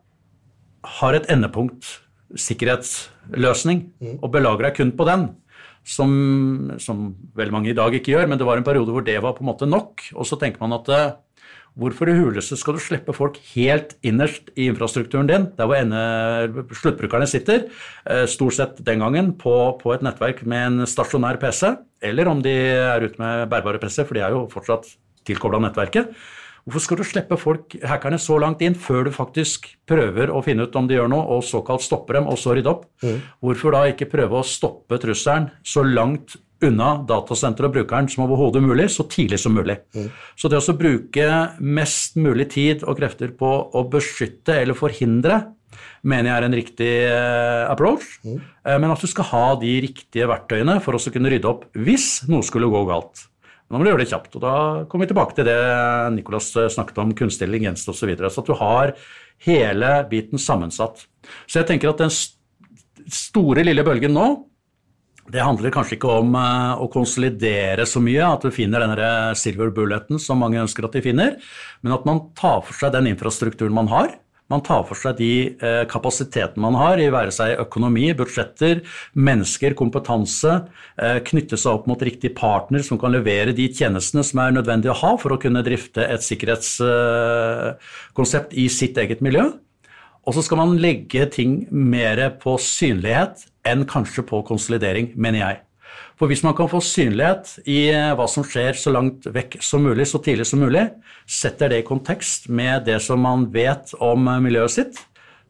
har 0.85 1.15
et 1.15 1.27
endepunkt, 1.33 2.01
sikkerhetsløsning, 2.37 3.87
og 4.23 4.31
belager 4.35 4.67
deg 4.69 4.75
kun 4.77 4.93
på 4.93 5.07
den, 5.09 5.29
som, 5.85 6.73
som 6.81 7.15
veldig 7.37 7.53
mange 7.53 7.71
i 7.71 7.77
dag 7.77 7.93
ikke 7.93 8.13
gjør, 8.15 8.29
men 8.29 8.39
det 8.41 8.47
var 8.49 8.57
en 8.61 8.65
periode 8.67 8.93
hvor 8.93 9.05
det 9.05 9.17
var 9.23 9.35
på 9.37 9.45
en 9.45 9.51
måte 9.51 9.69
nok, 9.69 10.01
og 10.17 10.25
så 10.29 10.39
tenker 10.41 10.61
man 10.61 10.73
at 10.79 10.89
eh, 10.89 11.13
Hvorfor 11.75 12.07
i 12.07 12.15
huleste 12.15 12.55
skal 12.55 12.77
du 12.77 12.83
slippe 12.83 13.11
folk 13.17 13.41
helt 13.51 13.97
innerst 14.07 14.53
i 14.55 14.69
infrastrukturen 14.71 15.27
din, 15.27 15.49
der 15.59 15.67
hvor 15.67 15.75
ende, 15.75 16.03
sluttbrukerne 16.71 17.27
sitter, 17.27 17.65
eh, 18.07 18.27
stort 18.31 18.55
sett 18.55 18.79
den 18.87 19.03
gangen 19.03 19.33
på, 19.41 19.75
på 19.81 19.95
et 19.95 20.05
nettverk 20.07 20.45
med 20.47 20.69
en 20.69 20.87
stasjonær 20.87 21.41
PC, 21.43 21.73
eller 22.05 22.31
om 22.31 22.45
de 22.45 22.55
er 22.55 23.09
ute 23.09 23.19
med 23.19 23.51
bærbare 23.51 23.83
PC, 23.83 24.05
for 24.05 24.15
de 24.15 24.23
er 24.23 24.37
jo 24.37 24.45
fortsatt 24.53 24.87
tilkobla 25.27 25.59
nettverket. 25.67 26.15
Hvorfor 26.65 26.81
skal 26.81 27.01
du 27.01 27.05
slippe 27.05 27.37
folk, 27.37 27.75
hackerne 27.83 28.23
så 28.23 28.39
langt 28.41 28.63
inn 28.65 28.79
før 28.79 29.09
du 29.09 29.13
faktisk 29.13 29.67
prøver 29.91 30.31
å 30.33 30.41
finne 30.47 30.65
ut 30.65 30.79
om 30.79 30.87
de 30.89 30.97
gjør 30.97 31.11
noe, 31.11 31.27
og 31.27 31.45
såkalt 31.45 31.83
stopper 31.85 32.21
dem, 32.21 32.31
og 32.31 32.39
så 32.41 32.55
rydde 32.55 32.71
opp? 32.71 32.87
Hvorfor 33.45 33.75
da 33.75 33.83
ikke 33.91 34.09
prøve 34.15 34.39
å 34.39 34.47
stoppe 34.47 35.03
trusselen 35.03 35.51
så 35.67 35.83
langt 35.85 36.39
unna 36.63 36.93
datasenteret 37.09 37.69
og 37.69 37.75
brukeren 37.75 38.09
som 38.09 38.25
overhodet 38.25 38.63
mulig, 38.63 38.87
så 38.95 39.07
tidlig 39.11 39.41
som 39.43 39.57
mulig. 39.57 39.79
Så 40.39 40.49
det 40.49 40.61
å 40.63 40.77
bruke 40.79 41.27
mest 41.61 42.17
mulig 42.17 42.51
tid 42.55 42.85
og 42.87 42.99
krefter 43.01 43.35
på 43.37 43.51
å 43.75 43.85
beskytte 43.91 44.61
eller 44.63 44.79
forhindre, 44.79 45.43
mener 46.07 46.31
jeg 46.31 46.37
er 46.37 46.47
en 46.47 46.57
riktig 46.57 46.91
eh, 47.11 47.65
approach. 47.67 48.07
Mm. 48.25 48.39
Men 48.79 48.93
at 48.95 49.03
du 49.03 49.11
skal 49.11 49.27
ha 49.33 49.45
de 49.61 49.73
riktige 49.89 50.29
verktøyene 50.31 50.79
for 50.85 50.95
å 50.97 51.03
kunne 51.13 51.33
rydde 51.33 51.51
opp 51.51 51.67
hvis 51.75 52.23
noe 52.31 52.47
skulle 52.47 52.71
gå 52.71 52.85
galt. 52.89 53.27
Nå 53.73 53.81
må 53.81 53.87
du 53.87 53.91
gjøre 53.91 54.05
det 54.05 54.13
kjapt. 54.13 54.37
og 54.37 54.43
Da 54.45 54.55
kommer 54.87 55.07
vi 55.07 55.11
tilbake 55.11 55.35
til 55.39 55.49
det 55.49 55.59
Nicolas 56.15 56.51
eh, 56.61 56.71
snakket 56.71 57.01
om, 57.03 57.15
kunstig 57.17 57.49
intelligens 57.49 57.87
osv. 57.89 57.99
Så, 57.99 58.09
videre, 58.11 58.31
så 58.31 58.45
at 58.45 58.51
du 58.51 58.57
har 58.61 58.95
hele 59.49 59.93
biten 60.11 60.41
sammensatt. 60.41 61.07
Så 61.49 61.61
jeg 61.61 61.69
tenker 61.73 61.91
at 61.91 62.03
den 62.05 62.13
st- 62.13 62.39
store, 63.11 63.65
lille 63.67 63.85
bølgen 63.85 64.15
nå 64.17 64.29
det 65.33 65.41
handler 65.41 65.73
kanskje 65.73 65.97
ikke 65.97 66.19
om 66.21 66.35
eh, 66.37 66.83
å 66.85 66.89
konsolidere 66.93 67.87
så 67.89 68.03
mye, 68.05 68.27
at 68.27 68.45
du 68.45 68.53
finner 68.55 68.85
denne 68.85 69.33
silver 69.39 69.73
bulleten 69.75 70.21
som 70.21 70.43
mange 70.43 70.61
ønsker 70.61 70.85
at 70.85 70.99
de 70.99 71.03
finner, 71.05 71.39
men 71.81 71.97
at 71.97 72.05
man 72.09 72.27
tar 72.37 72.61
for 72.67 72.77
seg 72.77 72.93
den 72.97 73.09
infrastrukturen 73.15 73.77
man 73.77 73.89
har, 73.93 74.19
Man 74.53 74.61
tar 74.61 74.83
for 74.85 74.93
seg 75.01 75.17
de 75.17 75.57
eh, 75.57 75.87
kapasitetene 75.89 76.61
man 76.61 76.75
har, 76.77 77.01
i 77.01 77.09
være 77.13 77.31
seg 77.33 77.59
økonomi, 77.63 78.15
budsjetter, 78.17 78.83
mennesker, 79.17 79.75
kompetanse. 79.79 80.69
Eh, 81.01 81.19
knytte 81.25 81.57
seg 81.57 81.73
opp 81.79 81.87
mot 81.89 82.03
riktig 82.05 82.35
partner 82.37 82.83
som 82.85 82.99
kan 83.01 83.13
levere 83.15 83.53
de 83.57 83.69
tjenestene 83.73 84.23
som 84.27 84.39
er 84.45 84.53
nødvendig 84.53 84.91
å 84.93 85.01
ha 85.01 85.17
for 85.21 85.31
å 85.33 85.39
kunne 85.41 85.63
drifte 85.65 86.05
et 86.05 86.23
sikkerhetskonsept 86.27 88.53
i 88.53 88.69
sitt 88.69 88.99
eget 89.01 89.21
miljø. 89.25 89.57
Og 90.29 90.35
så 90.37 90.43
skal 90.45 90.61
man 90.61 90.77
legge 90.81 91.25
ting 91.33 91.65
mer 91.73 92.37
på 92.41 92.59
synlighet 92.61 93.49
enn 93.69 93.87
kanskje 93.89 94.25
på 94.29 94.43
konsolidering, 94.47 95.13
mener 95.17 95.43
jeg. 95.43 95.63
For 96.19 96.31
hvis 96.31 96.45
man 96.47 96.55
kan 96.55 96.71
få 96.71 96.81
synlighet 96.85 97.57
i 97.71 97.89
eh, 97.91 98.13
hva 98.15 98.27
som 98.31 98.47
skjer 98.47 98.79
så 98.79 98.93
langt 98.95 99.27
vekk 99.35 99.59
som 99.65 99.83
mulig, 99.83 100.07
så 100.11 100.21
tidlig 100.23 100.47
som 100.47 100.63
mulig, 100.63 100.87
setter 101.27 101.73
det 101.73 101.83
i 101.83 101.87
kontekst 101.87 102.49
med 102.49 102.87
det 102.89 103.01
som 103.03 103.23
man 103.25 103.49
vet 103.55 103.95
om 104.03 104.29
eh, 104.31 104.43
miljøet 104.45 104.77
sitt, 104.77 105.01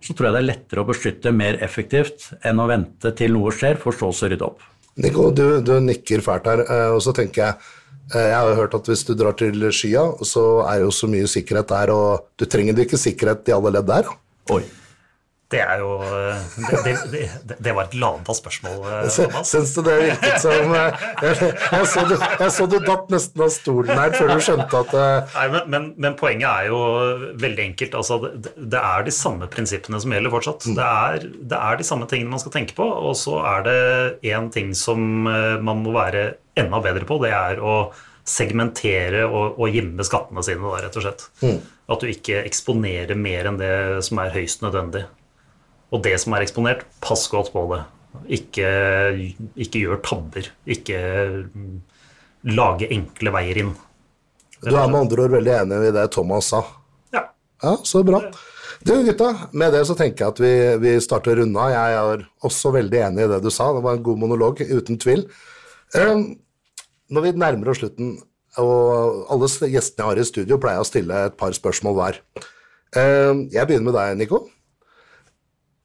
så 0.05 0.13
tror 0.13 0.29
jeg 0.29 0.37
det 0.37 0.43
er 0.43 0.51
lettere 0.51 0.85
å 0.85 0.89
beskytte 0.89 1.33
mer 1.37 1.59
effektivt 1.65 2.31
enn 2.45 2.61
å 2.61 2.69
vente 2.69 3.13
til 3.17 3.37
noe 3.37 3.53
skjer, 3.57 3.81
for 3.81 3.97
så 3.97 4.11
å 4.13 4.31
rydde 4.33 4.47
opp. 4.47 4.65
Nico, 5.01 5.31
du, 5.35 5.61
du 5.65 5.75
nikker 5.83 6.23
fælt 6.25 6.49
her, 6.49 6.65
eh, 6.65 6.91
og 6.95 7.03
så 7.05 7.17
tenker 7.17 7.47
jeg 7.47 7.81
jeg 8.13 8.37
har 8.37 8.59
hørt 8.59 8.75
at 8.77 8.89
hvis 8.91 9.01
du 9.09 9.15
drar 9.17 9.33
til 9.33 9.63
skya, 9.73 10.03
så 10.29 10.43
er 10.69 10.83
jo 10.83 10.91
så 10.93 11.09
mye 11.09 11.29
sikkerhet 11.31 11.71
der, 11.73 11.93
og 11.95 12.27
du 12.37 12.45
trenger 12.45 12.83
ikke 12.85 13.01
sikkerhet 13.01 13.49
i 13.49 13.55
alle 13.57 13.73
ledd 13.79 13.89
der. 13.89 14.11
Oi. 14.53 14.61
Det 15.55 15.63
er 15.63 15.83
jo 15.83 15.91
Det, 16.05 16.81
det, 16.85 16.95
det, 17.47 17.57
det 17.63 17.75
var 17.77 17.89
et 17.89 17.97
lada 17.99 18.35
spørsmål, 18.37 18.79
eh, 18.91 19.09
Thomas. 19.15 19.51
Syns 19.51 19.75
du 19.77 19.83
det 19.87 19.97
virket 20.01 20.43
som 20.43 20.75
eh, 20.75 21.05
jeg, 21.23 21.51
jeg, 21.51 21.89
så 21.91 22.05
du, 22.09 22.15
jeg, 22.19 22.53
så 22.57 22.67
du, 22.71 22.79
datt 22.85 23.13
nesten 23.15 23.45
av 23.45 23.53
stolen 23.55 24.01
her 24.01 24.15
før 24.17 24.33
du 24.33 24.45
skjønte 24.45 24.81
at 24.81 24.95
eh, 24.99 25.35
Nei, 25.35 25.47
men, 25.55 25.69
men, 25.75 25.91
men, 26.07 26.17
poenget 26.19 26.49
er 26.51 26.71
jo 26.71 26.81
veldig 27.43 27.67
enkelt. 27.69 27.99
Altså, 28.01 28.19
det, 28.55 28.81
er 28.81 29.07
de 29.07 29.15
samme 29.15 29.49
prinsippene 29.51 30.01
som 30.03 30.15
gjelder 30.15 30.35
fortsatt. 30.35 30.69
Mm. 30.69 30.79
Det 30.79 30.89
er, 30.89 31.29
det 31.53 31.61
er 31.61 31.79
de 31.81 31.87
samme 31.87 32.09
tingene 32.11 32.35
man 32.35 32.43
skal 32.43 32.55
tenke 32.57 32.77
på, 32.79 32.87
og 32.87 33.15
så 33.19 33.39
er 33.55 33.69
det 33.69 33.79
én 34.35 34.51
ting 34.55 34.75
som 34.79 35.05
man 35.25 35.85
må 35.85 35.95
være 35.95 36.27
enda 36.59 36.81
bedre 36.83 37.07
på. 37.09 37.19
Det 37.23 37.33
er 37.35 37.63
å 37.63 37.77
segmentere 38.25 39.27
og, 39.29 39.59
og 39.61 39.75
gjemme 39.75 40.07
skattene 40.07 40.45
sine, 40.45 40.65
da, 40.65 40.81
rett 40.87 40.97
og 40.99 41.05
slett. 41.05 41.27
Mm. 41.45 41.59
At 41.93 42.01
du 42.01 42.09
ikke 42.09 42.41
eksponerer 42.49 43.19
mer 43.19 43.51
enn 43.51 43.61
det 43.61 43.75
som 44.07 44.21
er 44.23 44.33
høyst 44.35 44.65
nødvendig. 44.65 45.05
Og 45.95 46.03
det 46.03 46.17
som 46.23 46.35
er 46.35 46.45
eksponert, 46.45 46.83
pass 47.05 47.29
godt 47.31 47.53
på 47.55 47.65
det. 47.71 47.83
Ikke, 48.35 48.69
ikke 49.55 49.83
gjør 49.85 50.01
tabber. 50.07 50.49
Ikke 50.71 50.99
mm, 51.47 51.77
lage 52.55 52.89
enkle 52.95 53.33
veier 53.35 53.61
inn. 53.63 53.75
Du 54.65 54.73
er 54.73 54.89
med 54.89 55.05
andre 55.05 55.27
ord 55.27 55.37
veldig 55.37 55.55
enig 55.61 55.79
i 55.91 55.95
det 55.95 56.09
Thomas 56.15 56.51
sa? 56.51 56.65
Ja. 57.15 57.29
Ja, 57.63 57.77
Så 57.85 58.03
bra. 58.07 58.23
Du 58.85 58.93
gutta, 59.01 59.31
med 59.57 59.73
det 59.73 59.85
så 59.89 59.95
tenker 59.97 60.27
jeg 60.27 60.33
at 60.35 60.41
vi, 60.43 60.55
vi 60.83 60.91
starter 61.01 61.41
unna. 61.41 61.71
Jeg 61.73 61.99
er 62.01 62.25
også 62.45 62.73
veldig 62.75 62.99
enig 63.07 63.25
i 63.25 63.29
det 63.31 63.39
du 63.45 63.49
sa. 63.53 63.71
Det 63.73 63.85
var 63.85 63.97
en 63.97 64.05
god 64.05 64.19
monolog, 64.21 64.61
uten 64.61 64.99
tvil. 65.01 65.25
Um, 65.97 66.35
når 67.09 67.25
vi 67.25 67.33
nærmer 67.41 67.71
oss 67.73 67.81
slutten, 67.81 68.19
og 68.61 69.25
alle 69.33 69.49
gjestene 69.49 70.03
jeg 70.03 70.11
har 70.11 70.21
i 70.21 70.27
studio, 70.29 70.59
pleier 70.61 70.83
å 70.83 70.89
stille 70.89 71.23
et 71.31 71.39
par 71.41 71.57
spørsmål 71.57 71.97
hver. 71.97 72.21
Um, 72.93 73.47
jeg 73.55 73.65
begynner 73.65 73.89
med 73.89 73.97
deg, 73.97 74.19
Nico. 74.21 74.43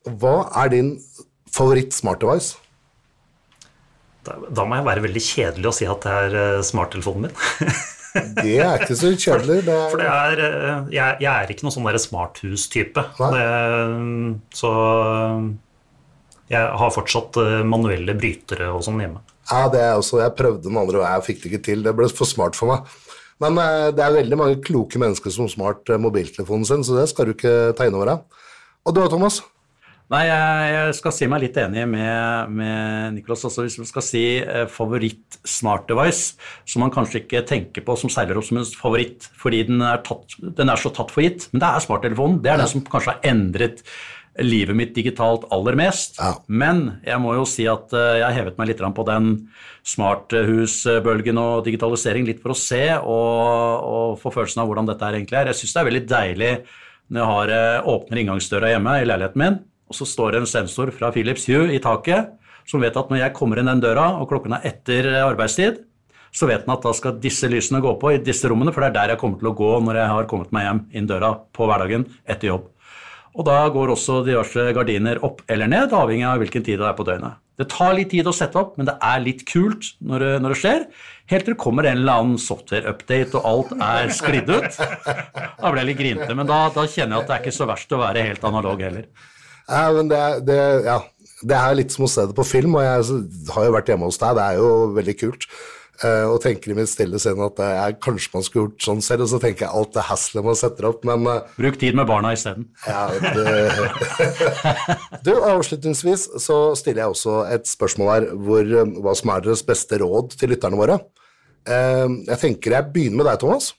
Hva 0.08 0.48
er 0.64 0.72
din 0.72 0.92
favoritt-smart 1.52 2.22
device? 2.24 2.58
Da, 4.24 4.36
da, 4.48 4.66
må 4.68 4.78
jeg 4.78 4.88
være 4.88 5.06
veldig 5.08 5.24
kjedelig 5.24 5.70
og 5.72 5.76
si 5.76 5.88
at 5.90 6.06
det 6.06 6.18
er 6.24 6.36
uh, 6.38 6.66
smarttelefonen 6.66 7.28
min. 7.28 7.80
det 8.44 8.56
er 8.64 8.84
ikke 8.84 8.98
så 9.00 9.12
kjedelig. 9.16 9.64
Det 9.68 9.76
er... 9.76 9.90
For 9.92 10.02
det 10.02 10.12
er, 10.12 10.44
uh, 10.44 10.94
jeg, 10.94 11.18
jeg, 11.26 11.32
er 11.34 11.52
ikke 11.52 11.68
noen 11.68 11.76
sånn 11.76 12.00
smarthus-type. 12.06 13.06
Så 14.56 14.72
jeg 16.50 16.72
har 16.82 16.96
fortsatt 16.96 17.38
manuelle 17.68 18.16
brytere 18.18 18.72
og 18.74 18.82
sånn 18.86 19.04
hjemme. 19.04 19.22
Ja, 19.50 19.68
det 19.72 19.82
er 19.82 19.98
også, 19.98 20.20
Jeg 20.22 20.38
prøvde 20.38 20.68
den 20.68 20.78
andre, 20.78 21.02
og 21.02 21.06
jeg 21.06 21.28
fikk 21.28 21.44
det 21.44 21.52
ikke 21.52 21.66
til. 21.70 21.86
Det 21.86 21.94
ble 21.98 22.10
for 22.14 22.30
smart 22.30 22.58
for 22.58 22.72
meg. 22.72 22.98
Men 23.40 23.56
det 23.96 24.04
er 24.04 24.18
veldig 24.18 24.38
mange 24.38 24.58
kloke 24.66 25.00
mennesker 25.00 25.32
som 25.32 25.46
har 25.46 25.54
smart 25.54 25.92
mobiltelefonen 26.02 26.68
sin, 26.68 26.84
så 26.84 26.98
det 26.98 27.08
skal 27.12 27.30
du 27.30 27.38
ikke 27.38 27.72
ta 27.78 27.88
inn 27.88 27.96
over 27.96 28.12
deg. 28.12 28.44
Og 28.84 28.96
du 28.96 29.00
da, 29.00 29.08
Thomas? 29.12 29.40
Nei, 30.10 30.24
jeg 30.26 30.94
skal 30.98 31.14
si 31.14 31.28
meg 31.30 31.44
litt 31.44 31.58
enig 31.62 31.84
med, 31.86 32.54
med 32.58 33.14
Nicholas. 33.14 33.44
Også 33.46 33.62
hvis 33.62 33.78
man 33.78 33.90
skal 33.90 34.06
si 34.06 34.24
eh, 34.42 34.64
favoritt-smart 34.74 35.86
device, 35.92 36.40
som 36.66 36.82
man 36.82 36.94
kanskje 36.94 37.22
ikke 37.22 37.44
tenker 37.46 37.86
på 37.86 37.94
som 38.00 38.10
seiler 38.10 38.40
opp 38.40 38.48
som 38.48 38.58
en 38.58 38.66
favoritt 38.74 39.28
fordi 39.38 39.68
den 39.68 39.84
er, 39.86 40.02
tatt, 40.06 40.34
den 40.42 40.74
er 40.74 40.82
så 40.82 40.90
tatt 40.96 41.14
for 41.14 41.26
gitt. 41.26 41.46
Men 41.52 41.62
det 41.62 41.70
er 41.70 41.86
smarttelefonen. 41.86 42.42
Det 42.42 42.50
er 42.50 42.58
ja. 42.58 42.64
den 42.64 42.74
som 42.74 42.88
kanskje 42.90 43.14
har 43.14 43.30
endret 43.36 43.86
livet 44.42 44.78
mitt 44.82 44.98
digitalt 44.98 45.46
aller 45.54 45.78
mest. 45.78 46.18
Ja. 46.18 46.34
Men 46.50 46.84
jeg 47.06 47.22
må 47.22 47.38
jo 47.38 47.46
si 47.50 47.70
at 47.70 47.94
eh, 47.94 48.18
jeg 48.24 48.26
har 48.26 48.38
hevet 48.42 48.58
meg 48.58 48.74
litt 48.74 48.82
på 48.82 49.10
den 49.14 49.32
smarthusbølgen 49.94 51.38
og 51.38 51.66
digitalisering 51.70 52.26
litt 52.26 52.42
for 52.42 52.58
å 52.58 52.62
se 52.66 52.86
og, 52.98 53.90
og 53.94 54.20
få 54.26 54.34
følelsen 54.34 54.66
av 54.66 54.74
hvordan 54.74 54.90
dette 54.90 55.06
er 55.06 55.22
egentlig 55.22 55.44
er. 55.44 55.54
Jeg 55.54 55.62
syns 55.62 55.78
det 55.78 55.84
er 55.84 55.92
veldig 55.94 56.06
deilig 56.18 56.54
når 57.10 57.22
jeg 57.22 57.34
har 57.36 57.58
eh, 57.62 57.90
åpner 57.94 58.26
inngangsdøra 58.26 58.74
hjemme 58.74 59.02
i 59.04 59.12
leiligheten 59.14 59.46
min 59.46 59.66
og 59.90 59.98
så 59.98 60.08
står 60.08 60.36
det 60.36 60.44
en 60.44 60.50
sensor 60.50 60.94
fra 60.96 61.12
Philips 61.16 61.48
Hue 61.50 61.74
i 61.74 61.82
taket 61.84 62.36
som 62.70 62.84
vet 62.84 62.98
at 62.98 63.10
når 63.10 63.24
jeg 63.24 63.36
kommer 63.38 63.60
inn 63.60 63.70
den 63.70 63.82
døra, 63.82 64.12
og 64.22 64.30
klokken 64.30 64.54
er 64.58 64.68
etter 64.70 65.08
arbeidstid, 65.24 65.82
så 66.30 66.46
vet 66.50 66.66
den 66.66 66.76
at 66.76 66.84
da 66.86 66.92
skal 66.94 67.18
disse 67.22 67.50
lysene 67.50 67.82
gå 67.82 67.96
på 68.02 68.14
i 68.14 68.20
disse 68.22 68.50
rommene, 68.52 68.74
for 68.74 68.86
det 68.86 68.92
er 68.92 68.98
der 69.00 69.14
jeg 69.16 69.22
kommer 69.24 69.42
til 69.42 69.50
å 69.50 69.56
gå 69.58 69.72
når 69.82 69.98
jeg 69.98 70.12
har 70.14 70.28
kommet 70.30 70.52
meg 70.54 70.68
hjem 70.68 70.84
inn 70.94 71.10
døra 71.10 71.32
på 71.56 71.70
hverdagen 71.70 72.06
etter 72.30 72.52
jobb. 72.52 72.68
Og 73.40 73.46
da 73.46 73.60
går 73.74 73.94
også 73.94 74.24
diverse 74.26 74.66
gardiner 74.76 75.22
opp 75.26 75.42
eller 75.50 75.70
ned, 75.70 75.94
avhengig 75.96 76.28
av 76.28 76.42
hvilken 76.42 76.66
tid 76.66 76.82
det 76.82 76.90
er 76.90 76.98
på 76.98 77.06
døgnet. 77.08 77.40
Det 77.60 77.68
tar 77.72 77.92
litt 77.98 78.10
tid 78.14 78.28
å 78.30 78.34
sette 78.36 78.56
opp, 78.60 78.78
men 78.80 78.88
det 78.88 78.96
er 79.04 79.20
litt 79.24 79.42
kult 79.48 79.90
når 80.00 80.24
det, 80.24 80.30
når 80.44 80.54
det 80.54 80.60
skjer. 80.62 80.86
Helt 81.30 81.46
til 81.46 81.54
det 81.54 81.62
kommer 81.62 81.90
en 81.90 82.00
eller 82.00 82.22
annen 82.22 82.40
software-update 82.40 83.36
og 83.36 83.50
alt 83.50 83.74
er 83.76 84.14
sklidd 84.16 84.50
ut. 84.54 84.80
Da 84.80 85.72
blir 85.72 85.82
jeg 85.82 85.90
litt 85.92 86.00
grinete, 86.00 86.38
men 86.38 86.48
da, 86.50 86.62
da 86.74 86.86
kjenner 86.88 87.18
jeg 87.18 87.26
at 87.26 87.28
det 87.28 87.36
er 87.36 87.44
ikke 87.44 87.58
så 87.60 87.68
verst 87.70 87.92
å 87.94 88.00
være 88.02 88.24
helt 88.30 88.48
analog 88.48 88.86
heller. 88.86 89.10
Ja, 89.70 89.90
men 89.94 90.10
det, 90.12 90.22
det, 90.50 90.60
ja, 90.88 91.00
det 91.46 91.58
er 91.58 91.76
litt 91.78 91.94
som 91.94 92.08
å 92.08 92.12
se 92.12 92.26
det 92.28 92.36
på 92.38 92.48
film, 92.48 92.78
og 92.80 92.86
jeg 92.86 93.20
har 93.54 93.68
jo 93.68 93.76
vært 93.76 93.92
hjemme 93.92 94.10
hos 94.10 94.20
deg. 94.22 94.40
Det 94.40 94.48
er 94.48 94.58
jo 94.62 94.72
veldig 94.96 95.16
kult. 95.20 95.46
Og 96.00 96.38
tenker 96.40 96.72
i 96.72 96.76
mitt 96.78 96.88
stille 96.88 97.20
sinn 97.20 97.42
at 97.44 97.58
uh, 97.60 97.90
kanskje 98.00 98.32
man 98.32 98.46
skulle 98.46 98.70
gjort 98.70 98.86
sånn 98.86 99.02
selv, 99.04 99.26
og 99.26 99.32
så 99.34 99.40
tenker 99.44 99.66
jeg 99.66 99.76
alt 99.76 99.98
det 99.98 100.06
haslet 100.08 100.46
man 100.46 100.56
setter 100.56 100.88
opp, 100.88 101.02
men 101.08 101.28
uh, 101.28 101.42
Bruk 101.58 101.76
tid 101.82 101.98
med 102.00 102.08
barna 102.08 102.32
isteden. 102.38 102.70
Ja, 102.88 103.10
du, 105.28 105.34
avslutningsvis 105.36 106.24
så 106.40 106.62
stiller 106.80 107.04
jeg 107.04 107.18
også 107.18 107.42
et 107.52 107.68
spørsmål 107.68 108.14
her 108.14 108.30
hvor, 108.32 108.72
hva 109.04 109.18
som 109.20 109.34
er 109.36 109.44
deres 109.44 109.66
beste 109.68 110.00
råd 110.00 110.40
til 110.40 110.56
lytterne 110.56 110.80
våre. 110.80 111.02
jeg 111.68 112.40
tenker 112.40 112.78
jeg 112.78 112.92
begynner 112.96 113.20
med 113.20 113.28
deg, 113.34 113.44
Thomas. 113.44 113.74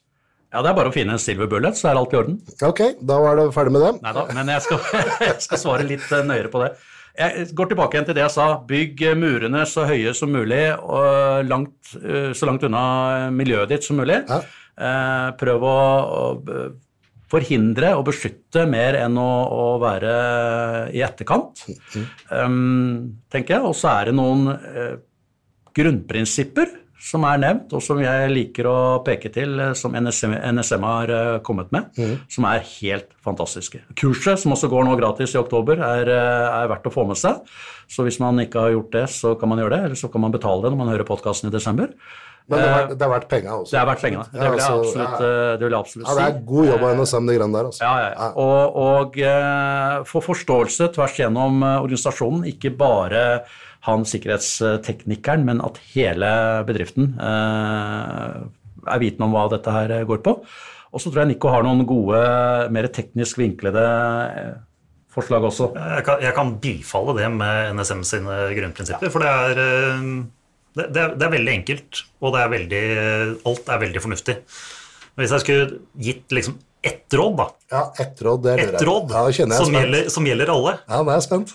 Ja, 0.51 0.63
det 0.65 0.71
er 0.73 0.79
bare 0.81 0.91
å 0.91 0.95
finne 0.95 1.15
en 1.15 1.23
silver 1.23 1.47
bullet, 1.51 1.79
så 1.79 1.91
er 1.91 1.99
alt 2.01 2.15
i 2.15 2.19
orden. 2.19 2.41
Ok, 2.67 2.81
da 3.07 3.19
var 3.23 3.39
det 3.39 3.51
ferdig 3.55 3.75
med 3.77 3.85
det. 3.87 3.93
Neida, 4.03 4.25
men 4.35 4.51
jeg 4.51 4.65
skal, 4.67 4.81
jeg 5.29 5.37
skal 5.47 5.61
svare 5.63 5.87
litt 5.87 6.09
eh, 6.11 6.25
nøyere 6.27 6.51
på 6.51 6.63
det. 6.65 6.73
Jeg 7.21 7.47
går 7.59 7.71
tilbake 7.71 7.97
igjen 7.97 8.09
til 8.09 8.17
det 8.17 8.25
jeg 8.25 8.35
sa. 8.35 8.47
Bygg 8.67 9.05
murene 9.19 9.63
så 9.69 9.85
høye 9.87 10.15
som 10.17 10.33
mulig 10.35 10.65
og 10.75 11.47
langt, 11.47 11.93
eh, 12.01 12.31
så 12.35 12.49
langt 12.51 12.67
unna 12.67 12.83
miljøet 13.35 13.71
ditt 13.71 13.87
som 13.87 14.01
mulig. 14.03 14.23
Ja. 14.27 14.41
Eh, 14.81 15.29
prøv 15.39 15.67
å, 15.67 15.77
å, 16.19 16.65
forhindre 17.31 17.93
og 17.95 18.09
beskytte 18.09 18.65
mer 18.67 18.99
enn 19.05 19.19
å, 19.21 19.31
å 19.55 19.65
være 19.79 20.15
i 20.97 21.03
etterkant, 21.07 21.63
mm. 21.71 22.07
um, 22.35 23.05
tenker 23.31 23.55
jeg. 23.55 23.69
Og 23.69 23.77
så 23.79 23.93
er 23.93 24.11
det 24.11 24.17
noen 24.19 24.49
uh, 24.51 24.97
grunnprinsipper 25.79 26.73
som 27.01 27.25
er 27.25 27.41
nevnt, 27.41 27.73
og 27.73 27.83
som 27.85 27.99
jeg 28.03 28.31
liker 28.33 28.69
å 28.69 28.79
peke 29.05 29.33
til, 29.33 29.57
eh, 29.61 29.73
som 29.79 29.95
NSM, 29.97 30.37
NSM 30.53 30.87
har 30.87 31.13
eh, 31.17 31.33
kommet 31.47 31.73
med, 31.73 31.89
mm. 31.97 32.17
som 32.31 32.47
er 32.51 32.65
helt 32.77 33.11
fantastiske. 33.25 33.81
Kurset, 33.99 34.43
som 34.43 34.55
også 34.55 34.69
går 34.73 34.85
nå 34.87 34.97
gratis 35.01 35.35
i 35.35 35.41
oktober, 35.41 35.81
er, 35.81 36.11
eh, 36.13 36.49
er, 36.61 36.71
verdt 36.71 36.91
å 36.91 36.95
få 36.95 37.07
med 37.09 37.19
seg. 37.21 37.41
Så 37.91 38.05
hvis 38.07 38.21
man 38.23 38.39
ikke 38.43 38.67
har 38.67 38.75
gjort 38.77 38.93
det, 38.97 39.07
så 39.17 39.35
kan 39.39 39.51
man 39.51 39.63
gjøre 39.63 39.79
det, 39.79 39.85
eller 39.89 40.01
så 40.01 40.11
kan 40.13 40.27
man 40.27 40.35
betale 40.35 40.67
det 40.67 40.75
når 40.75 40.83
man 40.83 40.93
hører 40.93 41.09
podkasten 41.09 41.49
i 41.49 41.55
desember. 41.55 41.95
Men 42.51 42.59
det 42.59 42.67
er 42.67 42.75
verdt, 42.75 42.93
det 42.99 43.05
er 43.07 43.11
verdt 43.13 43.27
penga 43.31 43.57
også. 43.61 43.71
Det 43.71 43.79
er 43.79 43.85
verdt 43.87 44.01
penga. 44.03 44.23
Det, 44.27 44.39
vil 44.41 44.45
jeg 44.45 44.53
altså, 44.59 44.77
absolutt, 44.77 45.21
det 45.61 45.65
vil 45.65 45.75
jeg 45.75 45.79
absolutt 45.79 46.07
si. 46.07 46.11
Ja, 46.11 46.17
det 46.19 46.25
er 46.27 46.47
god 46.49 46.71
jobb 46.71 46.85
av 46.87 46.95
NSM, 46.99 47.29
de 47.29 47.37
greiene 47.37 47.57
der. 47.57 47.69
Altså. 47.71 47.83
Ja, 47.85 47.93
ja, 48.01 48.09
ja. 48.11 48.31
Og, 48.43 48.81
og 48.85 50.07
få 50.11 50.23
forståelse 50.25 50.89
tvers 50.97 51.19
gjennom 51.21 51.63
organisasjonen, 51.63 52.49
ikke 52.51 52.73
bare 52.81 53.23
han 53.87 54.05
sikkerhetsteknikeren, 54.09 55.45
men 55.49 55.63
at 55.65 55.79
hele 55.95 56.31
bedriften 56.69 57.15
eh, 57.21 58.41
er 58.91 59.01
viten 59.01 59.25
om 59.25 59.33
hva 59.33 59.47
dette 59.53 59.73
her 59.73 59.95
går 60.09 60.21
på. 60.25 60.37
Og 60.91 61.03
så 61.03 61.11
tror 61.11 61.23
jeg 61.23 61.33
Nico 61.33 61.53
har 61.53 61.65
noen 61.65 61.87
gode, 61.89 62.21
mer 62.75 62.91
teknisk 62.93 63.39
vinklede 63.41 63.85
eh, 63.85 64.53
forslag 65.15 65.47
også. 65.49 65.71
Jeg 65.77 66.05
kan, 66.07 66.21
jeg 66.27 66.37
kan 66.37 66.53
bifalle 66.63 67.17
det 67.19 67.31
med 67.33 67.79
NSM 67.79 68.05
sine 68.07 68.43
grunnprinsipper, 68.57 69.09
ja. 69.09 69.15
for 69.15 69.25
det 69.25 69.33
er, 69.33 69.63
eh, 69.65 70.11
det, 70.77 70.91
det, 70.91 71.05
er, 71.05 71.15
det 71.17 71.27
er, 71.29 71.37
veldig 71.39 71.55
enkelt, 71.61 72.03
og 72.21 72.35
det 72.37 72.43
er 72.43 72.53
veldig, 72.57 72.83
alt 73.49 73.73
er 73.73 73.87
veldig 73.87 74.03
fornuftig. 74.05 74.37
Hvis 75.19 75.33
jeg 75.35 75.43
skulle 75.45 75.81
gitt 76.01 76.37
liksom 76.37 76.61
ett 76.83 77.13
råd, 77.13 77.37
da. 77.37 77.47
Ja, 77.73 77.83
ett 78.01 78.21
råd. 78.25 78.45
Det 78.45 78.55
lurer 78.57 78.63
jeg 78.65 78.79
på. 78.79 78.85
råd 78.89 79.11
Ja, 79.13 79.25
jeg 79.29 79.49
som, 79.53 79.75
gjelder, 79.77 80.07
som 80.13 80.29
gjelder 80.29 80.53
alle. 80.55 80.75
Ja, 80.87 81.01
nå 81.03 81.13
er 81.13 81.19
jeg 81.19 81.27
spent. 81.27 81.53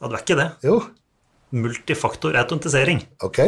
Ja, 0.00 0.08
det 0.08 0.16
er 0.16 0.24
ikke 0.24 0.38
det. 0.40 0.46
Jo, 0.66 0.78
Multifaktor 1.54 2.34
autentisering. 2.40 3.04
ok. 3.22 3.38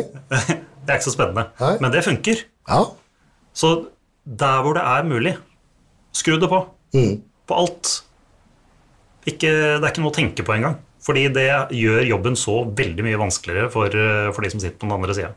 Det 0.86 0.92
er 0.94 1.00
ikke 1.00 1.08
så 1.08 1.16
spennende, 1.16 1.48
Hei. 1.58 1.72
men 1.82 1.90
det 1.90 2.04
funker. 2.06 2.44
Ja, 2.70 2.84
Så 3.56 3.70
der 4.22 4.60
hvor 4.62 4.76
det 4.76 4.82
er 4.86 5.02
mulig, 5.08 5.32
skru 6.14 6.36
det 6.38 6.46
på. 6.52 6.60
Mm. 6.94 7.16
På 7.46 7.56
alt. 7.58 7.90
Ikke, 9.26 9.50
det 9.50 9.82
er 9.82 9.90
ikke 9.90 10.04
noe 10.04 10.12
å 10.12 10.14
tenke 10.14 10.44
på 10.46 10.54
engang. 10.54 10.76
Fordi 11.02 11.24
det 11.34 11.48
gjør 11.74 12.06
jobben 12.06 12.38
så 12.38 12.60
veldig 12.78 13.02
mye 13.06 13.18
vanskeligere 13.18 13.70
for, 13.74 13.90
eh, 13.90 14.30
for 14.34 14.42
de 14.46 14.50
som 14.54 14.62
sitter 14.62 14.78
på 14.78 14.86
den 14.86 14.94
andre 14.94 15.14
sida. 15.18 15.32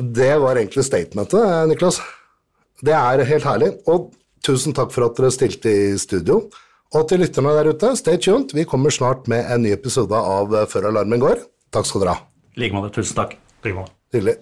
det 0.00 0.32
var 0.42 0.56
egentlig 0.58 0.84
statementet, 0.84 1.40
eh, 1.44 1.66
Niklas. 1.70 2.00
Det 2.84 2.92
er 2.96 3.24
helt 3.24 3.44
herlig. 3.44 3.70
Og 3.86 4.12
tusen 4.44 4.74
takk 4.74 4.90
for 4.92 5.06
at 5.06 5.16
dere 5.16 5.30
stilte 5.32 5.70
i 5.70 5.96
studio. 6.00 6.40
Og 6.94 7.08
til 7.10 7.24
lytterne 7.24 7.50
der 7.56 7.72
ute, 7.74 7.88
stay 7.98 8.18
tuned. 8.22 8.52
Vi 8.54 8.62
kommer 8.70 8.92
snart 8.94 9.26
med 9.30 9.48
en 9.50 9.64
ny 9.66 9.72
episode 9.74 10.14
av 10.14 10.52
eh, 10.54 10.66
Før 10.70 10.92
alarmen 10.92 11.22
går. 11.22 11.40
Takk 11.74 11.88
skal 11.88 12.04
dere 12.04 12.14
ha. 12.14 12.26
I 12.54 12.62
like 12.62 12.76
måte. 12.76 12.92
Tusen 12.94 13.18
takk. 13.18 13.34
Hyggelig. 13.64 14.36